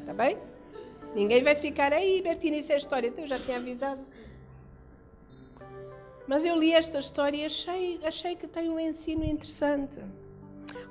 Está 0.00 0.14
bem? 0.14 0.38
Ninguém 1.12 1.42
vai 1.42 1.56
ficar 1.56 1.92
aí, 1.92 2.22
Bertina, 2.22 2.56
isso 2.56 2.72
é 2.72 2.76
história. 2.76 3.08
Então 3.08 3.24
eu 3.24 3.28
já 3.28 3.40
tinha 3.40 3.56
avisado. 3.56 4.00
Mas 6.28 6.44
eu 6.44 6.56
li 6.56 6.72
esta 6.72 7.00
história 7.00 7.38
e 7.38 7.44
achei, 7.44 7.98
achei 8.04 8.36
que 8.36 8.46
tem 8.46 8.70
um 8.70 8.78
ensino 8.78 9.24
interessante. 9.24 9.98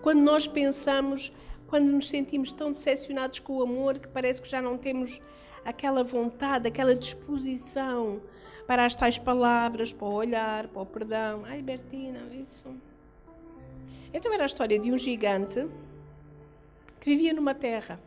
Quando 0.02 0.20
nós 0.20 0.46
pensamos 0.48 1.32
quando 1.70 1.86
nos 1.86 2.10
sentimos 2.10 2.52
tão 2.52 2.72
decepcionados 2.72 3.40
com 3.40 3.58
o 3.58 3.62
amor 3.62 4.00
que 4.00 4.08
parece 4.08 4.42
que 4.42 4.50
já 4.50 4.62
não 4.62 4.78
temos 4.78 5.22
aquela 5.64 6.04
vontade, 6.04 6.68
aquela 6.68 6.96
disposição 6.96 8.22
para 8.66 8.86
as 8.86 8.96
tais 8.96 9.18
palavras, 9.18 9.94
para 9.94 10.08
o 10.08 10.14
olhar, 10.14 10.68
para 10.68 10.82
o 10.82 10.86
perdão. 10.86 11.44
Ai, 11.46 11.62
Bertina, 11.62 12.28
isso. 12.34 12.76
Então 14.14 14.34
era 14.34 14.44
a 14.44 14.46
história 14.48 14.80
de 14.80 14.92
um 14.92 14.98
gigante 14.98 15.68
que 17.00 17.12
vivia 17.12 17.34
numa 17.34 17.54
terra. 17.54 18.00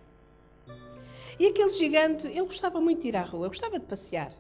E 1.39 1.47
aquele 1.47 1.73
gigante, 1.73 2.27
ele 2.27 2.43
gostava 2.43 2.81
muito 2.81 3.03
de 3.03 3.09
ir 3.09 3.17
à 3.17 3.23
rua, 3.23 3.49
gostava 3.49 3.79
de 3.79 3.87
passear. 3.87 4.33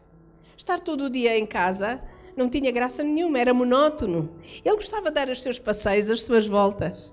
Estar 0.56 0.80
todo 0.80 1.04
o 1.04 1.10
dia 1.10 1.38
em 1.38 1.46
casa 1.46 2.02
não 2.36 2.48
tinha 2.48 2.70
graça 2.70 3.02
nenhuma, 3.02 3.38
era 3.38 3.54
monótono. 3.54 4.36
Ele 4.64 4.74
gostava 4.74 5.08
de 5.08 5.14
dar 5.14 5.28
os 5.28 5.42
seus 5.42 5.58
passeios, 5.58 6.10
as 6.10 6.22
suas 6.24 6.46
voltas. 6.46 7.12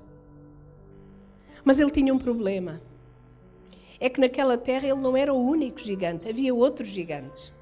Mas 1.70 1.80
ele 1.80 1.92
tinha 1.92 2.12
um 2.12 2.18
problema. 2.18 2.82
É 4.00 4.10
que 4.10 4.20
naquela 4.20 4.58
terra 4.58 4.88
ele 4.88 5.00
não 5.00 5.16
era 5.16 5.32
o 5.32 5.38
único 5.40 5.78
gigante, 5.78 6.28
havia 6.28 6.52
outros 6.52 6.88
gigantes. 6.88 7.54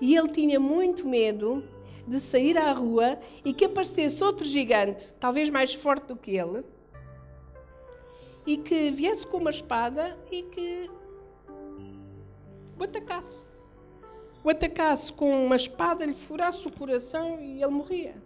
E 0.00 0.16
ele 0.16 0.26
tinha 0.26 0.58
muito 0.58 1.06
medo 1.06 1.62
de 2.04 2.18
sair 2.18 2.58
à 2.58 2.72
rua 2.72 3.20
e 3.44 3.54
que 3.54 3.66
aparecesse 3.66 4.24
outro 4.24 4.44
gigante, 4.44 5.14
talvez 5.20 5.50
mais 5.50 5.72
forte 5.72 6.08
do 6.08 6.16
que 6.16 6.36
ele, 6.36 6.64
e 8.44 8.56
que 8.56 8.90
viesse 8.90 9.24
com 9.24 9.36
uma 9.36 9.50
espada 9.50 10.18
e 10.28 10.42
que 10.42 10.90
o 12.76 12.82
atacasse. 12.82 13.46
O 14.42 14.50
atacasse 14.50 15.12
com 15.12 15.46
uma 15.46 15.54
espada, 15.54 16.04
lhe 16.04 16.14
furasse 16.14 16.66
o 16.66 16.72
coração 16.72 17.40
e 17.40 17.62
ele 17.62 17.70
morria. 17.70 18.20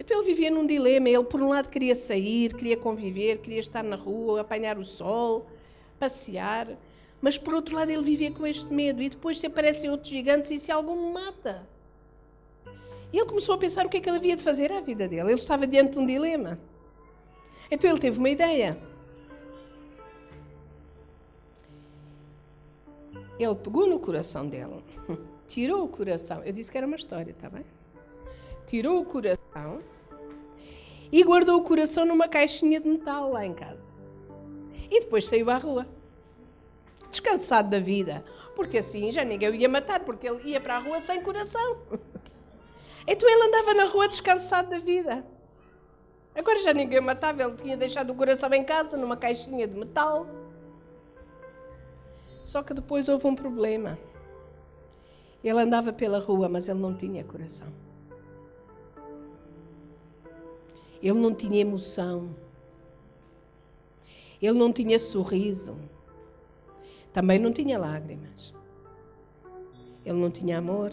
Então 0.00 0.16
ele 0.16 0.26
vivia 0.26 0.50
num 0.50 0.66
dilema. 0.66 1.10
Ele, 1.10 1.22
por 1.24 1.42
um 1.42 1.50
lado, 1.50 1.68
queria 1.68 1.94
sair, 1.94 2.54
queria 2.54 2.76
conviver, 2.76 3.36
queria 3.36 3.60
estar 3.60 3.84
na 3.84 3.96
rua, 3.96 4.40
apanhar 4.40 4.78
o 4.78 4.84
sol, 4.84 5.46
passear. 5.98 6.68
Mas, 7.20 7.36
por 7.36 7.52
outro 7.52 7.76
lado, 7.76 7.90
ele 7.90 8.02
vivia 8.02 8.32
com 8.32 8.46
este 8.46 8.72
medo. 8.72 9.02
E 9.02 9.10
depois, 9.10 9.38
se 9.38 9.46
aparecem 9.46 9.90
outros 9.90 10.10
gigantes, 10.10 10.50
e 10.50 10.58
se 10.58 10.72
algum 10.72 11.08
me 11.08 11.12
mata? 11.12 11.68
E 13.12 13.18
ele 13.18 13.26
começou 13.26 13.54
a 13.54 13.58
pensar 13.58 13.84
o 13.84 13.90
que 13.90 13.98
é 13.98 14.00
que 14.00 14.08
ele 14.08 14.16
havia 14.16 14.34
de 14.34 14.42
fazer 14.42 14.72
à 14.72 14.80
vida 14.80 15.06
dele. 15.06 15.32
Ele 15.32 15.34
estava 15.34 15.66
diante 15.66 15.92
de 15.92 15.98
um 15.98 16.06
dilema. 16.06 16.58
Então 17.70 17.90
ele 17.90 18.00
teve 18.00 18.18
uma 18.18 18.30
ideia. 18.30 18.78
Ele 23.38 23.54
pegou 23.54 23.86
no 23.86 23.98
coração 23.98 24.46
dele, 24.46 24.82
tirou 25.46 25.84
o 25.84 25.88
coração. 25.88 26.42
Eu 26.42 26.52
disse 26.52 26.70
que 26.70 26.78
era 26.78 26.86
uma 26.86 26.96
história, 26.96 27.30
está 27.32 27.50
bem? 27.50 27.64
Tirou 28.66 29.00
o 29.00 29.04
coração 29.04 29.82
e 31.12 31.22
guardou 31.22 31.58
o 31.58 31.64
coração 31.64 32.04
numa 32.04 32.28
caixinha 32.28 32.80
de 32.80 32.88
metal 32.88 33.32
lá 33.32 33.44
em 33.44 33.54
casa. 33.54 33.90
E 34.90 35.00
depois 35.00 35.28
saiu 35.28 35.50
à 35.50 35.56
rua, 35.56 35.86
descansado 37.10 37.70
da 37.70 37.78
vida, 37.78 38.24
porque 38.54 38.78
assim 38.78 39.10
já 39.10 39.24
ninguém 39.24 39.50
o 39.50 39.54
ia 39.54 39.68
matar, 39.68 40.00
porque 40.00 40.28
ele 40.28 40.50
ia 40.50 40.60
para 40.60 40.76
a 40.76 40.80
rua 40.80 41.00
sem 41.00 41.22
coração. 41.22 41.78
Então 43.06 43.28
ele 43.28 43.42
andava 43.42 43.74
na 43.74 43.84
rua 43.86 44.06
descansado 44.06 44.70
da 44.70 44.78
vida. 44.78 45.26
Agora 46.34 46.62
já 46.62 46.72
ninguém 46.72 47.00
matava, 47.00 47.42
ele 47.42 47.56
tinha 47.56 47.76
deixado 47.76 48.10
o 48.10 48.14
coração 48.14 48.52
em 48.52 48.62
casa, 48.62 48.96
numa 48.96 49.16
caixinha 49.16 49.66
de 49.66 49.74
metal. 49.76 50.26
Só 52.44 52.62
que 52.62 52.72
depois 52.72 53.08
houve 53.08 53.26
um 53.26 53.34
problema. 53.34 53.98
Ele 55.42 55.58
andava 55.58 55.92
pela 55.92 56.18
rua, 56.18 56.48
mas 56.48 56.68
ele 56.68 56.78
não 56.78 56.96
tinha 56.96 57.24
coração. 57.24 57.72
Ele 61.02 61.18
não 61.18 61.34
tinha 61.34 61.60
emoção. 61.60 62.34
Ele 64.40 64.58
não 64.58 64.72
tinha 64.72 64.98
sorriso. 64.98 65.76
Também 67.12 67.38
não 67.38 67.52
tinha 67.52 67.78
lágrimas. 67.78 68.54
Ele 70.04 70.18
não 70.18 70.30
tinha 70.30 70.58
amor. 70.58 70.92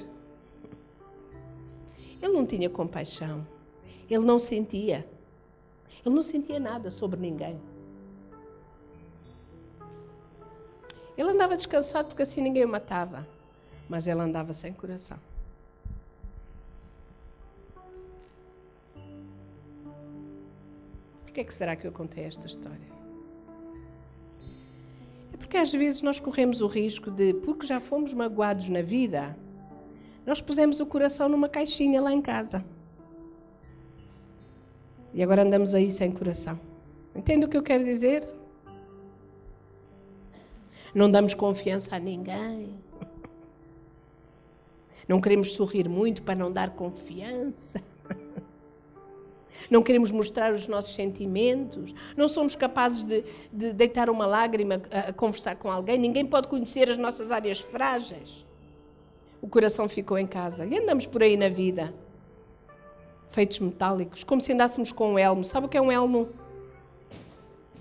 Ele 2.22 2.34
não 2.34 2.46
tinha 2.46 2.70
compaixão. 2.70 3.46
Ele 4.10 4.26
não 4.26 4.40
sentia. 4.40 5.08
Ele 6.06 6.16
não 6.16 6.24
sentia 6.24 6.60
nada 6.60 6.90
sobre 6.90 7.20
ninguém. 7.20 7.60
Ele 11.18 11.30
andava 11.30 11.56
descansado 11.56 12.10
porque 12.10 12.22
assim 12.24 12.42
ninguém 12.42 12.64
o 12.66 12.70
matava. 12.70 13.28
Mas 13.90 14.08
ele 14.08 14.22
andava 14.22 14.54
sem 14.54 14.74
coração. 14.74 15.18
Por 21.38 21.42
que, 21.42 21.50
é 21.50 21.50
que 21.50 21.54
será 21.54 21.76
que 21.76 21.86
eu 21.86 21.92
contei 21.92 22.24
esta 22.24 22.48
história? 22.48 22.88
É 25.32 25.38
porque 25.38 25.56
às 25.56 25.72
vezes 25.72 26.02
nós 26.02 26.20
corremos 26.20 26.62
o 26.62 26.66
risco 26.66 27.12
de, 27.12 27.32
porque 27.32 27.68
já 27.68 27.80
fomos 27.80 28.12
magoados 28.12 28.70
na 28.70 28.82
vida, 28.82 29.38
nós 30.26 30.42
pusemos 30.42 30.80
o 30.80 30.86
coração 30.88 31.30
numa 31.30 31.48
caixinha 31.48 32.02
lá 32.02 32.12
em 32.12 32.24
casa. 32.24 32.66
E 35.14 35.22
agora 35.22 35.44
andamos 35.44 35.76
aí 35.76 35.92
sem 35.92 36.12
coração. 36.12 36.60
Entende 37.16 37.46
o 37.46 37.48
que 37.48 37.56
eu 37.56 37.62
quero 37.62 37.84
dizer? 37.84 38.28
Não 40.92 41.08
damos 41.08 41.36
confiança 41.36 41.96
a 41.96 42.00
ninguém. 42.00 42.76
Não 45.08 45.22
queremos 45.22 45.54
sorrir 45.54 45.88
muito 45.88 46.24
para 46.24 46.34
não 46.34 46.50
dar 46.50 46.72
confiança. 46.72 47.80
Não 49.70 49.82
queremos 49.82 50.12
mostrar 50.12 50.54
os 50.54 50.68
nossos 50.68 50.96
sentimentos. 50.96 51.94
Não 52.16 52.28
somos 52.28 52.56
capazes 52.56 53.04
de, 53.04 53.24
de 53.52 53.74
deitar 53.74 54.10
uma 54.10 54.26
lágrima 54.26 54.82
a, 54.92 55.10
a 55.10 55.14
conversar 55.14 55.56
com 55.56 55.70
alguém. 55.70 55.98
Ninguém 55.98 56.26
pode 56.26 56.48
conhecer 56.48 56.90
as 56.90 56.98
nossas 56.98 57.32
áreas 57.32 57.60
frágeis. 57.60 58.46
O 59.42 59.48
coração 59.48 59.88
ficou 59.88 60.18
em 60.18 60.28
casa. 60.28 60.66
E 60.66 60.78
andamos 60.78 61.06
por 61.06 61.22
aí 61.22 61.38
na 61.38 61.50
vida, 61.50 61.94
feitos 63.28 63.60
metálicos, 63.60 64.24
como 64.24 64.42
se 64.42 64.54
andássemos 64.54 64.92
com 64.92 65.14
um 65.14 65.20
elmo. 65.20 65.44
Sabe 65.44 65.68
o 65.68 65.70
que 65.70 65.78
é 65.78 65.82
um 65.82 65.92
elmo? 65.92 66.30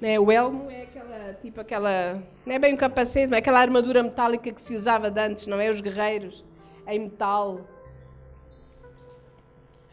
Né? 0.01 0.19
O 0.19 0.31
elmo 0.31 0.71
é 0.71 0.83
aquela, 0.83 1.35
tipo 1.41 1.61
aquela, 1.61 2.23
não 2.45 2.55
é 2.55 2.59
bem 2.59 2.75
um 2.75 2.77
capacete, 2.77 3.29
mas 3.29 3.37
é 3.37 3.39
aquela 3.39 3.61
armadura 3.61 4.03
metálica 4.03 4.53
que 4.53 4.61
se 4.61 4.75
usava 4.75 5.11
de 5.11 5.21
antes, 5.21 5.47
não 5.47 5.59
é? 5.61 5.71
Os 5.71 5.81
guerreiros, 5.81 6.45
em 6.87 6.99
metal. 6.99 7.61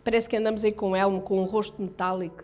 Parece 0.04 0.28
que 0.28 0.36
andamos 0.36 0.64
aí 0.64 0.74
com 0.74 0.96
elmo, 0.96 1.22
com 1.22 1.40
um 1.40 1.46
rosto 1.46 1.82
metálico. 1.82 2.44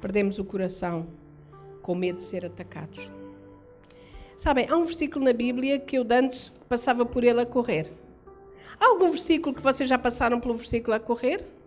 Perdemos 0.00 0.38
o 0.38 0.44
coração 0.44 1.06
com 1.80 1.94
medo 1.94 2.16
de 2.16 2.24
ser 2.24 2.44
atacados. 2.44 3.10
Sabem, 4.36 4.66
há 4.68 4.76
um 4.76 4.84
versículo 4.84 5.24
na 5.24 5.32
Bíblia 5.32 5.78
que 5.78 5.96
eu 5.96 6.06
antes 6.10 6.50
passava 6.68 7.06
por 7.06 7.22
ele 7.22 7.40
a 7.40 7.46
correr. 7.46 7.92
Há 8.78 8.86
algum 8.86 9.10
versículo 9.10 9.54
que 9.54 9.62
vocês 9.62 9.88
já 9.88 9.96
passaram 9.96 10.40
pelo 10.40 10.54
versículo 10.54 10.96
a 10.96 11.00
correr? 11.00 11.61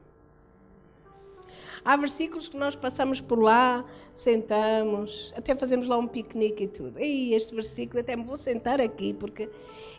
Há 1.85 1.95
versículos 1.95 2.49
que 2.49 2.57
nós 2.57 2.75
passamos 2.75 3.21
por 3.21 3.37
lá, 3.37 3.85
sentamos, 4.11 5.31
até 5.37 5.53
fazemos 5.53 5.85
lá 5.85 5.95
um 5.95 6.07
piquenique 6.07 6.63
e 6.63 6.67
tudo. 6.67 6.99
E 6.99 7.35
este 7.35 7.53
versículo, 7.53 7.99
até 7.99 8.15
me 8.15 8.23
vou 8.23 8.35
sentar 8.35 8.81
aqui, 8.81 9.13
porque 9.13 9.47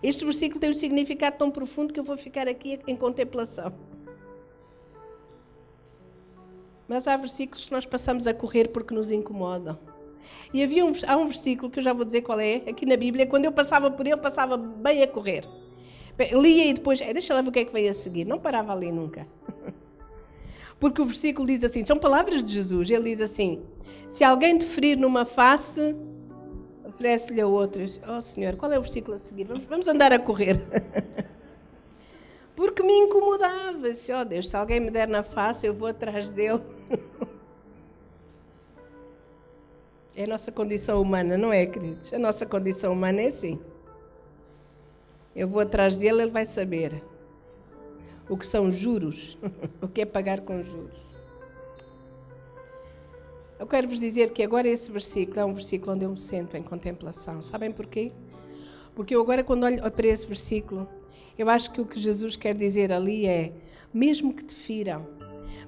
este 0.02 0.24
versículo 0.24 0.58
tem 0.58 0.68
um 0.68 0.74
significado 0.74 1.38
tão 1.38 1.48
profundo 1.48 1.94
que 1.94 2.00
eu 2.00 2.02
vou 2.02 2.16
ficar 2.16 2.48
aqui 2.48 2.80
em 2.88 2.96
contemplação. 2.96 3.72
Mas 6.88 7.06
há 7.06 7.16
versículos 7.16 7.64
que 7.64 7.70
nós 7.70 7.86
passamos 7.86 8.26
a 8.26 8.34
correr 8.34 8.66
porque 8.68 8.92
nos 8.92 9.12
incomodam. 9.12 9.78
E 10.52 10.64
havia 10.64 10.84
um, 10.84 10.92
há 11.06 11.16
um 11.16 11.26
versículo 11.26 11.70
que 11.70 11.78
eu 11.78 11.84
já 11.84 11.92
vou 11.92 12.04
dizer 12.04 12.22
qual 12.22 12.40
é, 12.40 12.56
aqui 12.68 12.84
na 12.84 12.96
Bíblia, 12.96 13.28
quando 13.28 13.44
eu 13.44 13.52
passava 13.52 13.92
por 13.92 14.04
ele, 14.04 14.16
passava 14.16 14.56
bem 14.56 15.04
a 15.04 15.06
correr. 15.06 15.44
Lia 16.32 16.66
e 16.66 16.74
depois, 16.74 17.00
é, 17.00 17.12
deixa 17.12 17.32
lá 17.32 17.42
ver 17.42 17.50
o 17.50 17.52
que 17.52 17.60
é 17.60 17.64
que 17.64 17.72
vem 17.72 17.88
a 17.88 17.92
seguir. 17.92 18.24
Não 18.24 18.40
parava 18.40 18.72
ali 18.72 18.90
nunca. 18.90 19.24
Porque 20.78 21.00
o 21.00 21.04
versículo 21.04 21.46
diz 21.46 21.64
assim: 21.64 21.84
são 21.84 21.96
palavras 21.96 22.42
de 22.44 22.52
Jesus. 22.52 22.90
Ele 22.90 23.04
diz 23.04 23.20
assim: 23.20 23.62
se 24.08 24.22
alguém 24.22 24.58
te 24.58 24.64
ferir 24.64 24.98
numa 24.98 25.24
face, 25.24 25.96
oferece-lhe 26.84 27.40
a 27.40 27.46
outra. 27.46 27.84
Oh 28.08 28.20
Senhor, 28.20 28.56
qual 28.56 28.70
é 28.72 28.78
o 28.78 28.82
versículo 28.82 29.16
a 29.16 29.18
seguir? 29.18 29.44
Vamos, 29.44 29.64
vamos 29.64 29.88
andar 29.88 30.12
a 30.12 30.18
correr. 30.18 30.60
Porque 32.54 32.82
me 32.82 32.92
incomodava. 32.92 33.92
Se, 33.94 34.12
oh 34.12 34.24
Deus, 34.24 34.48
se 34.48 34.56
alguém 34.56 34.80
me 34.80 34.90
der 34.90 35.08
na 35.08 35.22
face, 35.22 35.66
eu 35.66 35.74
vou 35.74 35.88
atrás 35.88 36.30
dele. 36.30 36.60
É 40.18 40.24
a 40.24 40.26
nossa 40.26 40.50
condição 40.50 41.02
humana, 41.02 41.36
não 41.36 41.52
é, 41.52 41.66
queridos? 41.66 42.10
A 42.14 42.18
nossa 42.18 42.46
condição 42.46 42.94
humana 42.94 43.20
é 43.20 43.26
assim. 43.26 43.60
Eu 45.34 45.46
vou 45.46 45.60
atrás 45.60 45.98
dele, 45.98 46.22
ele 46.22 46.30
vai 46.30 46.46
saber 46.46 47.02
o 48.28 48.36
que 48.36 48.46
são 48.46 48.70
juros, 48.70 49.38
o 49.80 49.88
que 49.88 50.00
é 50.00 50.04
pagar 50.04 50.40
com 50.40 50.62
juros. 50.62 50.98
Eu 53.58 53.66
quero 53.66 53.88
vos 53.88 53.98
dizer 53.98 54.30
que 54.30 54.42
agora 54.42 54.68
esse 54.68 54.90
versículo 54.90 55.40
é 55.40 55.44
um 55.44 55.54
versículo 55.54 55.92
onde 55.92 56.04
eu 56.04 56.10
me 56.10 56.18
sento 56.18 56.56
em 56.56 56.62
contemplação. 56.62 57.42
Sabem 57.42 57.72
porquê? 57.72 58.12
Porque 58.94 59.14
eu 59.14 59.20
agora, 59.20 59.42
quando 59.42 59.64
olho 59.64 59.90
para 59.90 60.06
esse 60.06 60.26
versículo, 60.26 60.88
eu 61.38 61.48
acho 61.48 61.72
que 61.72 61.80
o 61.80 61.86
que 61.86 61.98
Jesus 61.98 62.36
quer 62.36 62.54
dizer 62.54 62.92
ali 62.92 63.26
é: 63.26 63.52
mesmo 63.92 64.34
que 64.34 64.44
te 64.44 64.54
firam, 64.54 65.06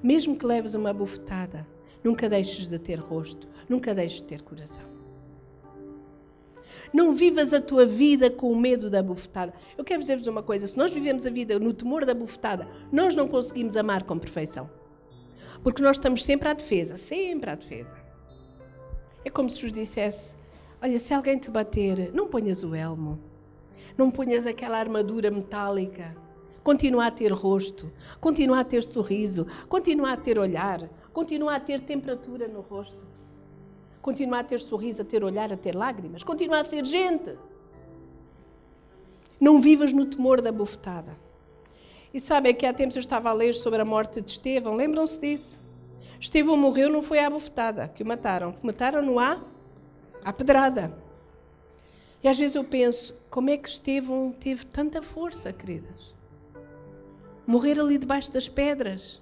mesmo 0.02 0.36
que 0.36 0.44
leves 0.44 0.74
uma 0.74 0.92
bufetada, 0.92 1.66
nunca 2.04 2.28
deixes 2.28 2.68
de 2.68 2.78
ter 2.78 2.98
rosto, 2.98 3.48
nunca 3.68 3.94
deixes 3.94 4.20
de 4.20 4.24
ter 4.24 4.42
coração. 4.42 4.97
Não 6.92 7.14
vivas 7.14 7.52
a 7.52 7.60
tua 7.60 7.84
vida 7.84 8.30
com 8.30 8.50
o 8.50 8.56
medo 8.56 8.88
da 8.88 9.02
bufetada. 9.02 9.52
Eu 9.76 9.84
quero 9.84 10.00
dizer-vos 10.00 10.26
uma 10.26 10.42
coisa: 10.42 10.66
se 10.66 10.78
nós 10.78 10.92
vivemos 10.92 11.26
a 11.26 11.30
vida 11.30 11.58
no 11.58 11.72
temor 11.72 12.04
da 12.04 12.14
bufetada, 12.14 12.66
nós 12.90 13.14
não 13.14 13.28
conseguimos 13.28 13.76
amar 13.76 14.04
com 14.04 14.18
perfeição. 14.18 14.70
Porque 15.62 15.82
nós 15.82 15.96
estamos 15.96 16.24
sempre 16.24 16.48
à 16.48 16.52
defesa 16.52 16.96
sempre 16.96 17.50
à 17.50 17.54
defesa. 17.54 17.96
É 19.24 19.30
como 19.30 19.50
se 19.50 19.62
vos 19.62 19.72
dissesse: 19.72 20.36
olha, 20.80 20.98
se 20.98 21.12
alguém 21.12 21.38
te 21.38 21.50
bater, 21.50 22.10
não 22.14 22.28
ponhas 22.28 22.64
o 22.64 22.74
elmo, 22.74 23.18
não 23.96 24.10
ponhas 24.10 24.46
aquela 24.46 24.78
armadura 24.78 25.30
metálica. 25.30 26.14
Continua 26.62 27.06
a 27.06 27.10
ter 27.10 27.32
rosto, 27.32 27.90
continua 28.20 28.60
a 28.60 28.64
ter 28.64 28.82
sorriso, 28.82 29.46
continua 29.68 30.12
a 30.12 30.16
ter 30.16 30.38
olhar, 30.38 30.88
continua 31.12 31.56
a 31.56 31.60
ter 31.60 31.80
temperatura 31.80 32.46
no 32.46 32.60
rosto. 32.60 33.06
Continuar 34.08 34.40
a 34.40 34.44
ter 34.44 34.58
sorriso, 34.58 35.02
a 35.02 35.04
ter 35.04 35.22
olhar, 35.22 35.52
a 35.52 35.56
ter 35.56 35.76
lágrimas. 35.76 36.24
Continuar 36.24 36.60
a 36.60 36.64
ser 36.64 36.82
gente. 36.86 37.36
Não 39.38 39.60
vivas 39.60 39.92
no 39.92 40.06
temor 40.06 40.40
da 40.40 40.50
bufetada. 40.50 41.14
E 42.14 42.18
sabem 42.18 42.54
que 42.54 42.64
há 42.64 42.72
tempos 42.72 42.96
eu 42.96 43.00
estava 43.00 43.28
a 43.28 43.34
ler 43.34 43.52
sobre 43.52 43.82
a 43.82 43.84
morte 43.84 44.22
de 44.22 44.30
Estevão. 44.30 44.74
Lembram-se 44.74 45.20
disso? 45.20 45.60
Estevão 46.18 46.56
morreu, 46.56 46.90
não 46.90 47.02
foi 47.02 47.18
à 47.18 47.28
bufetada 47.28 47.86
que 47.86 48.02
o 48.02 48.06
mataram. 48.06 48.54
Mataram-no 48.62 49.18
à, 49.18 49.44
à 50.24 50.32
pedrada. 50.32 50.90
E 52.22 52.28
às 52.28 52.38
vezes 52.38 52.56
eu 52.56 52.64
penso, 52.64 53.14
como 53.28 53.50
é 53.50 53.58
que 53.58 53.68
Estevão 53.68 54.32
teve 54.32 54.64
tanta 54.64 55.02
força, 55.02 55.52
queridas? 55.52 56.14
Morrer 57.46 57.78
ali 57.78 57.98
debaixo 57.98 58.32
das 58.32 58.48
pedras. 58.48 59.20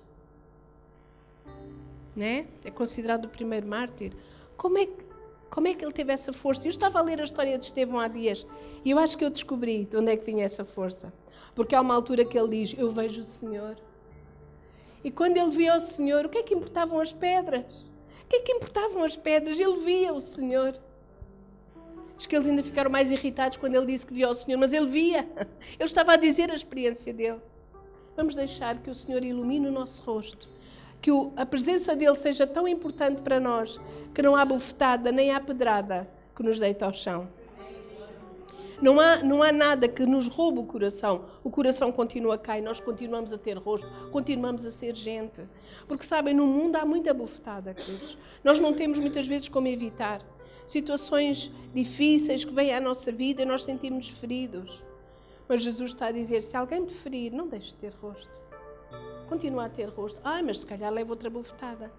Né? 2.14 2.46
É 2.64 2.70
considerado 2.70 3.24
o 3.24 3.28
primeiro 3.28 3.66
mártir. 3.66 4.12
Como 4.56 4.78
é, 4.78 4.86
que, 4.86 5.04
como 5.50 5.68
é 5.68 5.74
que 5.74 5.84
ele 5.84 5.92
teve 5.92 6.12
essa 6.12 6.32
força? 6.32 6.66
Eu 6.66 6.70
estava 6.70 6.98
a 6.98 7.02
ler 7.02 7.20
a 7.20 7.24
história 7.24 7.56
de 7.58 7.64
Estevão 7.64 8.00
há 8.00 8.08
dias 8.08 8.46
e 8.84 8.90
eu 8.90 8.98
acho 8.98 9.18
que 9.18 9.24
eu 9.24 9.30
descobri 9.30 9.84
de 9.84 9.96
onde 9.96 10.12
é 10.12 10.16
que 10.16 10.24
vinha 10.24 10.44
essa 10.44 10.64
força. 10.64 11.12
Porque 11.54 11.74
há 11.74 11.80
uma 11.80 11.94
altura 11.94 12.24
que 12.24 12.38
ele 12.38 12.48
diz: 12.48 12.74
Eu 12.78 12.90
vejo 12.90 13.20
o 13.20 13.24
Senhor. 13.24 13.76
E 15.02 15.10
quando 15.10 15.36
ele 15.36 15.50
via 15.50 15.76
o 15.76 15.80
Senhor, 15.80 16.26
o 16.26 16.28
que 16.28 16.38
é 16.38 16.42
que 16.42 16.54
importavam 16.54 17.00
as 17.00 17.12
pedras? 17.12 17.86
O 18.24 18.28
que 18.28 18.36
é 18.36 18.40
que 18.40 18.52
importavam 18.52 19.04
as 19.04 19.16
pedras? 19.16 19.58
Ele 19.58 19.76
via 19.76 20.12
o 20.12 20.20
Senhor. 20.20 20.78
Diz 22.16 22.26
que 22.26 22.34
eles 22.34 22.46
ainda 22.46 22.62
ficaram 22.62 22.90
mais 22.90 23.10
irritados 23.10 23.56
quando 23.56 23.74
ele 23.74 23.86
disse 23.86 24.06
que 24.06 24.12
via 24.12 24.28
o 24.28 24.34
Senhor, 24.34 24.58
mas 24.58 24.72
ele 24.72 24.86
via. 24.86 25.28
Ele 25.78 25.84
estava 25.84 26.12
a 26.12 26.16
dizer 26.16 26.50
a 26.50 26.54
experiência 26.54 27.12
dele. 27.12 27.40
Vamos 28.16 28.34
deixar 28.34 28.78
que 28.78 28.88
o 28.88 28.94
Senhor 28.94 29.22
ilumine 29.22 29.68
o 29.68 29.72
nosso 29.72 30.02
rosto. 30.02 30.48
Que 31.06 31.12
a 31.36 31.46
presença 31.46 31.94
dele 31.94 32.16
seja 32.16 32.48
tão 32.48 32.66
importante 32.66 33.22
para 33.22 33.38
nós 33.38 33.78
que 34.12 34.20
não 34.20 34.34
há 34.34 34.44
bufetada 34.44 35.12
nem 35.12 35.30
há 35.30 35.40
pedrada 35.40 36.10
que 36.34 36.42
nos 36.42 36.58
deita 36.58 36.84
ao 36.84 36.92
chão. 36.92 37.28
Não 38.82 38.98
há, 38.98 39.22
não 39.22 39.40
há 39.40 39.52
nada 39.52 39.86
que 39.86 40.04
nos 40.04 40.26
roube 40.26 40.58
o 40.58 40.64
coração. 40.64 41.26
O 41.44 41.48
coração 41.48 41.92
continua 41.92 42.36
cá 42.36 42.58
e 42.58 42.60
nós 42.60 42.80
continuamos 42.80 43.32
a 43.32 43.38
ter 43.38 43.56
rosto, 43.56 43.86
continuamos 44.10 44.66
a 44.66 44.70
ser 44.72 44.96
gente. 44.96 45.42
Porque 45.86 46.04
sabem, 46.04 46.34
no 46.34 46.44
mundo 46.44 46.74
há 46.74 46.84
muita 46.84 47.14
bufetada, 47.14 47.72
queridos. 47.72 48.18
Nós 48.42 48.58
não 48.58 48.72
temos 48.74 48.98
muitas 48.98 49.28
vezes 49.28 49.48
como 49.48 49.68
evitar 49.68 50.20
situações 50.66 51.52
difíceis 51.72 52.44
que 52.44 52.52
vêm 52.52 52.74
à 52.74 52.80
nossa 52.80 53.12
vida 53.12 53.42
e 53.42 53.44
nós 53.44 53.62
sentimos 53.62 54.08
feridos. 54.08 54.82
Mas 55.48 55.62
Jesus 55.62 55.92
está 55.92 56.06
a 56.06 56.10
dizer: 56.10 56.40
se 56.42 56.56
alguém 56.56 56.84
te 56.84 56.94
ferir, 56.94 57.30
não 57.30 57.46
deixe 57.46 57.68
de 57.68 57.74
ter 57.76 57.92
rosto. 57.92 58.45
Continua 59.28 59.66
a 59.66 59.68
ter 59.68 59.88
rosto. 59.88 60.20
Ah, 60.22 60.42
mas 60.42 60.60
se 60.60 60.66
calhar 60.66 60.92
leva 60.92 61.10
outra 61.10 61.28
bufetada. 61.28 61.92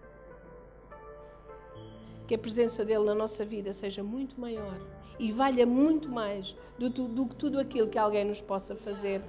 Que 2.27 2.35
a 2.35 2.37
presença 2.37 2.83
dele 2.83 3.05
na 3.05 3.15
nossa 3.15 3.45
vida 3.45 3.71
seja 3.73 4.03
muito 4.03 4.39
maior 4.39 4.79
e 5.19 5.31
valha 5.31 5.65
muito 5.65 6.09
mais 6.09 6.55
do, 6.77 6.89
do 6.89 7.27
que 7.27 7.35
tudo 7.35 7.59
aquilo 7.59 7.87
que 7.87 7.97
alguém 7.97 8.25
nos 8.25 8.41
possa 8.41 8.75
fazer. 8.75 9.21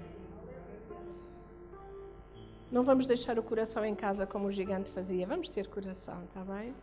Não 2.70 2.84
vamos 2.84 3.06
deixar 3.06 3.38
o 3.38 3.42
coração 3.42 3.84
em 3.84 3.94
casa 3.94 4.26
como 4.26 4.46
o 4.46 4.50
gigante 4.50 4.90
fazia. 4.90 5.26
Vamos 5.26 5.48
ter 5.48 5.66
coração, 5.68 6.24
está 6.24 6.40
bem? 6.40 6.74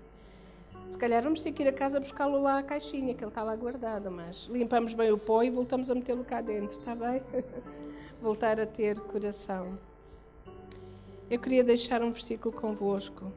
Se 0.87 0.97
calhar 0.97 1.21
vamos 1.21 1.41
ter 1.41 1.51
que 1.51 1.63
ir 1.63 1.67
a 1.67 1.73
casa 1.73 1.99
buscá-lo 1.99 2.41
lá 2.41 2.59
à 2.59 2.63
caixinha, 2.63 3.13
que 3.13 3.23
ele 3.23 3.29
está 3.29 3.43
lá 3.43 3.55
guardado, 3.55 4.11
mas 4.11 4.47
limpamos 4.51 4.93
bem 4.93 5.11
o 5.11 5.17
pó 5.17 5.41
e 5.43 5.49
voltamos 5.49 5.89
a 5.89 5.95
metê-lo 5.95 6.23
cá 6.23 6.41
dentro, 6.41 6.77
está 6.77 6.95
bem? 6.95 7.21
Voltar 8.21 8.59
a 8.59 8.65
ter 8.65 8.99
coração. 8.99 9.77
Eu 11.35 11.39
queria 11.41 11.65
deixar 11.65 12.01
um 12.01 12.11
versículo 12.11 12.55
convosco. 12.55 13.29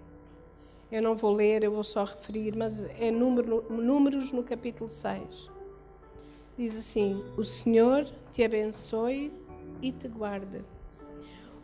Eu 0.89 1.03
não 1.03 1.17
vou 1.17 1.33
ler, 1.33 1.65
eu 1.65 1.73
vou 1.73 1.83
só 1.83 2.05
referir, 2.05 2.55
mas 2.55 2.85
é 2.97 3.11
número, 3.11 3.65
Números 3.69 4.31
no 4.31 4.45
capítulo 4.45 4.89
6. 4.89 5.51
Diz 6.57 6.79
assim: 6.79 7.21
O 7.37 7.43
Senhor 7.43 8.07
te 8.31 8.45
abençoe 8.45 9.33
e 9.83 9.91
te 9.91 10.07
guarde. 10.07 10.65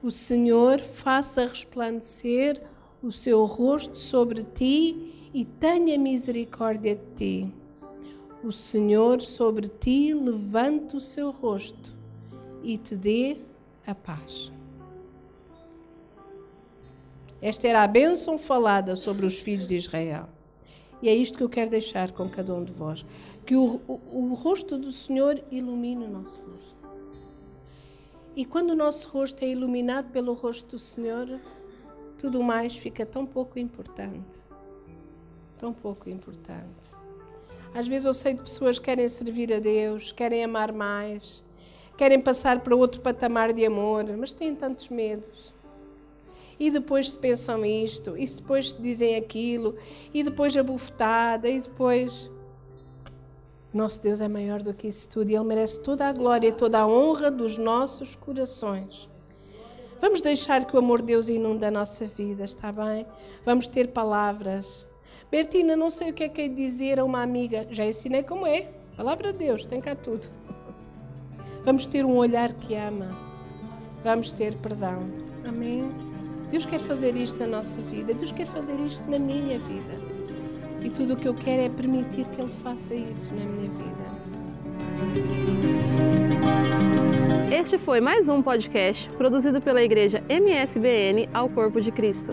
O 0.03 0.11
Senhor 0.11 0.81
faça 0.81 1.47
resplandecer 1.47 2.61
o 3.01 3.13
seu 3.13 3.45
rosto 3.45 3.97
sobre 3.97 4.43
ti 4.43 5.31
e 5.33 5.45
tenha 5.45 5.97
misericórdia 5.97 6.97
de 6.97 7.15
ti. 7.15 7.55
O 8.43 8.51
Senhor 8.51 9.21
sobre 9.21 9.69
ti 9.69 10.13
levante 10.13 10.97
o 10.97 11.01
seu 11.01 11.31
rosto 11.31 11.95
e 12.61 12.77
te 12.77 12.97
dê 12.97 13.37
a 13.87 13.95
paz. 13.95 14.51
Esta 17.45 17.69
era 17.69 17.83
a 17.83 17.87
bênção 17.87 18.39
falada 18.39 18.97
sobre 18.97 19.27
os 19.27 19.39
filhos 19.39 19.69
de 19.69 19.77
Israel. 19.77 20.29
E 21.03 21.09
é 21.09 21.15
isto 21.15 21.37
que 21.37 21.45
eu 21.45 21.49
quero 21.49 21.71
deixar 21.71 22.11
com 22.13 22.29
cada 22.29 22.55
um 22.55 22.65
de 22.65 22.73
vós: 22.73 23.05
que 23.45 23.55
o, 23.55 23.83
o, 23.87 24.31
o 24.31 24.35
rosto 24.35 24.79
do 24.79 24.91
Senhor 24.91 25.43
ilumine 25.51 26.07
o 26.07 26.11
nosso 26.11 26.41
rosto. 26.43 26.85
E 28.35 28.45
quando 28.45 28.71
o 28.71 28.75
nosso 28.75 29.09
rosto 29.11 29.45
é 29.45 29.49
iluminado 29.49 30.11
pelo 30.11 30.33
rosto 30.33 30.71
do 30.71 30.79
Senhor, 30.79 31.39
tudo 32.19 32.43
mais 32.43 32.77
fica 32.77 33.05
tão 33.05 33.27
pouco 33.27 33.59
importante 33.59 34.43
tão 35.65 35.73
pouco 35.73 36.11
importante. 36.11 36.91
Às 37.73 37.89
vezes 37.89 38.05
eu 38.05 38.13
sei 38.13 38.35
de 38.35 38.43
pessoas 38.43 38.79
que 38.79 38.85
querem 38.85 39.09
servir 39.09 39.51
a 39.51 39.59
Deus, 39.59 40.13
querem 40.13 40.45
amar 40.45 40.73
mais, 40.73 41.43
querem 41.97 42.21
passar 42.21 42.61
para 42.61 42.77
outro 42.77 43.01
patamar 43.01 43.51
de 43.51 43.65
amor, 43.65 44.05
mas 44.19 44.35
têm 44.35 44.55
tantos 44.55 44.91
medos. 44.91 45.54
E 46.59 46.71
depois 46.71 47.11
se 47.11 47.17
pensam 47.17 47.65
isto, 47.65 48.17
e 48.17 48.27
depois 48.27 48.73
se 48.73 48.81
dizem 48.81 49.17
aquilo, 49.17 49.77
e 50.13 50.23
depois 50.23 50.57
a 50.57 50.63
bufetada, 50.63 51.49
e 51.49 51.61
depois. 51.61 52.31
Nosso 53.73 54.03
Deus 54.03 54.21
é 54.21 54.29
maior 54.29 54.63
do 54.63 54.73
que 54.73 54.87
isso 54.87 55.09
tudo 55.09 55.31
e 55.31 55.35
Ele 55.35 55.45
merece 55.45 55.83
toda 55.83 56.07
a 56.07 56.13
glória 56.13 56.47
e 56.47 56.53
toda 56.53 56.79
a 56.79 56.87
honra 56.87 57.29
dos 57.29 57.59
nossos 57.59 58.15
corações. 58.15 59.09
Vamos 60.01 60.23
deixar 60.23 60.65
que 60.65 60.77
o 60.77 60.79
amor 60.79 61.01
de 61.01 61.09
Deus 61.09 61.29
inunde 61.29 61.65
a 61.65 61.73
nossa 61.73 62.07
vida, 62.07 62.45
está 62.45 62.71
bem? 62.71 63.05
Vamos 63.45 63.67
ter 63.67 63.89
palavras 63.89 64.87
Bertina, 65.35 65.75
não 65.75 65.91
sei 65.91 66.11
o 66.11 66.15
que 66.15 66.23
é 66.23 66.29
que 66.29 66.43
é 66.43 66.49
dizer 66.49 67.01
a 67.01 67.05
uma 67.05 67.21
amiga. 67.21 67.67
Já 67.69 67.85
ensinei 67.85 68.23
como 68.23 68.47
é. 68.47 68.69
Palavra 68.97 69.33
de 69.33 69.41
Deus, 69.41 69.65
tem 69.65 69.81
cá 69.81 69.97
tudo. 69.97 70.29
Vamos 71.65 71.87
ter 71.87 72.05
um 72.05 72.17
olhar 72.17 72.53
que 72.53 72.73
ama. 72.77 73.09
Vamos 74.05 74.33
ter 74.33 74.57
perdão. 74.59 75.03
Amém? 75.45 76.04
Deus 76.55 76.67
quer 76.67 76.79
fazer 76.79 77.17
isto 77.17 77.37
na 77.41 77.49
nossa 77.49 77.83
vida. 77.83 78.15
Deus 78.15 78.31
quer 78.31 78.47
fazer 78.47 78.79
isto 78.87 79.03
na 79.11 79.19
minha 79.19 79.59
vida. 79.59 79.99
E 80.85 80.89
tudo 80.89 81.15
o 81.15 81.17
que 81.17 81.27
eu 81.27 81.35
quero 81.35 81.63
é 81.63 81.69
permitir 81.69 82.29
que 82.29 82.41
Ele 82.41 82.53
faça 82.63 82.95
isso 82.95 83.35
na 83.35 83.45
minha 83.45 83.69
vida. 83.73 84.05
Este 87.53 87.77
foi 87.77 88.01
mais 88.01 88.29
um 88.29 88.41
podcast 88.41 89.11
produzido 89.19 89.61
pela 89.61 89.83
Igreja 89.83 90.23
MSBN 90.29 91.29
ao 91.35 91.49
Corpo 91.49 91.81
de 91.81 91.91
Cristo. 91.91 92.31